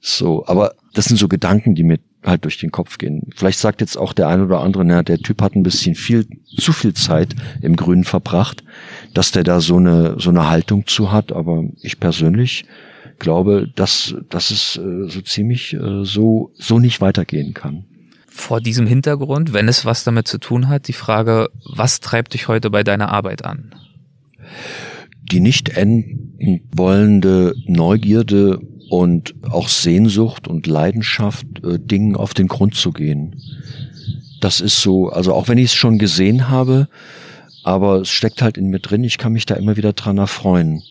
[0.00, 3.30] So, aber das sind so Gedanken, die mir halt durch den Kopf gehen.
[3.34, 6.26] Vielleicht sagt jetzt auch der ein oder andere, na, der Typ hat ein bisschen viel,
[6.56, 8.64] zu viel Zeit im Grünen verbracht,
[9.14, 11.32] dass der da so eine, so eine Haltung zu hat.
[11.32, 12.64] Aber ich persönlich
[13.18, 17.84] glaube, dass, dass es äh, so ziemlich äh, so, so nicht weitergehen kann.
[18.28, 22.48] Vor diesem Hintergrund, wenn es was damit zu tun hat, die Frage, was treibt dich
[22.48, 23.74] heute bei deiner Arbeit an?
[25.22, 32.74] Die nicht enden wollende Neugierde und auch Sehnsucht und Leidenschaft, äh, Dingen auf den Grund
[32.74, 33.40] zu gehen.
[34.40, 36.88] Das ist so, also auch wenn ich es schon gesehen habe,
[37.64, 40.82] aber es steckt halt in mir drin, ich kann mich da immer wieder dran erfreuen.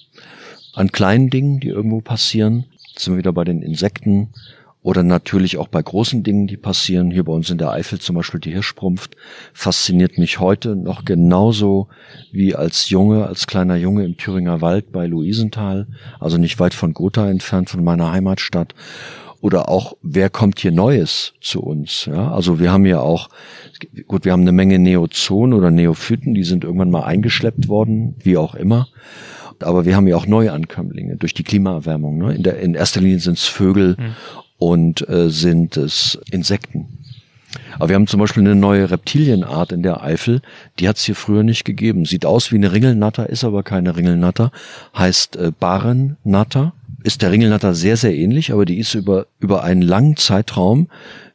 [0.77, 2.65] An kleinen Dingen, die irgendwo passieren,
[2.97, 4.29] Jetzt sind wir wieder bei den Insekten
[4.81, 7.11] oder natürlich auch bei großen Dingen, die passieren.
[7.11, 9.15] Hier bei uns in der Eifel zum Beispiel die Hirschprumpft
[9.53, 11.89] fasziniert mich heute noch genauso
[12.31, 15.85] wie als Junge, als kleiner Junge im Thüringer Wald bei Luisenthal,
[16.19, 18.73] also nicht weit von Gotha entfernt von meiner Heimatstadt.
[19.41, 22.05] Oder auch, wer kommt hier Neues zu uns?
[22.05, 23.29] Ja, also wir haben ja auch,
[24.07, 28.37] gut, wir haben eine Menge Neozonen oder Neophyten, die sind irgendwann mal eingeschleppt worden, wie
[28.37, 28.87] auch immer.
[29.63, 32.17] Aber wir haben ja auch Neuankömmlinge durch die Klimaerwärmung.
[32.17, 32.35] Ne?
[32.35, 33.97] In, der, in erster Linie sind es Vögel
[34.57, 36.87] und äh, sind es Insekten.
[37.79, 40.41] Aber wir haben zum Beispiel eine neue Reptilienart in der Eifel,
[40.79, 42.05] die hat es hier früher nicht gegeben.
[42.05, 44.51] Sieht aus wie eine Ringelnatter, ist aber keine Ringelnatter.
[44.97, 46.73] Heißt äh, Barennatter.
[47.03, 50.89] Ist der Ringelnatter sehr, sehr ähnlich, aber die ist über, über einen langen Zeitraum,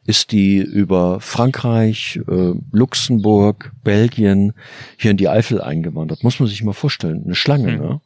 [0.05, 4.53] ist die über Frankreich, äh, Luxemburg, Belgien
[4.97, 6.23] hier in die Eifel eingewandert.
[6.23, 7.23] Muss man sich mal vorstellen.
[7.25, 8.01] Eine Schlange, ne?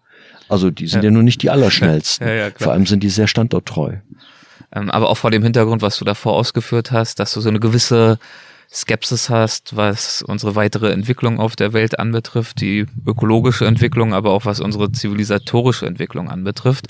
[0.50, 1.12] Also die sind ja, Ja.
[1.12, 2.28] nur nicht die allerschnellsten.
[2.28, 2.50] Ja, ja.
[2.56, 3.98] Vor allem sind die sehr standorttreu.
[4.74, 7.60] Ähm, aber auch vor dem Hintergrund, was du davor ausgeführt hast, dass du so eine
[7.60, 8.20] gewisse
[8.72, 14.46] Skepsis hast, was unsere weitere Entwicklung auf der Welt anbetrifft, die ökologische Entwicklung, aber auch
[14.46, 16.88] was unsere zivilisatorische Entwicklung anbetrifft.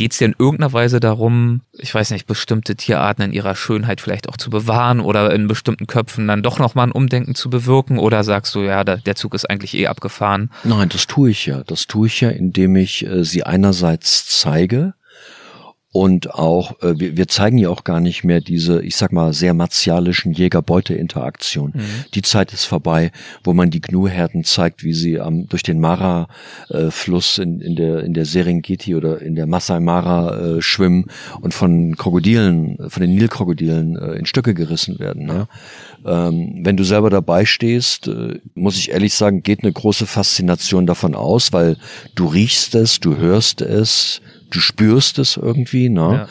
[0.00, 4.00] Geht es dir in irgendeiner Weise darum, ich weiß nicht, bestimmte Tierarten in ihrer Schönheit
[4.00, 7.98] vielleicht auch zu bewahren oder in bestimmten Köpfen dann doch nochmal ein Umdenken zu bewirken?
[7.98, 10.50] Oder sagst du, ja, der Zug ist eigentlich eh abgefahren?
[10.64, 11.64] Nein, das tue ich ja.
[11.64, 14.94] Das tue ich ja, indem ich äh, sie einerseits zeige
[15.92, 19.32] und auch, äh, wir, wir zeigen ja auch gar nicht mehr diese, ich sag mal,
[19.32, 21.72] sehr martialischen Jäger-Beute-Interaktion.
[22.14, 23.10] Die Zeit ist vorbei,
[23.42, 28.14] wo man die Gnu-Herden zeigt, wie sie am, durch den Mara-Fluss in, in, der, in
[28.14, 31.06] der Serengeti oder in der Masai Mara äh, schwimmen
[31.40, 35.26] und von Krokodilen, von den Nilkrokodilen äh, in Stücke gerissen werden.
[35.26, 35.48] Ne?
[36.06, 40.86] Ähm, wenn du selber dabei stehst, äh, muss ich ehrlich sagen, geht eine große Faszination
[40.86, 41.76] davon aus, weil
[42.14, 44.20] du riechst es, du hörst es,
[44.50, 46.00] du spürst es irgendwie, ne?
[46.00, 46.28] Ja.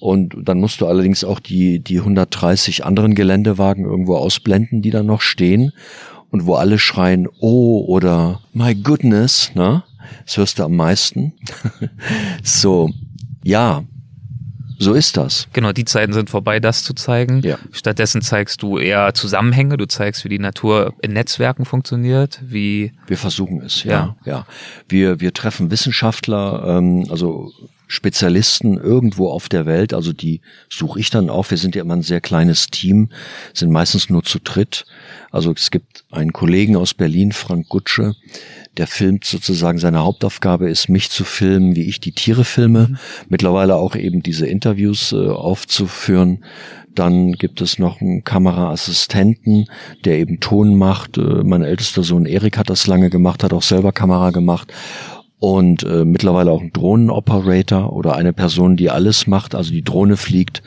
[0.00, 5.02] Und dann musst du allerdings auch die, die 130 anderen Geländewagen irgendwo ausblenden, die da
[5.02, 5.72] noch stehen
[6.30, 9.82] und wo alle schreien, oh oder my goodness, ne?
[10.24, 11.34] Das hörst du am meisten.
[12.42, 12.90] so,
[13.42, 13.82] ja,
[14.78, 15.48] so ist das.
[15.52, 17.40] Genau, die Zeiten sind vorbei, das zu zeigen.
[17.42, 17.58] Ja.
[17.72, 23.18] Stattdessen zeigst du eher Zusammenhänge, du zeigst, wie die Natur in Netzwerken funktioniert, wie Wir
[23.18, 24.16] versuchen es, ja.
[24.24, 24.46] ja.
[24.88, 27.50] Wir, wir treffen Wissenschaftler, ähm, also
[27.88, 31.50] Spezialisten irgendwo auf der Welt, also die suche ich dann auf.
[31.50, 33.08] Wir sind ja immer ein sehr kleines Team,
[33.54, 34.84] sind meistens nur zu dritt.
[35.30, 38.14] Also es gibt einen Kollegen aus Berlin, Frank Gutsche,
[38.78, 42.98] der filmt sozusagen, seine Hauptaufgabe ist, mich zu filmen, wie ich die Tiere filme.
[43.28, 46.44] Mittlerweile auch eben diese Interviews äh, aufzuführen.
[46.94, 49.66] Dann gibt es noch einen Kameraassistenten,
[50.04, 51.18] der eben Ton macht.
[51.18, 54.72] Äh, mein ältester Sohn Erik hat das lange gemacht, hat auch selber Kamera gemacht.
[55.40, 60.16] Und äh, mittlerweile auch ein Drohnenoperator oder eine Person, die alles macht, also die Drohne
[60.16, 60.62] fliegt,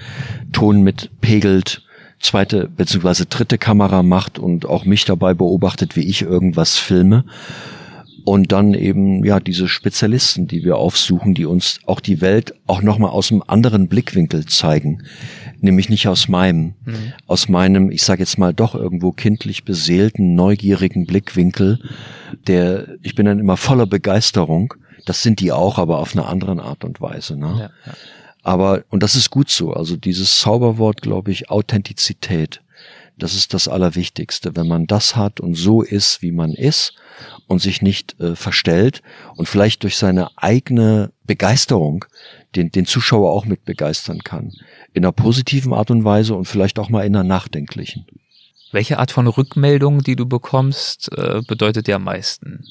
[0.54, 1.84] Ton mitpegelt,
[2.20, 7.26] zweite beziehungsweise dritte Kamera macht und auch mich dabei beobachtet, wie ich irgendwas filme.
[8.26, 12.82] Und dann eben, ja, diese Spezialisten, die wir aufsuchen, die uns auch die Welt auch
[12.82, 15.04] nochmal aus einem anderen Blickwinkel zeigen.
[15.60, 16.74] Nämlich nicht aus meinem,
[17.28, 21.80] aus meinem, ich sage jetzt mal doch irgendwo kindlich beseelten, neugierigen Blickwinkel,
[22.48, 24.74] der, ich bin dann immer voller Begeisterung.
[25.06, 27.38] Das sind die auch, aber auf eine andere Art und Weise.
[27.38, 27.56] Ne?
[27.58, 27.94] ja, ja.
[28.44, 32.62] Aber, und das ist gut so, also dieses Zauberwort, glaube ich, Authentizität,
[33.18, 34.56] das ist das Allerwichtigste.
[34.56, 36.96] Wenn man das hat und so ist, wie man ist
[37.52, 39.02] und sich nicht äh, verstellt
[39.36, 42.06] und vielleicht durch seine eigene Begeisterung
[42.56, 44.54] den, den Zuschauer auch mit begeistern kann.
[44.94, 48.06] In einer positiven Art und Weise und vielleicht auch mal in einer nachdenklichen.
[48.72, 52.64] Welche Art von Rückmeldung, die du bekommst, äh, bedeutet dir am meisten?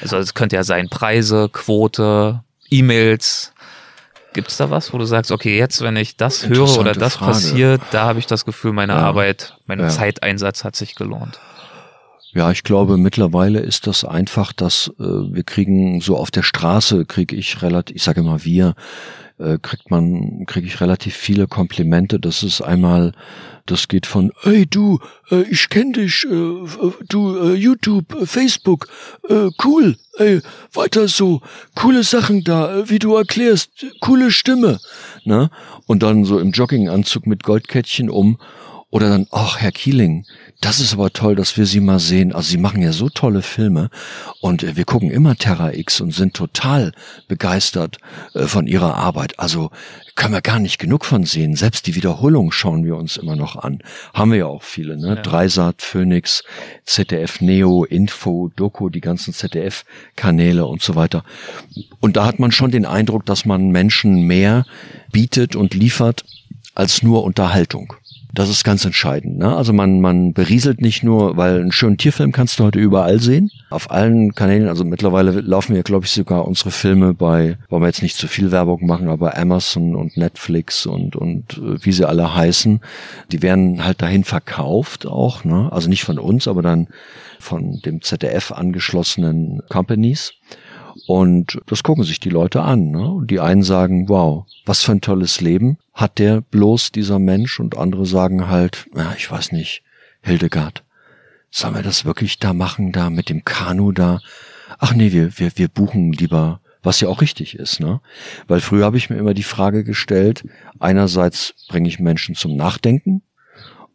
[0.00, 3.52] Also es könnte ja sein Preise, Quote, E-Mails.
[4.32, 7.16] Gibt es da was, wo du sagst, okay, jetzt, wenn ich das höre oder das
[7.16, 7.32] Frage.
[7.32, 8.98] passiert, da habe ich das Gefühl, meine ja.
[8.98, 9.88] Arbeit, mein ja.
[9.88, 11.38] Zeiteinsatz hat sich gelohnt?
[12.36, 17.06] Ja, ich glaube, mittlerweile ist das einfach, dass äh, wir kriegen so auf der Straße
[17.06, 18.74] kriege ich relativ, ich sage immer wir,
[19.38, 22.20] äh, kriegt man, kriege ich relativ viele Komplimente.
[22.20, 23.12] Das ist einmal,
[23.64, 24.98] das geht von, hey du,
[25.30, 26.66] äh, ich kenne dich, äh,
[27.08, 28.86] du äh, YouTube, äh, Facebook,
[29.30, 30.42] äh, cool, ey,
[30.74, 31.40] weiter so,
[31.74, 34.78] coole Sachen da, äh, wie du erklärst, coole Stimme,
[35.24, 35.48] ne?
[35.86, 38.36] Und dann so im Jogginganzug mit Goldkettchen um
[38.90, 40.24] oder dann, ach, Herr Kieling,
[40.60, 42.32] das ist aber toll, dass wir Sie mal sehen.
[42.32, 43.90] Also Sie machen ja so tolle Filme
[44.40, 46.92] und äh, wir gucken immer Terra X und sind total
[47.26, 47.98] begeistert
[48.34, 49.38] äh, von Ihrer Arbeit.
[49.38, 49.70] Also
[50.14, 51.56] können wir gar nicht genug von sehen.
[51.56, 53.80] Selbst die Wiederholung schauen wir uns immer noch an.
[54.14, 55.16] Haben wir ja auch viele, ne?
[55.16, 55.22] Ja.
[55.22, 56.44] Dreisat, Phoenix,
[56.84, 61.24] ZDF Neo, Info, Doku, die ganzen ZDF-Kanäle und so weiter.
[62.00, 64.64] Und da hat man schon den Eindruck, dass man Menschen mehr
[65.12, 66.24] bietet und liefert
[66.74, 67.94] als nur Unterhaltung.
[68.36, 69.38] Das ist ganz entscheidend.
[69.38, 69.56] Ne?
[69.56, 73.50] Also man, man berieselt nicht nur, weil einen schönen Tierfilm kannst du heute überall sehen.
[73.70, 77.86] Auf allen Kanälen, also mittlerweile laufen ja, glaube ich, sogar unsere Filme bei, wollen wir
[77.86, 82.06] jetzt nicht zu viel Werbung machen, aber Amazon und Netflix und, und äh, wie sie
[82.06, 82.80] alle heißen,
[83.32, 85.44] die werden halt dahin verkauft auch.
[85.44, 85.72] Ne?
[85.72, 86.88] Also nicht von uns, aber dann
[87.38, 90.34] von dem ZDF angeschlossenen Companies.
[91.06, 92.90] Und das gucken sich die Leute an.
[92.90, 93.08] Ne?
[93.08, 97.60] Und die einen sagen, wow, was für ein tolles Leben hat der bloß, dieser Mensch?
[97.60, 99.82] Und andere sagen halt, ja, ich weiß nicht,
[100.22, 100.84] Hildegard,
[101.50, 104.20] sollen wir das wirklich da machen, da mit dem Kanu da?
[104.78, 108.00] Ach nee, wir, wir, wir buchen lieber, was ja auch richtig ist, ne?
[108.48, 110.44] Weil früher habe ich mir immer die Frage gestellt,
[110.80, 113.22] einerseits bringe ich Menschen zum Nachdenken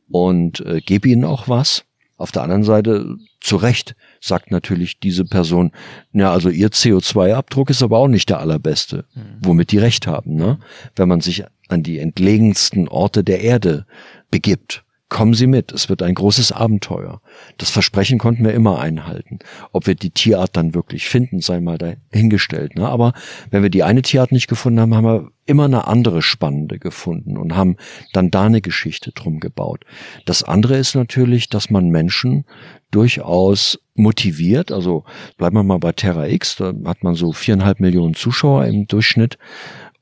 [0.10, 1.84] und äh, gebe ihnen auch was.
[2.18, 5.72] Auf der anderen Seite, zu Recht, sagt natürlich diese Person,
[6.14, 9.40] ja, also ihr CO2-Abdruck ist aber auch nicht der allerbeste, mhm.
[9.42, 10.60] womit die recht haben, ne?
[10.96, 13.86] Wenn man sich an die entlegensten Orte der Erde
[14.30, 17.22] begibt kommen Sie mit, es wird ein großes Abenteuer.
[17.58, 19.40] Das Versprechen konnten wir immer einhalten.
[19.74, 22.78] Ob wir die Tierart dann wirklich finden, sei mal dahingestellt.
[22.78, 22.88] Ne?
[22.88, 23.12] Aber
[23.50, 27.38] wenn wir die eine Tierart nicht gefunden haben, haben wir immer eine andere spannende gefunden
[27.38, 27.76] und haben
[28.14, 29.84] dann da eine Geschichte drum gebaut.
[30.26, 32.46] Das andere ist natürlich, dass man Menschen
[32.90, 34.72] durchaus motiviert.
[34.72, 35.04] Also
[35.36, 39.38] bleiben wir mal bei Terra X, da hat man so viereinhalb Millionen Zuschauer im Durchschnitt.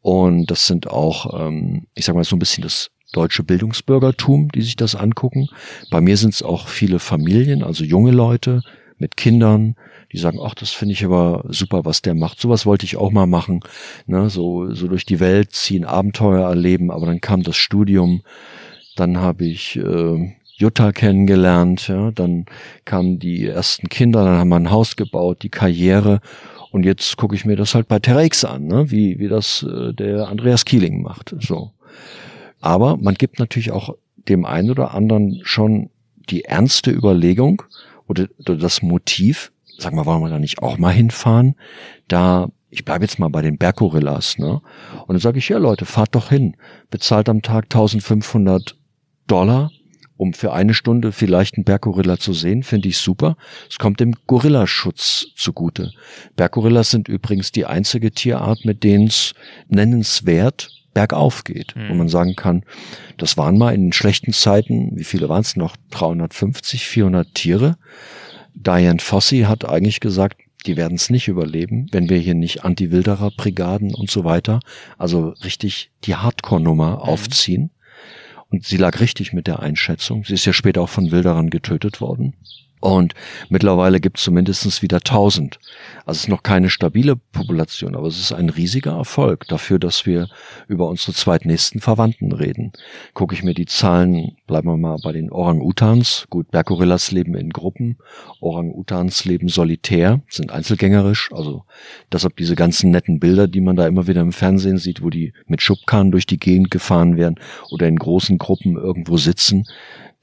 [0.01, 4.61] Und das sind auch, ähm, ich sag mal, so ein bisschen das deutsche Bildungsbürgertum, die
[4.61, 5.47] sich das angucken.
[5.89, 8.61] Bei mir sind es auch viele Familien, also junge Leute
[8.97, 9.75] mit Kindern,
[10.11, 12.39] die sagen, ach, das finde ich aber super, was der macht.
[12.39, 13.61] Sowas wollte ich auch mal machen.
[14.07, 14.29] Ne?
[14.29, 18.21] So, so durch die Welt ziehen, Abenteuer erleben, aber dann kam das Studium,
[18.95, 22.45] dann habe ich äh, Jutta kennengelernt, ja, dann
[22.83, 26.19] kamen die ersten Kinder, dann haben wir ein Haus gebaut, die Karriere
[26.71, 28.91] und jetzt gucke ich mir das halt bei Terra X an, ne?
[28.91, 31.33] wie, wie das äh, der Andreas Kieling macht.
[31.39, 31.71] So.
[32.59, 33.95] Aber man gibt natürlich auch
[34.27, 35.89] dem einen oder anderen schon
[36.29, 37.63] die ernste Überlegung
[38.07, 41.55] oder, das Motiv, sag mal, wollen wir da nicht auch mal hinfahren?
[42.07, 44.61] Da, ich bleibe jetzt mal bei den Berggorillas, ne?
[45.01, 46.55] Und dann sage ich, ja Leute, fahrt doch hin,
[46.89, 48.75] bezahlt am Tag 1500
[49.27, 49.71] Dollar,
[50.17, 53.37] um für eine Stunde vielleicht einen Berggorilla zu sehen, finde ich super.
[53.69, 55.93] Es kommt dem Gorillaschutz zugute.
[56.35, 59.33] Berggorillas sind übrigens die einzige Tierart, mit denen es
[59.69, 61.75] nennenswert bergauf geht.
[61.75, 61.89] Mhm.
[61.89, 62.63] Wo man sagen kann,
[63.17, 65.75] das waren mal in schlechten Zeiten, wie viele waren es noch?
[65.91, 67.77] 350, 400 Tiere.
[68.53, 73.93] Diane Fossey hat eigentlich gesagt, die werden es nicht überleben, wenn wir hier nicht Anti-Wilderer-Brigaden
[73.95, 74.59] und so weiter,
[74.97, 76.97] also richtig die Hardcore-Nummer mhm.
[76.97, 77.71] aufziehen.
[78.51, 80.23] Und sie lag richtig mit der Einschätzung.
[80.25, 82.33] Sie ist ja später auch von Wilderern getötet worden.
[82.81, 83.13] Und
[83.49, 85.59] mittlerweile gibt es zumindest wieder 1000.
[86.05, 90.05] Also es ist noch keine stabile Population, aber es ist ein riesiger Erfolg dafür, dass
[90.05, 90.29] wir
[90.67, 92.71] über unsere zweitnächsten Verwandten reden.
[93.13, 96.27] Gucke ich mir die Zahlen, bleiben wir mal bei den Orang-Utans.
[96.29, 97.97] Gut, Berggorillas leben in Gruppen,
[98.39, 101.31] Orang-Utans leben solitär, sind einzelgängerisch.
[101.33, 101.65] Also
[102.11, 105.33] deshalb diese ganzen netten Bilder, die man da immer wieder im Fernsehen sieht, wo die
[105.47, 107.39] mit Schubkarren durch die Gegend gefahren werden
[107.71, 109.65] oder in großen Gruppen irgendwo sitzen.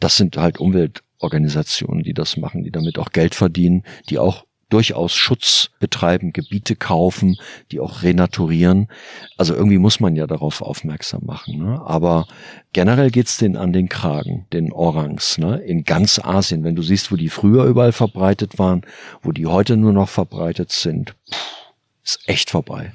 [0.00, 4.44] Das sind halt Umwelt Organisationen, die das machen, die damit auch Geld verdienen, die auch
[4.68, 7.36] durchaus Schutz betreiben, Gebiete kaufen,
[7.70, 8.88] die auch renaturieren.
[9.36, 11.58] Also irgendwie muss man ja darauf aufmerksam machen.
[11.58, 11.80] Ne?
[11.86, 12.26] Aber
[12.72, 15.58] generell geht's denen an den Kragen, den Orangs, ne?
[15.58, 16.64] in ganz Asien.
[16.64, 18.82] Wenn du siehst, wo die früher überall verbreitet waren,
[19.22, 21.56] wo die heute nur noch verbreitet sind, pff,
[22.02, 22.92] ist echt vorbei.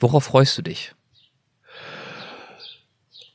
[0.00, 0.94] Worauf freust du dich?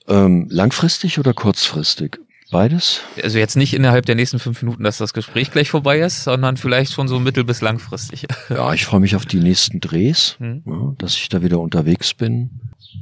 [0.07, 2.19] Ähm, langfristig oder kurzfristig?
[2.51, 3.01] Beides?
[3.23, 6.55] Also jetzt nicht innerhalb der nächsten fünf Minuten, dass das Gespräch gleich vorbei ist, sondern
[6.57, 8.27] vielleicht schon so mittel- bis langfristig.
[8.49, 10.61] Ja, ich freue mich auf die nächsten Drehs, Hm.
[10.65, 12.51] ja, dass ich da wieder unterwegs bin.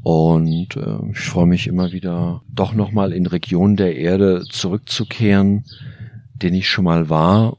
[0.03, 5.65] Und äh, ich freue mich immer wieder, doch nochmal in Regionen der Erde zurückzukehren,
[6.33, 7.57] den ich schon mal war,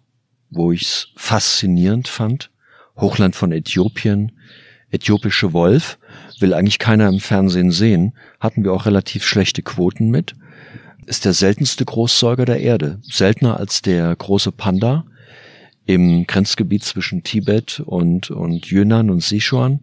[0.51, 2.51] wo ich es faszinierend fand.
[2.97, 4.33] Hochland von Äthiopien,
[4.91, 5.99] äthiopische Wolf,
[6.41, 10.35] will eigentlich keiner im Fernsehen sehen, hatten wir auch relativ schlechte Quoten mit.
[11.07, 15.05] Ist der seltenste Großsäuger der Erde, seltener als der große Panda
[15.87, 19.81] im Grenzgebiet zwischen Tibet und, und Yunnan und Sichuan,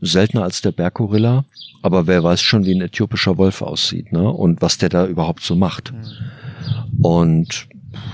[0.00, 1.44] seltener als der Berggorilla,
[1.82, 4.28] aber wer weiß schon, wie ein äthiopischer Wolf aussieht, ne?
[4.28, 5.92] Und was der da überhaupt so macht.
[7.00, 7.68] Und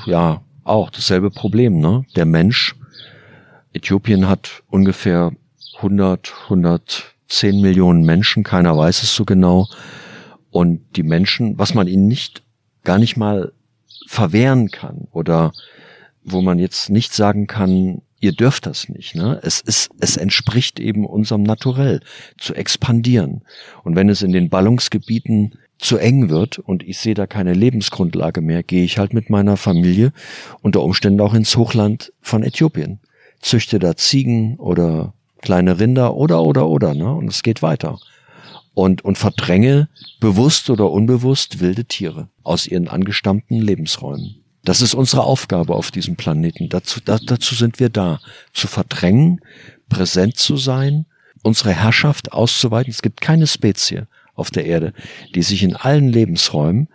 [0.06, 2.05] ja, auch dasselbe Problem, ne?
[2.16, 2.74] Der Mensch,
[3.73, 5.32] Äthiopien hat ungefähr
[5.77, 6.32] 100,
[7.28, 9.69] 110 Millionen Menschen, keiner weiß es so genau.
[10.51, 12.43] Und die Menschen, was man ihnen nicht,
[12.85, 13.53] gar nicht mal
[14.07, 15.53] verwehren kann oder
[16.23, 19.15] wo man jetzt nicht sagen kann, ihr dürft das nicht.
[19.15, 19.40] Ne?
[19.43, 22.01] Es ist, es entspricht eben unserem Naturell,
[22.39, 23.43] zu expandieren.
[23.82, 28.40] Und wenn es in den Ballungsgebieten zu eng wird und ich sehe da keine Lebensgrundlage
[28.40, 30.12] mehr, gehe ich halt mit meiner Familie
[30.62, 33.01] unter Umständen auch ins Hochland von Äthiopien.
[33.40, 37.12] Züchte da Ziegen oder kleine Rinder oder oder oder, ne?
[37.12, 37.98] Und es geht weiter.
[38.74, 39.88] Und, und verdränge
[40.20, 44.42] bewusst oder unbewusst wilde Tiere aus ihren angestammten Lebensräumen.
[44.64, 46.68] Das ist unsere Aufgabe auf diesem Planeten.
[46.68, 48.20] Dazu, da, dazu sind wir da.
[48.52, 49.40] Zu verdrängen,
[49.88, 51.06] präsent zu sein,
[51.42, 52.90] unsere Herrschaft auszuweiten.
[52.90, 54.92] Es gibt keine Spezie auf der Erde,
[55.34, 56.88] die sich in allen Lebensräumen,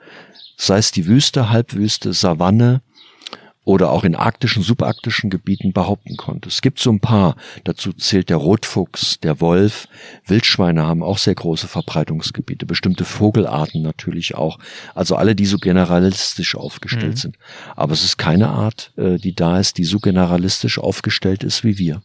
[0.57, 2.81] sei es die Wüste, Halbwüste, Savanne
[3.63, 6.49] oder auch in arktischen, subarktischen Gebieten behaupten konnte.
[6.49, 7.35] Es gibt so ein paar.
[7.63, 9.87] Dazu zählt der Rotfuchs, der Wolf.
[10.25, 12.65] Wildschweine haben auch sehr große Verbreitungsgebiete.
[12.65, 14.57] Bestimmte Vogelarten natürlich auch.
[14.95, 17.17] Also alle, die so generalistisch aufgestellt Mhm.
[17.17, 17.37] sind.
[17.75, 21.77] Aber es ist keine Art, äh, die da ist, die so generalistisch aufgestellt ist wie
[21.77, 22.01] wir.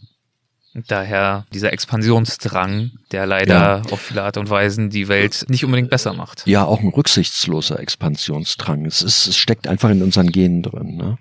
[0.88, 6.12] Daher dieser Expansionsdrang, der leider auf viele Art und Weisen die Welt nicht unbedingt besser
[6.12, 6.46] macht.
[6.46, 8.84] Ja, auch ein rücksichtsloser Expansionsdrang.
[8.84, 10.96] Es, ist, es steckt einfach in unseren Genen drin.
[10.96, 11.18] Ne?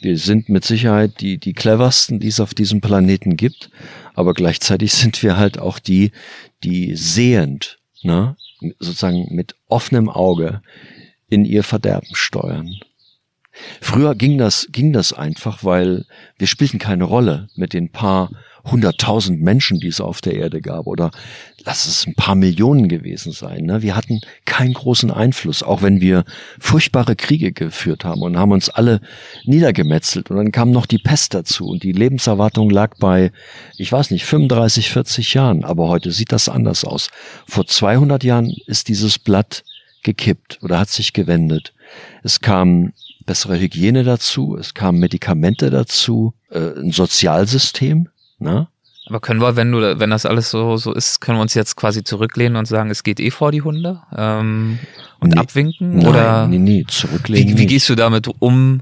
[0.00, 3.70] Wir sind mit Sicherheit die, die cleversten, die es auf diesem Planeten gibt,
[4.14, 6.10] aber gleichzeitig sind wir halt auch die,
[6.64, 8.36] die sehend, ne?
[8.80, 10.62] sozusagen mit offenem Auge
[11.28, 12.74] in ihr Verderben steuern.
[13.80, 16.06] Früher ging das, ging das einfach, weil
[16.38, 18.30] wir spielten keine Rolle mit den paar
[18.70, 21.10] hunderttausend Menschen, die es auf der Erde gab, oder
[21.64, 23.64] lass es ein paar Millionen gewesen sein.
[23.64, 23.82] Ne?
[23.82, 26.24] Wir hatten keinen großen Einfluss, auch wenn wir
[26.58, 29.00] furchtbare Kriege geführt haben und haben uns alle
[29.44, 30.30] niedergemetzelt.
[30.30, 33.32] Und dann kam noch die Pest dazu und die Lebenserwartung lag bei,
[33.76, 35.64] ich weiß nicht, 35, 40 Jahren.
[35.64, 37.08] Aber heute sieht das anders aus.
[37.46, 39.64] Vor 200 Jahren ist dieses Blatt
[40.02, 41.72] gekippt oder hat sich gewendet.
[42.22, 42.92] Es kam
[43.26, 48.08] bessere Hygiene dazu, es kamen Medikamente dazu, äh, ein Sozialsystem.
[48.38, 48.68] Ne?
[49.08, 51.76] Aber können wir, wenn du, wenn das alles so, so ist, können wir uns jetzt
[51.76, 54.80] quasi zurücklehnen und sagen, es geht eh vor die Hunde ähm,
[55.20, 55.40] und Nee.
[55.40, 55.98] abwinken?
[55.98, 57.54] Nein, oder nee, nee, zurücklegen.
[57.54, 58.80] wie, wie gehst du damit um?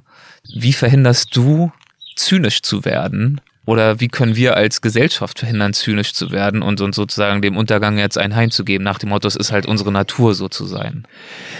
[0.55, 1.71] Wie verhinderst du,
[2.17, 3.41] zynisch zu werden?
[3.66, 7.97] Oder wie können wir als Gesellschaft verhindern, zynisch zu werden und uns sozusagen dem Untergang
[7.99, 10.66] jetzt ein Heim zu geben, nach dem Motto, es ist halt unsere Natur so zu
[10.66, 11.07] sein?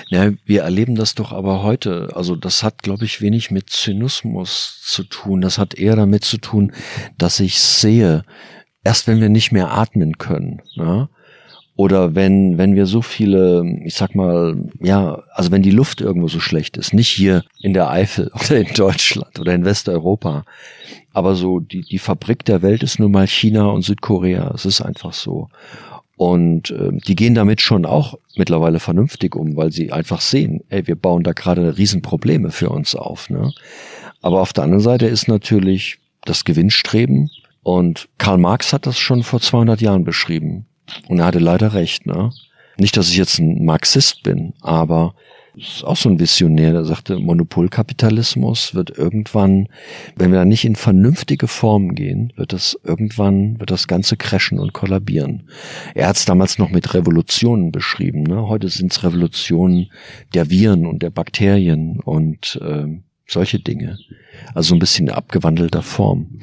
[0.09, 2.11] Ja, wir erleben das doch aber heute.
[2.15, 5.41] Also das hat, glaube ich, wenig mit Zynismus zu tun.
[5.41, 6.73] Das hat eher damit zu tun,
[7.17, 8.25] dass ich sehe,
[8.83, 11.09] erst wenn wir nicht mehr atmen können, ne?
[11.77, 16.29] oder wenn, wenn wir so viele, ich sag mal, ja, also wenn die Luft irgendwo
[16.29, 20.45] so schlecht ist, nicht hier in der Eifel oder in Deutschland oder in Westeuropa,
[21.15, 24.53] aber so die, die Fabrik der Welt ist nun mal China und Südkorea.
[24.53, 25.49] Es ist einfach so.
[26.17, 30.87] Und ähm, die gehen damit schon auch mittlerweile vernünftig um, weil sie einfach sehen, ey,
[30.87, 33.31] wir bauen da gerade Riesenprobleme für uns auf.
[33.31, 33.53] Ne?
[34.23, 37.31] Aber auf der anderen Seite ist natürlich das Gewinnstreben.
[37.63, 40.67] Und Karl Marx hat das schon vor 200 Jahren beschrieben.
[41.09, 42.07] Und er hatte leider recht.
[42.07, 42.31] Ne?
[42.77, 45.15] Nicht, dass ich jetzt ein Marxist bin, aber
[45.57, 49.69] ist auch so ein Visionär, der sagte, Monopolkapitalismus wird irgendwann,
[50.17, 54.59] wenn wir da nicht in vernünftige Formen gehen, wird das irgendwann, wird das Ganze crashen
[54.59, 55.49] und kollabieren.
[55.95, 58.25] Er hat es damals noch mit Revolutionen beschrieben.
[58.25, 58.49] Ne?
[58.49, 59.91] Heute sind es Revolutionen
[60.35, 63.99] der Viren und der Bakterien und ähm, solche Dinge.
[64.55, 66.41] Also so ein bisschen in abgewandelter Form.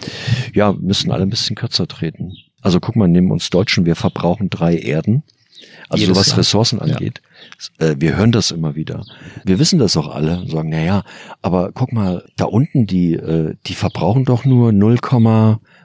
[0.53, 2.33] Ja, müssen alle ein bisschen kürzer treten.
[2.61, 5.23] Also guck mal, neben uns Deutschen, wir verbrauchen drei Erden.
[5.89, 6.37] Also Jedes was.
[6.37, 7.19] Ressourcen angeht.
[7.19, 7.30] Äh,
[7.77, 9.05] wir hören das immer wieder.
[9.43, 11.03] Wir wissen das auch alle und sagen, na ja,
[11.41, 14.97] aber guck mal, da unten, die, äh, die verbrauchen doch nur 0,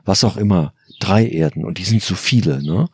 [0.05, 2.89] was auch immer, drei Erden und die sind zu viele, ne?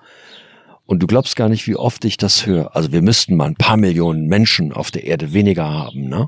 [0.84, 2.76] Und du glaubst gar nicht, wie oft ich das höre.
[2.76, 6.08] Also wir müssten mal ein paar Millionen Menschen auf der Erde weniger haben.
[6.08, 6.26] Ne?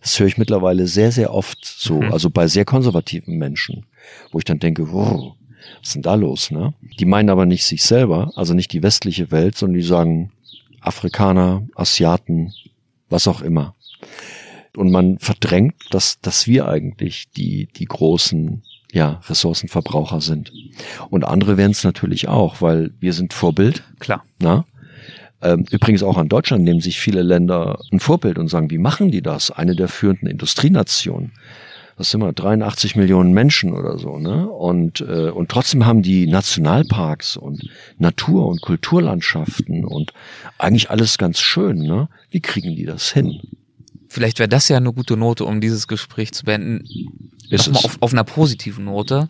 [0.00, 2.12] Das höre ich mittlerweile sehr, sehr oft so, mhm.
[2.12, 3.84] also bei sehr konservativen Menschen,
[4.30, 5.34] wo ich dann denke, wow,
[5.80, 6.50] was ist denn da los?
[6.50, 6.72] Ne?
[6.98, 10.30] Die meinen aber nicht sich selber, also nicht die westliche Welt, sondern die sagen
[10.88, 12.52] Afrikaner, Asiaten,
[13.08, 13.74] was auch immer.
[14.76, 18.62] Und man verdrängt, dass, dass wir eigentlich die, die großen
[18.92, 20.52] ja, Ressourcenverbraucher sind.
[21.10, 23.84] Und andere werden es natürlich auch, weil wir sind Vorbild.
[23.98, 24.24] Klar.
[24.40, 24.64] Na?
[25.40, 29.10] Ähm, übrigens auch an Deutschland nehmen sich viele Länder ein Vorbild und sagen, wie machen
[29.10, 29.50] die das?
[29.50, 31.32] Eine der führenden Industrienationen.
[31.98, 34.48] Das sind wir, 83 Millionen Menschen oder so, ne?
[34.48, 37.68] Und, äh, und trotzdem haben die Nationalparks und
[37.98, 40.12] Natur- und Kulturlandschaften und
[40.58, 42.08] eigentlich alles ganz schön, ne?
[42.30, 43.40] Wie kriegen die das hin?
[44.08, 46.84] Vielleicht wäre das ja eine gute Note, um dieses Gespräch zu beenden.
[47.50, 49.26] Ist Nochmal auf, auf einer positiven Note.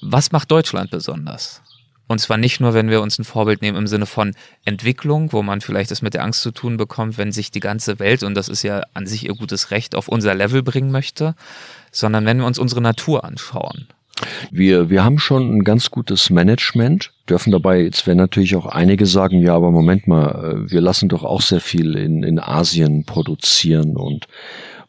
[0.00, 1.62] Was macht Deutschland besonders?
[2.08, 4.34] Und zwar nicht nur, wenn wir uns ein Vorbild nehmen im Sinne von
[4.64, 7.98] Entwicklung, wo man vielleicht das mit der Angst zu tun bekommt, wenn sich die ganze
[7.98, 11.34] Welt, und das ist ja an sich ihr gutes Recht, auf unser Level bringen möchte,
[11.90, 13.88] sondern wenn wir uns unsere Natur anschauen.
[14.50, 19.06] Wir, wir haben schon ein ganz gutes Management, dürfen dabei, jetzt werden natürlich auch einige
[19.06, 20.30] sagen, ja, aber Moment mal,
[20.66, 24.26] äh, wir lassen doch auch sehr viel in, in Asien produzieren und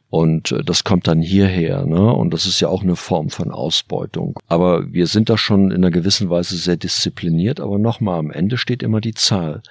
[0.10, 2.12] und äh, das kommt dann hierher, ne?
[2.12, 4.40] Und das ist ja auch eine Form von Ausbeutung.
[4.48, 7.60] Aber wir sind da schon in einer gewissen Weise sehr diszipliniert.
[7.60, 9.62] Aber nochmal, am Ende steht immer die Zahl.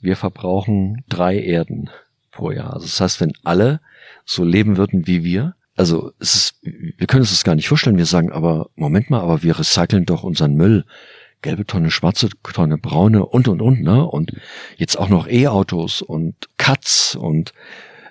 [0.00, 1.90] Wir verbrauchen drei Erden
[2.32, 2.78] pro Jahr.
[2.80, 3.80] Das heißt, wenn alle
[4.24, 7.96] so leben würden wie wir, also es ist, wir können uns das gar nicht vorstellen.
[7.96, 10.84] Wir sagen aber, Moment mal, aber wir recyceln doch unseren Müll.
[11.42, 14.04] Gelbe Tonne, schwarze Tonne, braune und und und, ne?
[14.04, 14.32] Und
[14.76, 17.52] jetzt auch noch E-Autos und Cuts und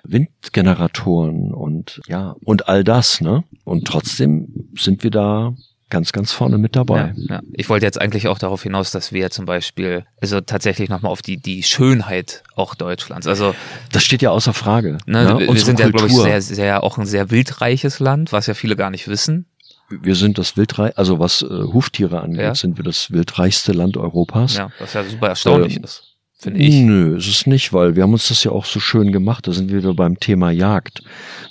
[0.04, 3.42] Windgeneratoren und ja, und all das, ne?
[3.64, 5.54] Und trotzdem sind wir da
[5.94, 7.14] ganz, ganz vorne mit dabei.
[7.16, 7.42] Ja, ja.
[7.52, 11.22] Ich wollte jetzt eigentlich auch darauf hinaus, dass wir zum Beispiel, also tatsächlich nochmal auf
[11.22, 13.28] die, die Schönheit auch Deutschlands.
[13.28, 13.54] Also
[13.92, 14.98] das steht ja außer Frage.
[15.06, 18.48] Ne, ja, wir sind ja, glaube ich, sehr, sehr, auch ein sehr wildreiches Land, was
[18.48, 19.46] ja viele gar nicht wissen.
[19.88, 22.54] Wir sind das wildreich, also was äh, Huftiere angeht, ja.
[22.56, 24.56] sind wir das wildreichste Land Europas.
[24.56, 26.13] Ja, was ja super erstaunlich ähm, ist
[26.44, 26.74] finde ich.
[26.74, 29.46] Nö, ist es nicht, weil wir haben uns das ja auch so schön gemacht.
[29.46, 31.02] Da sind wir wieder beim Thema Jagd.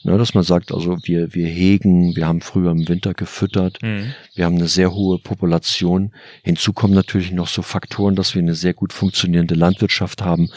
[0.04, 4.14] Ne, dass man sagt, also wir, wir hegen, wir haben früher im Winter gefüttert, mhm.
[4.36, 6.12] wir haben eine sehr hohe Population.
[6.44, 10.50] Hinzu kommen natürlich noch so Faktoren, dass wir eine sehr gut funktionierende Landwirtschaft haben,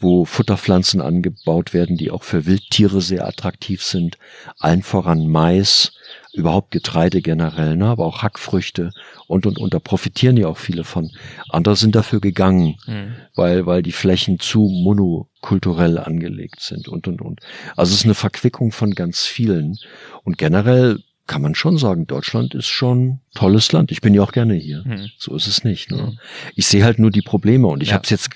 [0.00, 4.18] wo Futterpflanzen angebaut werden, die auch für Wildtiere sehr attraktiv sind.
[4.58, 5.92] Allen voran Mais,
[6.36, 8.92] überhaupt Getreide generell, ne, aber auch Hackfrüchte
[9.26, 9.74] und und und.
[9.74, 11.10] Da profitieren ja auch viele von.
[11.48, 13.14] Andere sind dafür gegangen, mhm.
[13.34, 17.40] weil weil die Flächen zu monokulturell angelegt sind und und und.
[17.76, 19.78] Also es ist eine Verquickung von ganz vielen
[20.24, 23.90] und generell kann man schon sagen, Deutschland ist schon tolles Land.
[23.90, 24.84] Ich bin ja auch gerne hier.
[24.84, 25.10] Mhm.
[25.18, 25.90] So ist es nicht.
[25.90, 25.96] Ne?
[25.96, 26.18] Mhm.
[26.54, 27.94] Ich sehe halt nur die Probleme und ich ja.
[27.94, 28.30] habe es jetzt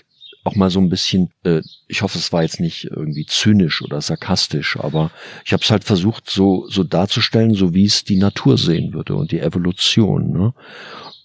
[0.45, 4.01] auch mal so ein bisschen, äh, ich hoffe, es war jetzt nicht irgendwie zynisch oder
[4.01, 5.11] sarkastisch, aber
[5.45, 9.15] ich habe es halt versucht, so, so darzustellen, so wie es die Natur sehen würde
[9.15, 10.33] und die Evolution.
[10.33, 10.55] Ne?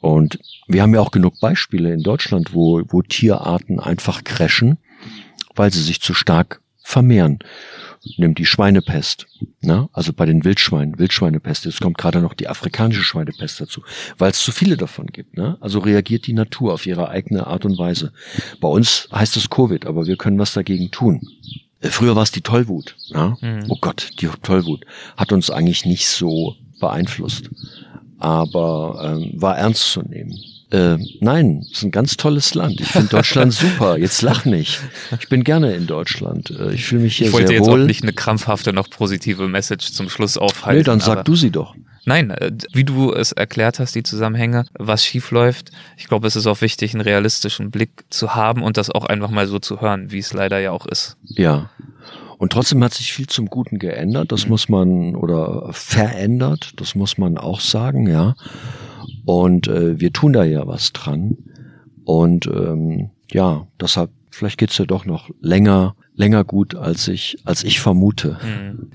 [0.01, 4.77] Und wir haben ja auch genug Beispiele in Deutschland, wo, wo Tierarten einfach crashen,
[5.55, 7.39] weil sie sich zu stark vermehren
[8.17, 9.27] nimmt die Schweinepest,
[9.61, 9.89] ne?
[9.93, 13.81] also bei den Wildschweinen, Wildschweinepest, jetzt kommt gerade noch die afrikanische Schweinepest dazu,
[14.17, 15.37] weil es zu viele davon gibt.
[15.37, 15.57] Ne?
[15.59, 18.11] Also reagiert die Natur auf ihre eigene Art und Weise.
[18.61, 21.21] Bei uns heißt es Covid, aber wir können was dagegen tun.
[21.81, 22.95] Äh, früher war es die Tollwut.
[23.09, 23.37] Ne?
[23.41, 23.65] Mhm.
[23.69, 24.85] Oh Gott, die Tollwut
[25.17, 27.49] hat uns eigentlich nicht so beeinflusst,
[28.19, 30.35] aber ähm, war ernst zu nehmen.
[30.71, 32.81] Äh, nein, es ist ein ganz tolles Land.
[32.81, 33.97] Ich finde Deutschland super.
[33.97, 34.79] Jetzt lach nicht.
[35.19, 36.49] Ich bin gerne in Deutschland.
[36.49, 37.41] Äh, ich fühle mich hier sehr wohl.
[37.41, 37.83] Ich wollte jetzt wohl.
[37.83, 40.79] auch nicht eine krampfhafte, noch positive Message zum Schluss aufhalten.
[40.79, 41.75] Nee, dann sag du sie doch.
[42.05, 45.71] Nein, äh, wie du es erklärt hast, die Zusammenhänge, was schief läuft.
[45.97, 49.31] Ich glaube, es ist auch wichtig, einen realistischen Blick zu haben und das auch einfach
[49.31, 51.17] mal so zu hören, wie es leider ja auch ist.
[51.23, 51.69] Ja.
[52.37, 54.31] Und trotzdem hat sich viel zum Guten geändert.
[54.31, 56.73] Das muss man, oder verändert.
[56.75, 58.35] Das muss man auch sagen, ja.
[59.25, 61.37] Und äh, wir tun da ja was dran.
[62.03, 67.63] Und ähm, ja, deshalb, vielleicht geht's ja doch noch länger, länger gut, als ich, als
[67.63, 68.39] ich vermute.
[68.41, 68.91] Hm.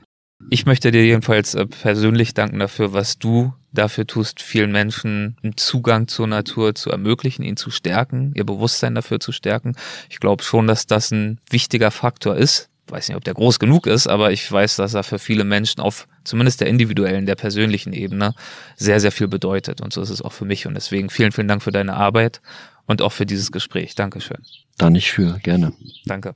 [0.48, 5.56] Ich möchte dir jedenfalls äh, persönlich danken dafür, was du dafür tust, vielen Menschen einen
[5.56, 9.76] Zugang zur Natur zu ermöglichen, ihn zu stärken, ihr Bewusstsein dafür zu stärken.
[10.08, 13.86] Ich glaube schon, dass das ein wichtiger Faktor ist, weiß nicht, ob der groß genug
[13.86, 17.92] ist, aber ich weiß, dass er für viele Menschen auf zumindest der individuellen, der persönlichen
[17.92, 18.34] Ebene
[18.76, 19.80] sehr, sehr viel bedeutet.
[19.80, 20.66] Und so ist es auch für mich.
[20.66, 22.40] Und deswegen vielen, vielen Dank für deine Arbeit
[22.86, 23.94] und auch für dieses Gespräch.
[23.94, 24.38] Dankeschön.
[24.78, 25.72] Da nicht für, gerne.
[26.06, 26.34] Danke.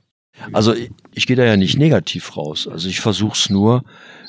[0.51, 2.67] Also ich, ich gehe da ja nicht negativ raus.
[2.67, 3.83] Also ich versuche es nur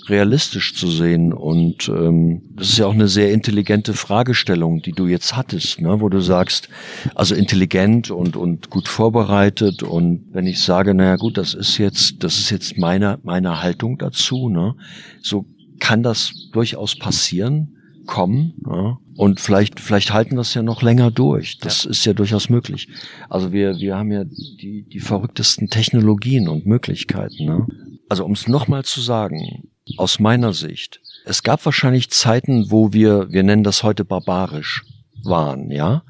[0.09, 1.33] realistisch zu sehen.
[1.33, 6.01] Und ähm, das ist ja auch eine sehr intelligente Fragestellung, die du jetzt hattest, ne?
[6.01, 6.69] wo du sagst,
[7.15, 9.83] also intelligent und, und gut vorbereitet.
[9.83, 13.99] Und wenn ich sage, naja gut, das ist jetzt, das ist jetzt meine, meine Haltung
[13.99, 14.75] dazu, ne?
[15.23, 15.47] so
[15.79, 17.73] kann das durchaus passieren
[18.07, 18.55] kommen.
[18.67, 18.99] Ja?
[19.17, 21.59] Und vielleicht, vielleicht halten es ja noch länger durch.
[21.59, 21.91] Das ja.
[21.91, 22.89] ist ja durchaus möglich.
[23.29, 27.45] Also wir, wir haben ja die, die verrücktesten Technologien und Möglichkeiten.
[27.45, 27.67] Ne?
[28.09, 33.31] Also um es nochmal zu sagen, aus meiner Sicht, es gab wahrscheinlich Zeiten, wo wir,
[33.31, 34.85] wir nennen das heute barbarisch,
[35.25, 36.03] waren, ja?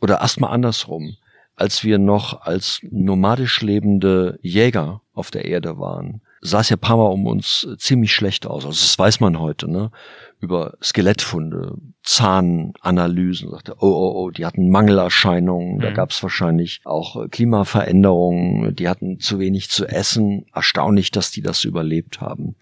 [0.00, 1.16] Oder erstmal andersrum,
[1.56, 6.98] als wir noch als nomadisch lebende Jäger auf der Erde waren, sah es ja paar
[6.98, 8.66] Mal um uns ziemlich schlecht aus.
[8.66, 9.90] Also das weiß man heute, ne?
[10.40, 15.80] Über Skelettfunde, Zahnanalysen, sagte, oh, oh, oh, die hatten Mangelerscheinungen, mhm.
[15.80, 20.44] da gab es wahrscheinlich auch äh, Klimaveränderungen, die hatten zu wenig zu essen.
[20.52, 22.56] Erstaunlich, dass die das überlebt haben.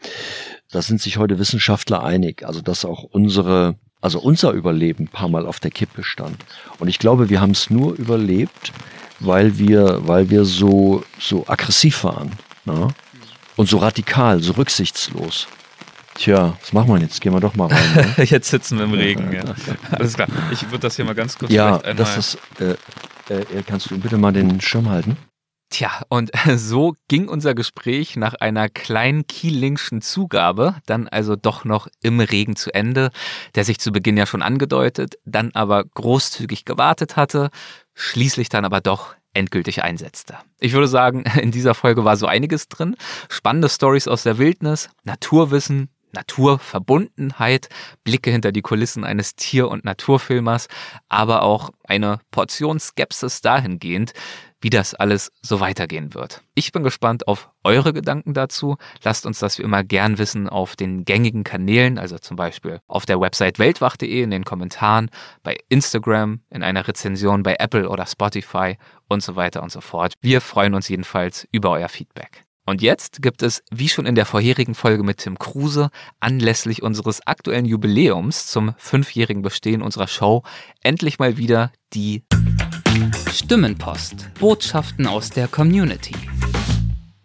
[0.71, 5.47] Da sind sich heute Wissenschaftler einig, also dass auch unsere also unser Überleben paar Mal
[5.47, 6.37] auf der Kippe stand.
[6.81, 8.73] Und ich glaube, wir haben es nur überlebt,
[9.21, 12.33] weil wir, weil wir so, so aggressiv waren.
[12.65, 12.89] Ne?
[13.62, 15.47] Und so radikal, so rücksichtslos.
[16.14, 17.20] Tja, was machen wir jetzt?
[17.20, 18.14] Gehen wir doch mal rein.
[18.16, 18.24] Ne?
[18.24, 19.44] jetzt sitzen wir im Regen, ja.
[19.93, 20.26] Alles klar.
[20.51, 22.74] Ich würde das hier mal ganz kurz Ja, das ist, äh,
[23.32, 25.16] äh, kannst du bitte mal den Schirm halten?
[25.70, 31.86] Tja, und so ging unser Gespräch nach einer kleinen Kielingschen Zugabe dann also doch noch
[32.02, 33.12] im Regen zu Ende,
[33.55, 37.51] der sich zu Beginn ja schon angedeutet, dann aber großzügig gewartet hatte,
[37.94, 40.37] schließlich dann aber doch endgültig einsetzte.
[40.61, 42.97] Ich würde sagen, in dieser Folge war so einiges drin.
[43.29, 47.69] Spannende Stories aus der Wildnis, Naturwissen, Naturverbundenheit,
[48.05, 50.69] Blicke hinter die Kulissen eines Tier- und Naturfilmers,
[51.09, 54.13] aber auch eine Portion Skepsis dahingehend,
[54.63, 56.43] wie das alles so weitergehen wird.
[56.55, 58.77] Ich bin gespannt auf eure Gedanken dazu.
[59.03, 63.05] Lasst uns das wie immer gern wissen auf den gängigen Kanälen, also zum Beispiel auf
[63.05, 65.11] der Website weltwach.de in den Kommentaren,
[65.43, 68.77] bei Instagram, in einer Rezension bei Apple oder Spotify
[69.12, 70.14] und so weiter und so fort.
[70.20, 72.44] Wir freuen uns jedenfalls über euer Feedback.
[72.64, 75.90] Und jetzt gibt es, wie schon in der vorherigen Folge mit Tim Kruse,
[76.20, 80.44] anlässlich unseres aktuellen Jubiläums zum fünfjährigen Bestehen unserer Show
[80.80, 82.22] endlich mal wieder die
[83.32, 84.30] Stimmenpost.
[84.39, 86.14] Botschaften aus der Community.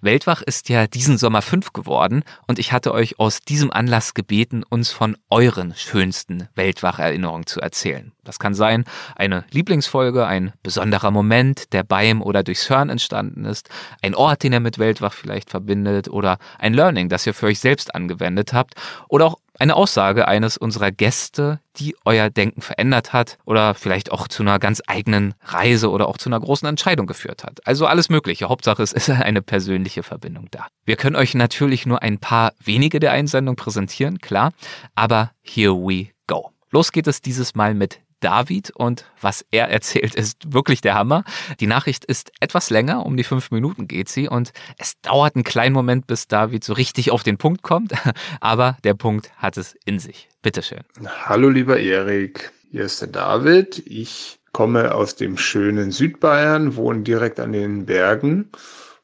[0.07, 4.63] Weltwach ist ja diesen Sommer fünf geworden und ich hatte euch aus diesem Anlass gebeten,
[4.63, 8.13] uns von euren schönsten Weltwach-Erinnerungen zu erzählen.
[8.23, 8.85] Das kann sein
[9.17, 13.69] eine Lieblingsfolge, ein besonderer Moment, der beim oder durchs Hören entstanden ist,
[14.01, 17.59] ein Ort, den ihr mit Weltwach vielleicht verbindet oder ein Learning, das ihr für euch
[17.59, 18.75] selbst angewendet habt
[19.09, 24.27] oder auch eine Aussage eines unserer Gäste, die euer Denken verändert hat oder vielleicht auch
[24.27, 27.65] zu einer ganz eigenen Reise oder auch zu einer großen Entscheidung geführt hat.
[27.65, 28.49] Also alles Mögliche.
[28.49, 30.67] Hauptsache es ist eine persönliche Verbindung da.
[30.85, 34.51] Wir können euch natürlich nur ein paar wenige der Einsendungen präsentieren, klar,
[34.95, 36.51] aber here we go.
[36.71, 41.23] Los geht es dieses Mal mit David und was er erzählt, ist wirklich der Hammer.
[41.59, 45.43] Die Nachricht ist etwas länger, um die fünf Minuten geht sie und es dauert einen
[45.43, 47.93] kleinen Moment, bis David so richtig auf den Punkt kommt,
[48.41, 50.29] aber der Punkt hat es in sich.
[50.41, 50.81] Bitteschön.
[51.25, 53.83] Hallo lieber Erik, hier ist der David.
[53.85, 58.49] Ich komme aus dem schönen Südbayern, wohne direkt an den Bergen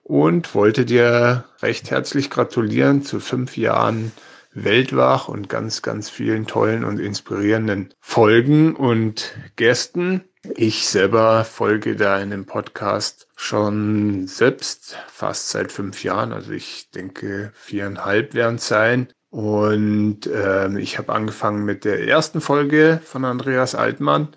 [0.03, 4.11] und wollte dir recht herzlich gratulieren zu fünf Jahren
[4.53, 10.23] weltwach und ganz, ganz vielen tollen und inspirierenden Folgen und Gästen.
[10.55, 16.33] Ich selber folge da in dem Podcast schon selbst fast seit fünf Jahren.
[16.33, 19.07] Also ich denke, viereinhalb werden es sein.
[19.29, 24.27] Und äh, ich habe angefangen mit der ersten Folge von Andreas Altmann,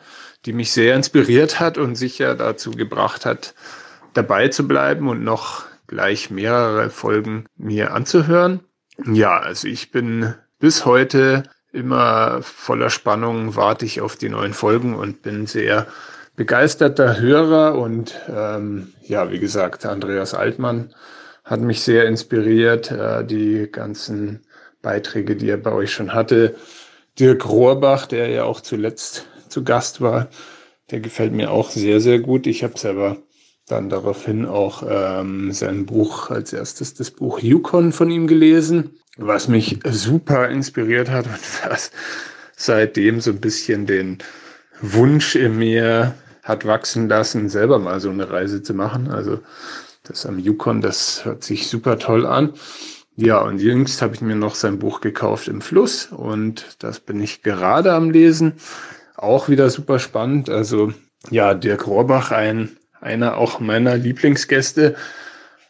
[0.47, 3.55] die mich sehr inspiriert hat und sicher dazu gebracht hat,
[4.15, 8.61] dabei zu bleiben und noch gleich mehrere Folgen mir anzuhören.
[9.05, 14.95] Ja, also ich bin bis heute immer voller Spannung, warte ich auf die neuen Folgen
[14.95, 15.87] und bin sehr
[16.35, 20.95] begeisterter Hörer und ähm, ja, wie gesagt, Andreas Altmann
[21.45, 24.41] hat mich sehr inspiriert, äh, die ganzen
[24.83, 26.57] Beiträge, die er bei euch schon hatte.
[27.19, 30.29] Dirk Rohrbach, der ja auch zuletzt zu Gast war,
[30.91, 32.47] der gefällt mir auch sehr, sehr gut.
[32.47, 33.17] Ich habe selber
[33.67, 39.49] dann daraufhin auch ähm, sein Buch als erstes das Buch Yukon von ihm gelesen, was
[39.49, 41.91] mich super inspiriert hat und was
[42.57, 44.19] seitdem so ein bisschen den
[44.81, 49.11] Wunsch in mir hat wachsen lassen, selber mal so eine Reise zu machen.
[49.11, 49.41] Also
[50.05, 52.53] das am Yukon, das hört sich super toll an.
[53.17, 57.21] Ja, und jüngst habe ich mir noch sein Buch gekauft im Fluss und das bin
[57.21, 58.55] ich gerade am Lesen.
[59.17, 60.51] Auch wieder super spannend.
[60.51, 60.93] Also
[61.31, 64.97] ja, Dirk Rohrbach, ein einer auch meiner Lieblingsgäste.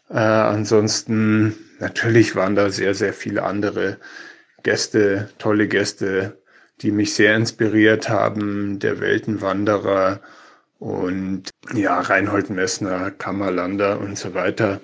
[0.09, 3.99] Äh, ansonsten natürlich waren da sehr, sehr viele andere
[4.63, 6.39] Gäste, tolle Gäste,
[6.83, 8.79] die mich sehr inspiriert haben.
[8.79, 10.21] Der Weltenwanderer
[10.79, 14.81] und ja, Reinhold Messner, Kammerlander und so weiter.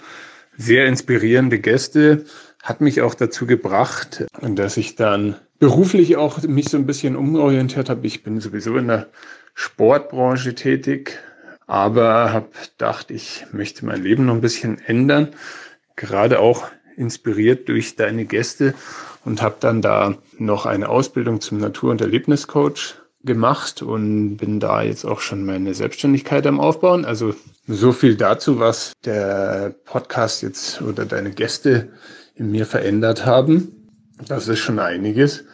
[0.56, 2.24] Sehr inspirierende Gäste
[2.62, 7.88] hat mich auch dazu gebracht, dass ich dann beruflich auch mich so ein bisschen umorientiert
[7.88, 8.06] habe.
[8.06, 9.08] Ich bin sowieso in der
[9.54, 11.18] Sportbranche tätig,
[11.72, 15.28] aber habe gedacht, ich möchte mein Leben noch ein bisschen ändern,
[15.96, 16.66] gerade auch
[16.98, 18.74] inspiriert durch deine Gäste
[19.24, 24.82] und habe dann da noch eine Ausbildung zum Natur- und Erlebniscoach gemacht und bin da
[24.82, 27.06] jetzt auch schon meine Selbstständigkeit am Aufbauen.
[27.06, 27.34] Also
[27.66, 31.88] so viel dazu, was der Podcast jetzt oder deine Gäste
[32.34, 33.88] in mir verändert haben.
[34.28, 35.46] Das ist schon einiges.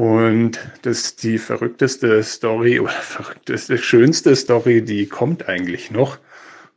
[0.00, 6.16] Und das ist die verrückteste Story oder verrückteste, schönste Story, die kommt eigentlich noch.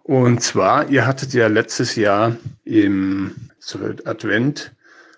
[0.04, 2.36] Und zwar, ihr hattet ja letztes Jahr
[2.66, 3.34] im
[4.04, 4.74] Advent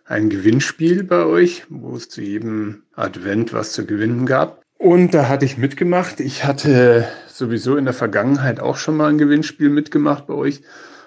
[0.06, 4.61] ein Gewinnspiel bei euch, wo es zu jedem Advent was zu gewinnen gab.
[4.77, 6.19] Und da hatte ich mitgemacht.
[6.19, 10.61] Ich hatte sowieso in der Vergangenheit auch schon mal ein Gewinnspiel mitgemacht bei euch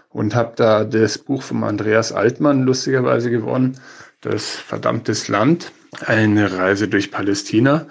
[0.09, 3.79] und habe da das Buch von Andreas Altmann lustigerweise gewonnen,
[4.21, 5.71] das verdammtes Land,
[6.05, 7.87] eine Reise durch Palästina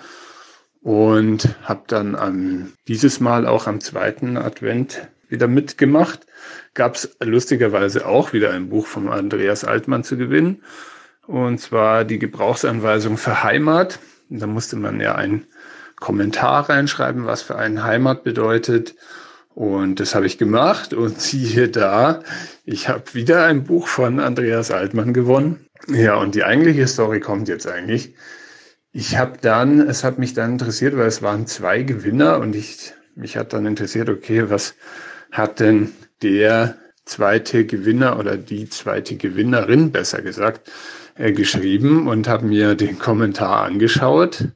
[0.81, 6.25] und habe dann am, dieses Mal auch am zweiten Advent wieder mitgemacht.
[6.73, 10.63] Gab es lustigerweise auch wieder ein Buch von Andreas Altmann zu gewinnen
[11.27, 13.99] und zwar die Gebrauchsanweisung für Heimat.
[14.29, 15.45] Da musste man ja ein
[15.99, 18.95] Kommentar reinschreiben, was für einen Heimat bedeutet.
[19.57, 22.21] Und das habe ich gemacht und siehe da,
[22.63, 25.65] ich habe wieder ein Buch von Andreas Altmann gewonnen.
[25.87, 28.13] Ja, und die eigentliche Story kommt jetzt eigentlich.
[28.91, 32.93] Ich habe dann, es hat mich dann interessiert, weil es waren zwei Gewinner und ich,
[33.15, 34.75] mich hat dann interessiert, okay, was
[35.31, 36.75] hat denn der
[37.05, 40.71] zweite Gewinner oder die zweite Gewinnerin, besser gesagt,
[41.15, 44.49] äh, geschrieben und habe mir den Kommentar angeschaut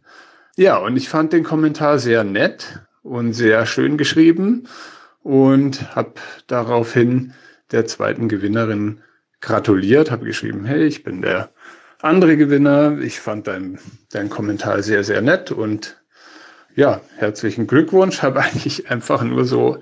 [0.58, 4.68] ja, und ich fand den Kommentar sehr nett und sehr schön geschrieben
[5.24, 6.14] und habe
[6.48, 7.34] daraufhin
[7.72, 9.02] der zweiten Gewinnerin
[9.40, 11.50] gratuliert, habe geschrieben, hey, ich bin der
[12.02, 12.98] andere Gewinner.
[13.00, 13.80] Ich fand dein,
[14.12, 16.02] dein Kommentar sehr, sehr nett und
[16.76, 18.22] ja, herzlichen Glückwunsch.
[18.22, 19.80] Habe eigentlich einfach nur so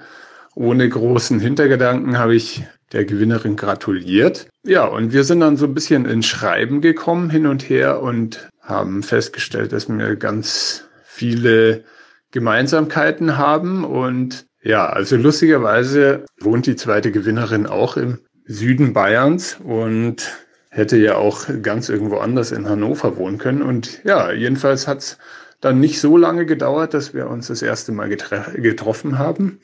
[0.55, 4.47] ohne großen Hintergedanken habe ich der Gewinnerin gratuliert.
[4.63, 8.49] Ja, und wir sind dann so ein bisschen ins Schreiben gekommen hin und her und
[8.61, 11.83] haben festgestellt, dass wir ganz viele
[12.31, 13.83] Gemeinsamkeiten haben.
[13.83, 20.31] Und ja, also lustigerweise wohnt die zweite Gewinnerin auch im Süden Bayerns und
[20.69, 23.61] hätte ja auch ganz irgendwo anders in Hannover wohnen können.
[23.61, 25.17] Und ja, jedenfalls hat's
[25.61, 29.59] dann nicht so lange gedauert, dass wir uns das erste Mal getroffen haben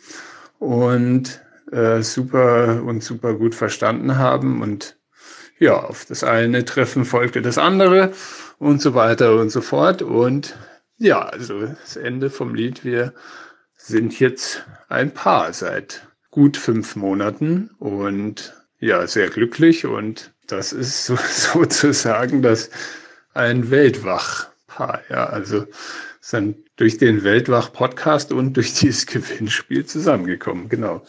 [0.60, 4.62] und äh, super und super gut verstanden haben.
[4.62, 4.98] Und
[5.58, 8.12] ja, auf das eine Treffen folgte das andere
[8.60, 10.02] und so weiter und so fort.
[10.02, 10.56] Und
[10.98, 13.14] ja, also das Ende vom Lied, wir
[13.78, 21.06] sind jetzt ein Paar seit gut fünf Monaten und ja, sehr glücklich und das ist
[21.06, 22.70] so, sozusagen das
[23.34, 25.02] ein Weltwach-Paar.
[25.10, 25.66] Ja, also
[26.22, 30.70] sind durch den Weltwach-Podcast und durch dieses Gewinnspiel zusammengekommen.
[30.70, 31.06] Genau.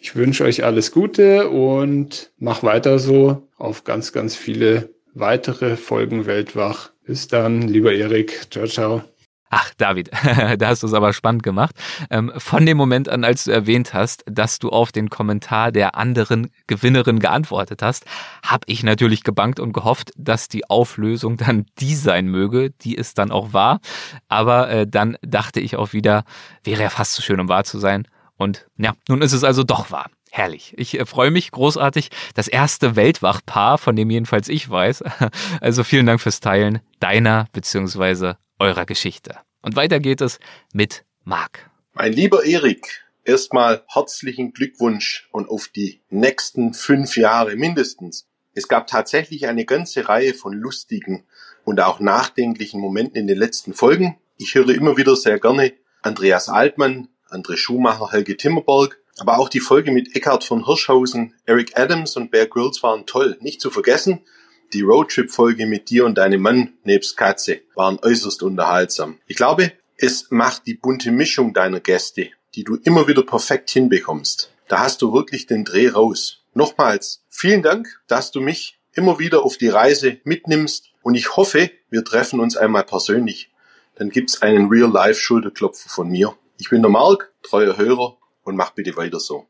[0.00, 6.26] Ich wünsche euch alles Gute und mach weiter so auf ganz, ganz viele weitere Folgen
[6.26, 6.92] Weltwach.
[7.08, 8.48] Bis dann, lieber Erik.
[8.50, 9.02] Ciao, ciao.
[9.48, 10.10] Ach, David,
[10.58, 11.74] da hast du es aber spannend gemacht.
[12.10, 15.94] Ähm, von dem Moment an, als du erwähnt hast, dass du auf den Kommentar der
[15.94, 18.04] anderen Gewinnerin geantwortet hast,
[18.44, 23.14] habe ich natürlich gebankt und gehofft, dass die Auflösung dann die sein möge, die es
[23.14, 23.80] dann auch war.
[24.28, 26.24] Aber äh, dann dachte ich auch wieder,
[26.62, 28.06] wäre ja fast zu schön, um wahr zu sein.
[28.36, 30.10] Und ja, nun ist es also doch wahr.
[30.38, 30.72] Herrlich.
[30.76, 32.10] Ich äh, freue mich großartig.
[32.34, 35.02] Das erste Weltwachpaar, von dem jedenfalls ich weiß.
[35.60, 38.34] Also vielen Dank fürs Teilen deiner bzw.
[38.60, 39.36] eurer Geschichte.
[39.62, 40.38] Und weiter geht es
[40.72, 41.68] mit Marc.
[41.92, 48.28] Mein lieber Erik, erstmal herzlichen Glückwunsch und auf die nächsten fünf Jahre mindestens.
[48.54, 51.24] Es gab tatsächlich eine ganze Reihe von lustigen
[51.64, 54.18] und auch nachdenklichen Momenten in den letzten Folgen.
[54.36, 59.00] Ich höre immer wieder sehr gerne Andreas Altmann, André Schumacher, Helge Timmerberg.
[59.18, 63.36] Aber auch die Folge mit Eckhard von Hirschhausen, Eric Adams und Bear Grylls waren toll.
[63.40, 64.20] Nicht zu vergessen,
[64.72, 69.18] die Roadtrip-Folge mit dir und deinem Mann nebst Katze waren äußerst unterhaltsam.
[69.26, 74.52] Ich glaube, es macht die bunte Mischung deiner Gäste, die du immer wieder perfekt hinbekommst.
[74.68, 76.42] Da hast du wirklich den Dreh raus.
[76.54, 81.70] Nochmals, vielen Dank, dass du mich immer wieder auf die Reise mitnimmst und ich hoffe,
[81.88, 83.50] wir treffen uns einmal persönlich.
[83.94, 86.36] Dann gibt's einen Real-Life-Schulterklopfer von mir.
[86.58, 88.17] Ich bin der Mark, treuer Hörer
[88.48, 89.46] und mach bitte weiter so.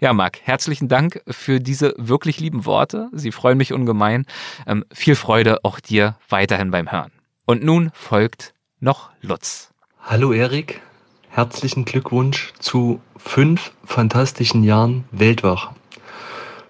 [0.00, 3.10] Ja, Marc, herzlichen Dank für diese wirklich lieben Worte.
[3.12, 4.24] Sie freuen mich ungemein.
[4.66, 7.12] Ähm, viel Freude auch dir weiterhin beim Hören.
[7.44, 9.72] Und nun folgt noch Lutz.
[10.00, 10.80] Hallo Erik,
[11.28, 15.72] herzlichen Glückwunsch zu fünf fantastischen Jahren Weltwach.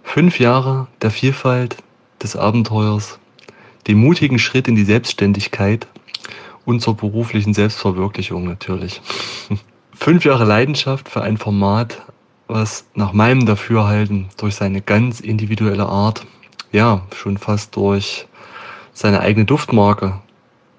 [0.03, 1.77] Fünf Jahre der Vielfalt,
[2.21, 3.21] des Abenteuers,
[3.87, 5.87] dem mutigen Schritt in die Selbstständigkeit
[6.65, 9.01] und zur beruflichen Selbstverwirklichung natürlich.
[10.03, 12.01] Fünf Jahre Leidenschaft für ein Format,
[12.49, 16.25] was nach meinem Dafürhalten durch seine ganz individuelle Art,
[16.73, 18.27] ja, schon fast durch
[18.95, 20.19] seine eigene Duftmarke,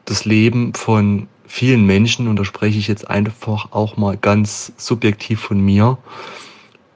[0.06, 5.40] das Leben von vielen Menschen, und da spreche ich jetzt einfach auch mal ganz subjektiv
[5.40, 6.00] von mir,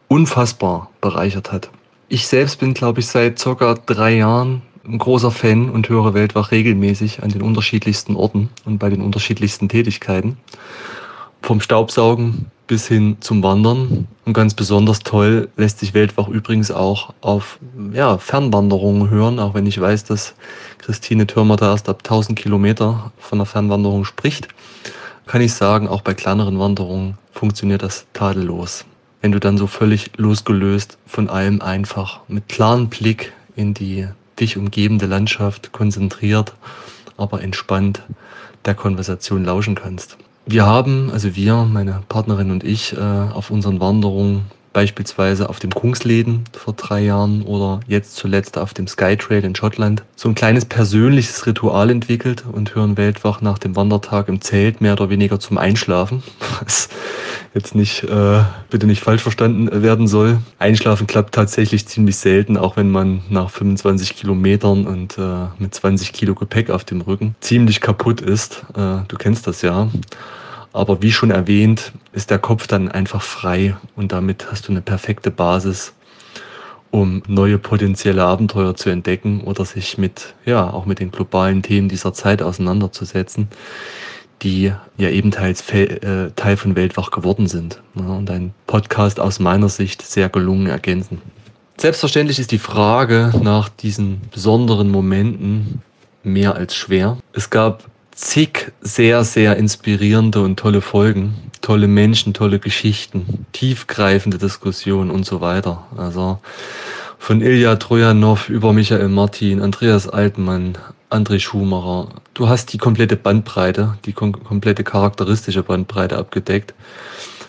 [0.08, 1.70] unfassbar bereichert hat.
[2.10, 6.50] Ich selbst bin, glaube ich, seit circa drei Jahren ein großer Fan und höre Weltwach
[6.50, 10.38] regelmäßig an den unterschiedlichsten Orten und bei den unterschiedlichsten Tätigkeiten.
[11.46, 14.08] Vom Staubsaugen bis hin zum Wandern.
[14.26, 17.60] Und ganz besonders toll lässt sich Weltwach übrigens auch auf
[17.94, 20.34] ja, Fernwanderungen hören, auch wenn ich weiß, dass
[20.80, 24.48] Christine Türmer da erst ab 1000 Kilometer von der Fernwanderung spricht,
[25.28, 28.84] kann ich sagen, auch bei kleineren Wanderungen funktioniert das tadellos
[29.26, 34.08] wenn du dann so völlig losgelöst von allem einfach mit klarem Blick in die
[34.40, 36.54] dich umgebende Landschaft konzentriert,
[37.18, 38.04] aber entspannt
[38.66, 40.18] der Konversation lauschen kannst.
[40.48, 44.46] Wir haben, also wir, meine Partnerin und ich, äh, auf unseren Wanderungen
[44.76, 50.04] beispielsweise auf dem Kungsläden vor drei Jahren oder jetzt zuletzt auf dem Skytrail in Schottland
[50.18, 54.92] so ein kleines persönliches Ritual entwickelt und hören Weltwach nach dem Wandertag im Zelt mehr
[54.92, 56.24] oder weniger zum Einschlafen,
[56.60, 56.90] was
[57.54, 60.40] jetzt nicht, äh, bitte nicht falsch verstanden werden soll.
[60.60, 66.12] Einschlafen klappt tatsächlich ziemlich selten, auch wenn man nach 25 Kilometern und äh, mit 20
[66.12, 68.66] Kilo Gepäck auf dem Rücken ziemlich kaputt ist.
[68.76, 69.88] Äh, du kennst das ja.
[70.76, 74.82] Aber wie schon erwähnt, ist der Kopf dann einfach frei und damit hast du eine
[74.82, 75.94] perfekte Basis,
[76.92, 81.88] um neue potenzielle Abenteuer zu entdecken oder sich mit, ja, auch mit den globalen Themen
[81.88, 83.48] dieser Zeit auseinanderzusetzen,
[84.42, 90.02] die ja ebenteils äh, Teil von Weltwach geworden sind und ein Podcast aus meiner Sicht
[90.02, 91.22] sehr gelungen ergänzen.
[91.78, 95.82] Selbstverständlich ist die Frage nach diesen besonderen Momenten
[96.24, 97.18] mehr als schwer.
[97.32, 97.86] Es gab
[98.16, 101.36] zig sehr, sehr inspirierende und tolle Folgen.
[101.62, 105.86] Tolle Menschen, tolle Geschichten, tiefgreifende Diskussionen und so weiter.
[105.98, 106.40] Also
[107.18, 110.78] von Ilja Trojanov über Michael Martin, Andreas Altmann,
[111.10, 112.10] André Schumacher.
[112.34, 116.74] Du hast die komplette Bandbreite, die kom komplette charakteristische Bandbreite abgedeckt.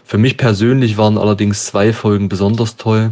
[0.05, 3.10] Für mich persönlich waren allerdings zwei Folgen besonders toll.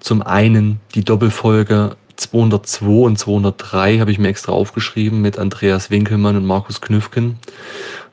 [0.00, 6.36] Zum einen die Doppelfolge 202 und 203 habe ich mir extra aufgeschrieben mit Andreas Winkelmann
[6.36, 7.38] und Markus Knüffken,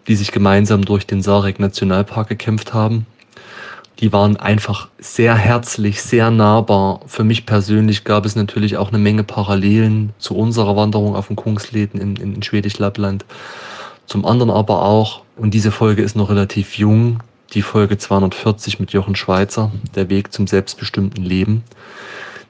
[0.07, 3.05] die sich gemeinsam durch den Sarek Nationalpark gekämpft haben.
[3.99, 7.01] Die waren einfach sehr herzlich, sehr nahbar.
[7.05, 11.35] Für mich persönlich gab es natürlich auch eine Menge Parallelen zu unserer Wanderung auf dem
[11.35, 13.23] Kungsläden in, in, in Schwedisch-Lappland.
[14.05, 17.21] Zum anderen aber auch, und diese Folge ist noch relativ jung,
[17.53, 21.63] die Folge 240 mit Jochen Schweizer, der Weg zum selbstbestimmten Leben.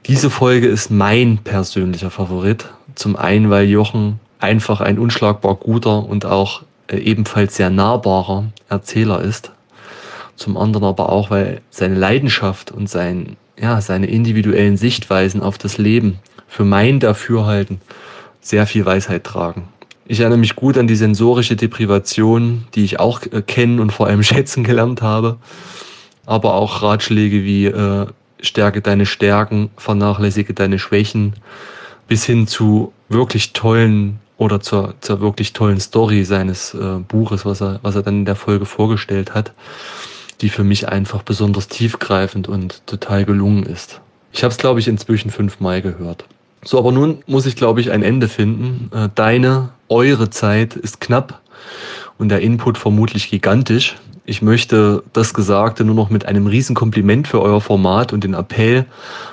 [0.07, 2.65] Diese Folge ist mein persönlicher Favorit.
[2.93, 9.21] Zum einen, weil Jochen einfach ein unschlagbar guter und auch äh, ebenfalls sehr nahbarer Erzähler
[9.21, 9.53] ist.
[10.35, 15.77] Zum anderen aber auch, weil seine Leidenschaft und sein, ja, seine individuellen Sichtweisen auf das
[15.77, 16.19] Leben
[16.49, 17.80] für mein Dafürhalten
[18.41, 19.69] sehr viel Weisheit tragen.
[20.05, 24.07] Ich erinnere mich gut an die sensorische Deprivation, die ich auch äh, kennen und vor
[24.07, 25.38] allem schätzen gelernt habe.
[26.25, 28.07] Aber auch Ratschläge wie äh,
[28.44, 31.34] stärke deine Stärken, vernachlässige deine Schwächen,
[32.07, 37.61] bis hin zu wirklich tollen oder zur, zur wirklich tollen Story seines äh, Buches, was
[37.61, 39.53] er, was er dann in der Folge vorgestellt hat,
[40.41, 44.02] die für mich einfach besonders tiefgreifend und total gelungen ist.
[44.34, 46.26] Ich habe es, glaube ich, inzwischen fünfmal gehört.
[46.65, 48.90] So, aber nun muss ich, glaube ich, ein Ende finden.
[48.94, 51.41] Äh, deine, eure Zeit ist knapp
[52.18, 53.95] und der Input vermutlich gigantisch.
[54.26, 58.34] Ich möchte das Gesagte nur noch mit einem riesen Kompliment für euer Format und den
[58.34, 58.85] Appell,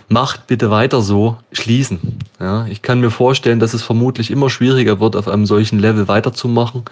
[0.08, 2.18] macht bitte weiter so, schließen.
[2.40, 6.08] Ja, ich kann mir vorstellen, dass es vermutlich immer schwieriger wird, auf einem solchen Level
[6.08, 6.82] weiterzumachen,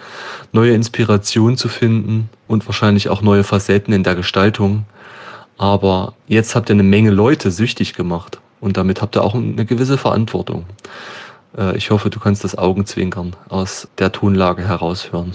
[0.53, 4.85] neue Inspirationen zu finden und wahrscheinlich auch neue Facetten in der Gestaltung.
[5.57, 9.65] Aber jetzt habt ihr eine Menge Leute süchtig gemacht und damit habt ihr auch eine
[9.65, 10.63] gewisse Verantwortung.
[11.57, 15.31] Äh, ich hoffe, du kannst das Augenzwinkern aus der Tonlage heraushören.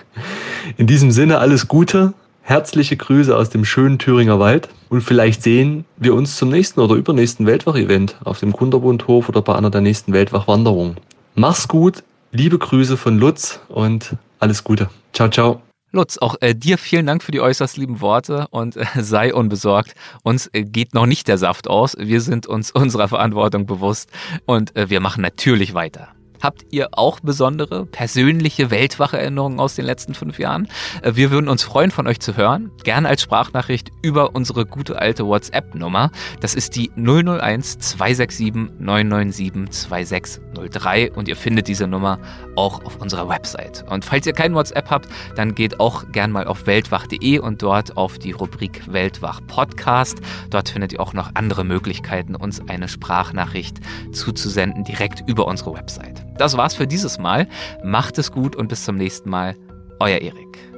[0.76, 2.12] In diesem Sinne alles Gute,
[2.42, 6.94] herzliche Grüße aus dem schönen Thüringer Wald und vielleicht sehen wir uns zum nächsten oder
[6.94, 10.96] übernächsten Weltwach-Event auf dem Kunderbundhof oder bei einer der nächsten Weltwach-Wanderungen.
[11.34, 12.02] Mach's gut,
[12.32, 14.88] liebe Grüße von Lutz und alles Gute.
[15.12, 15.67] Ciao, ciao.
[15.90, 19.94] Lutz, auch äh, dir vielen Dank für die äußerst lieben Worte und äh, sei unbesorgt.
[20.22, 21.96] Uns äh, geht noch nicht der Saft aus.
[21.98, 24.10] Wir sind uns unserer Verantwortung bewusst
[24.44, 26.08] und äh, wir machen natürlich weiter.
[26.40, 30.68] Habt ihr auch besondere persönliche Weltwache-Erinnerungen aus den letzten fünf Jahren?
[31.02, 32.70] Äh, wir würden uns freuen, von euch zu hören.
[32.84, 36.10] Gerne als Sprachnachricht über unsere gute alte WhatsApp-Nummer.
[36.40, 42.18] Das ist die 001 267 997 2603 und ihr findet diese Nummer
[42.56, 43.84] auch auf unserer Website.
[43.88, 47.96] Und falls ihr kein WhatsApp habt, dann geht auch gern mal auf weltwach.de und dort
[47.96, 50.18] auf die Rubrik Weltwach Podcast.
[50.50, 53.78] Dort findet ihr auch noch andere Möglichkeiten, uns eine Sprachnachricht
[54.12, 56.24] zuzusenden, direkt über unsere Website.
[56.36, 57.48] Das war's für dieses Mal.
[57.82, 59.56] Macht es gut und bis zum nächsten Mal.
[60.00, 60.77] Euer Erik.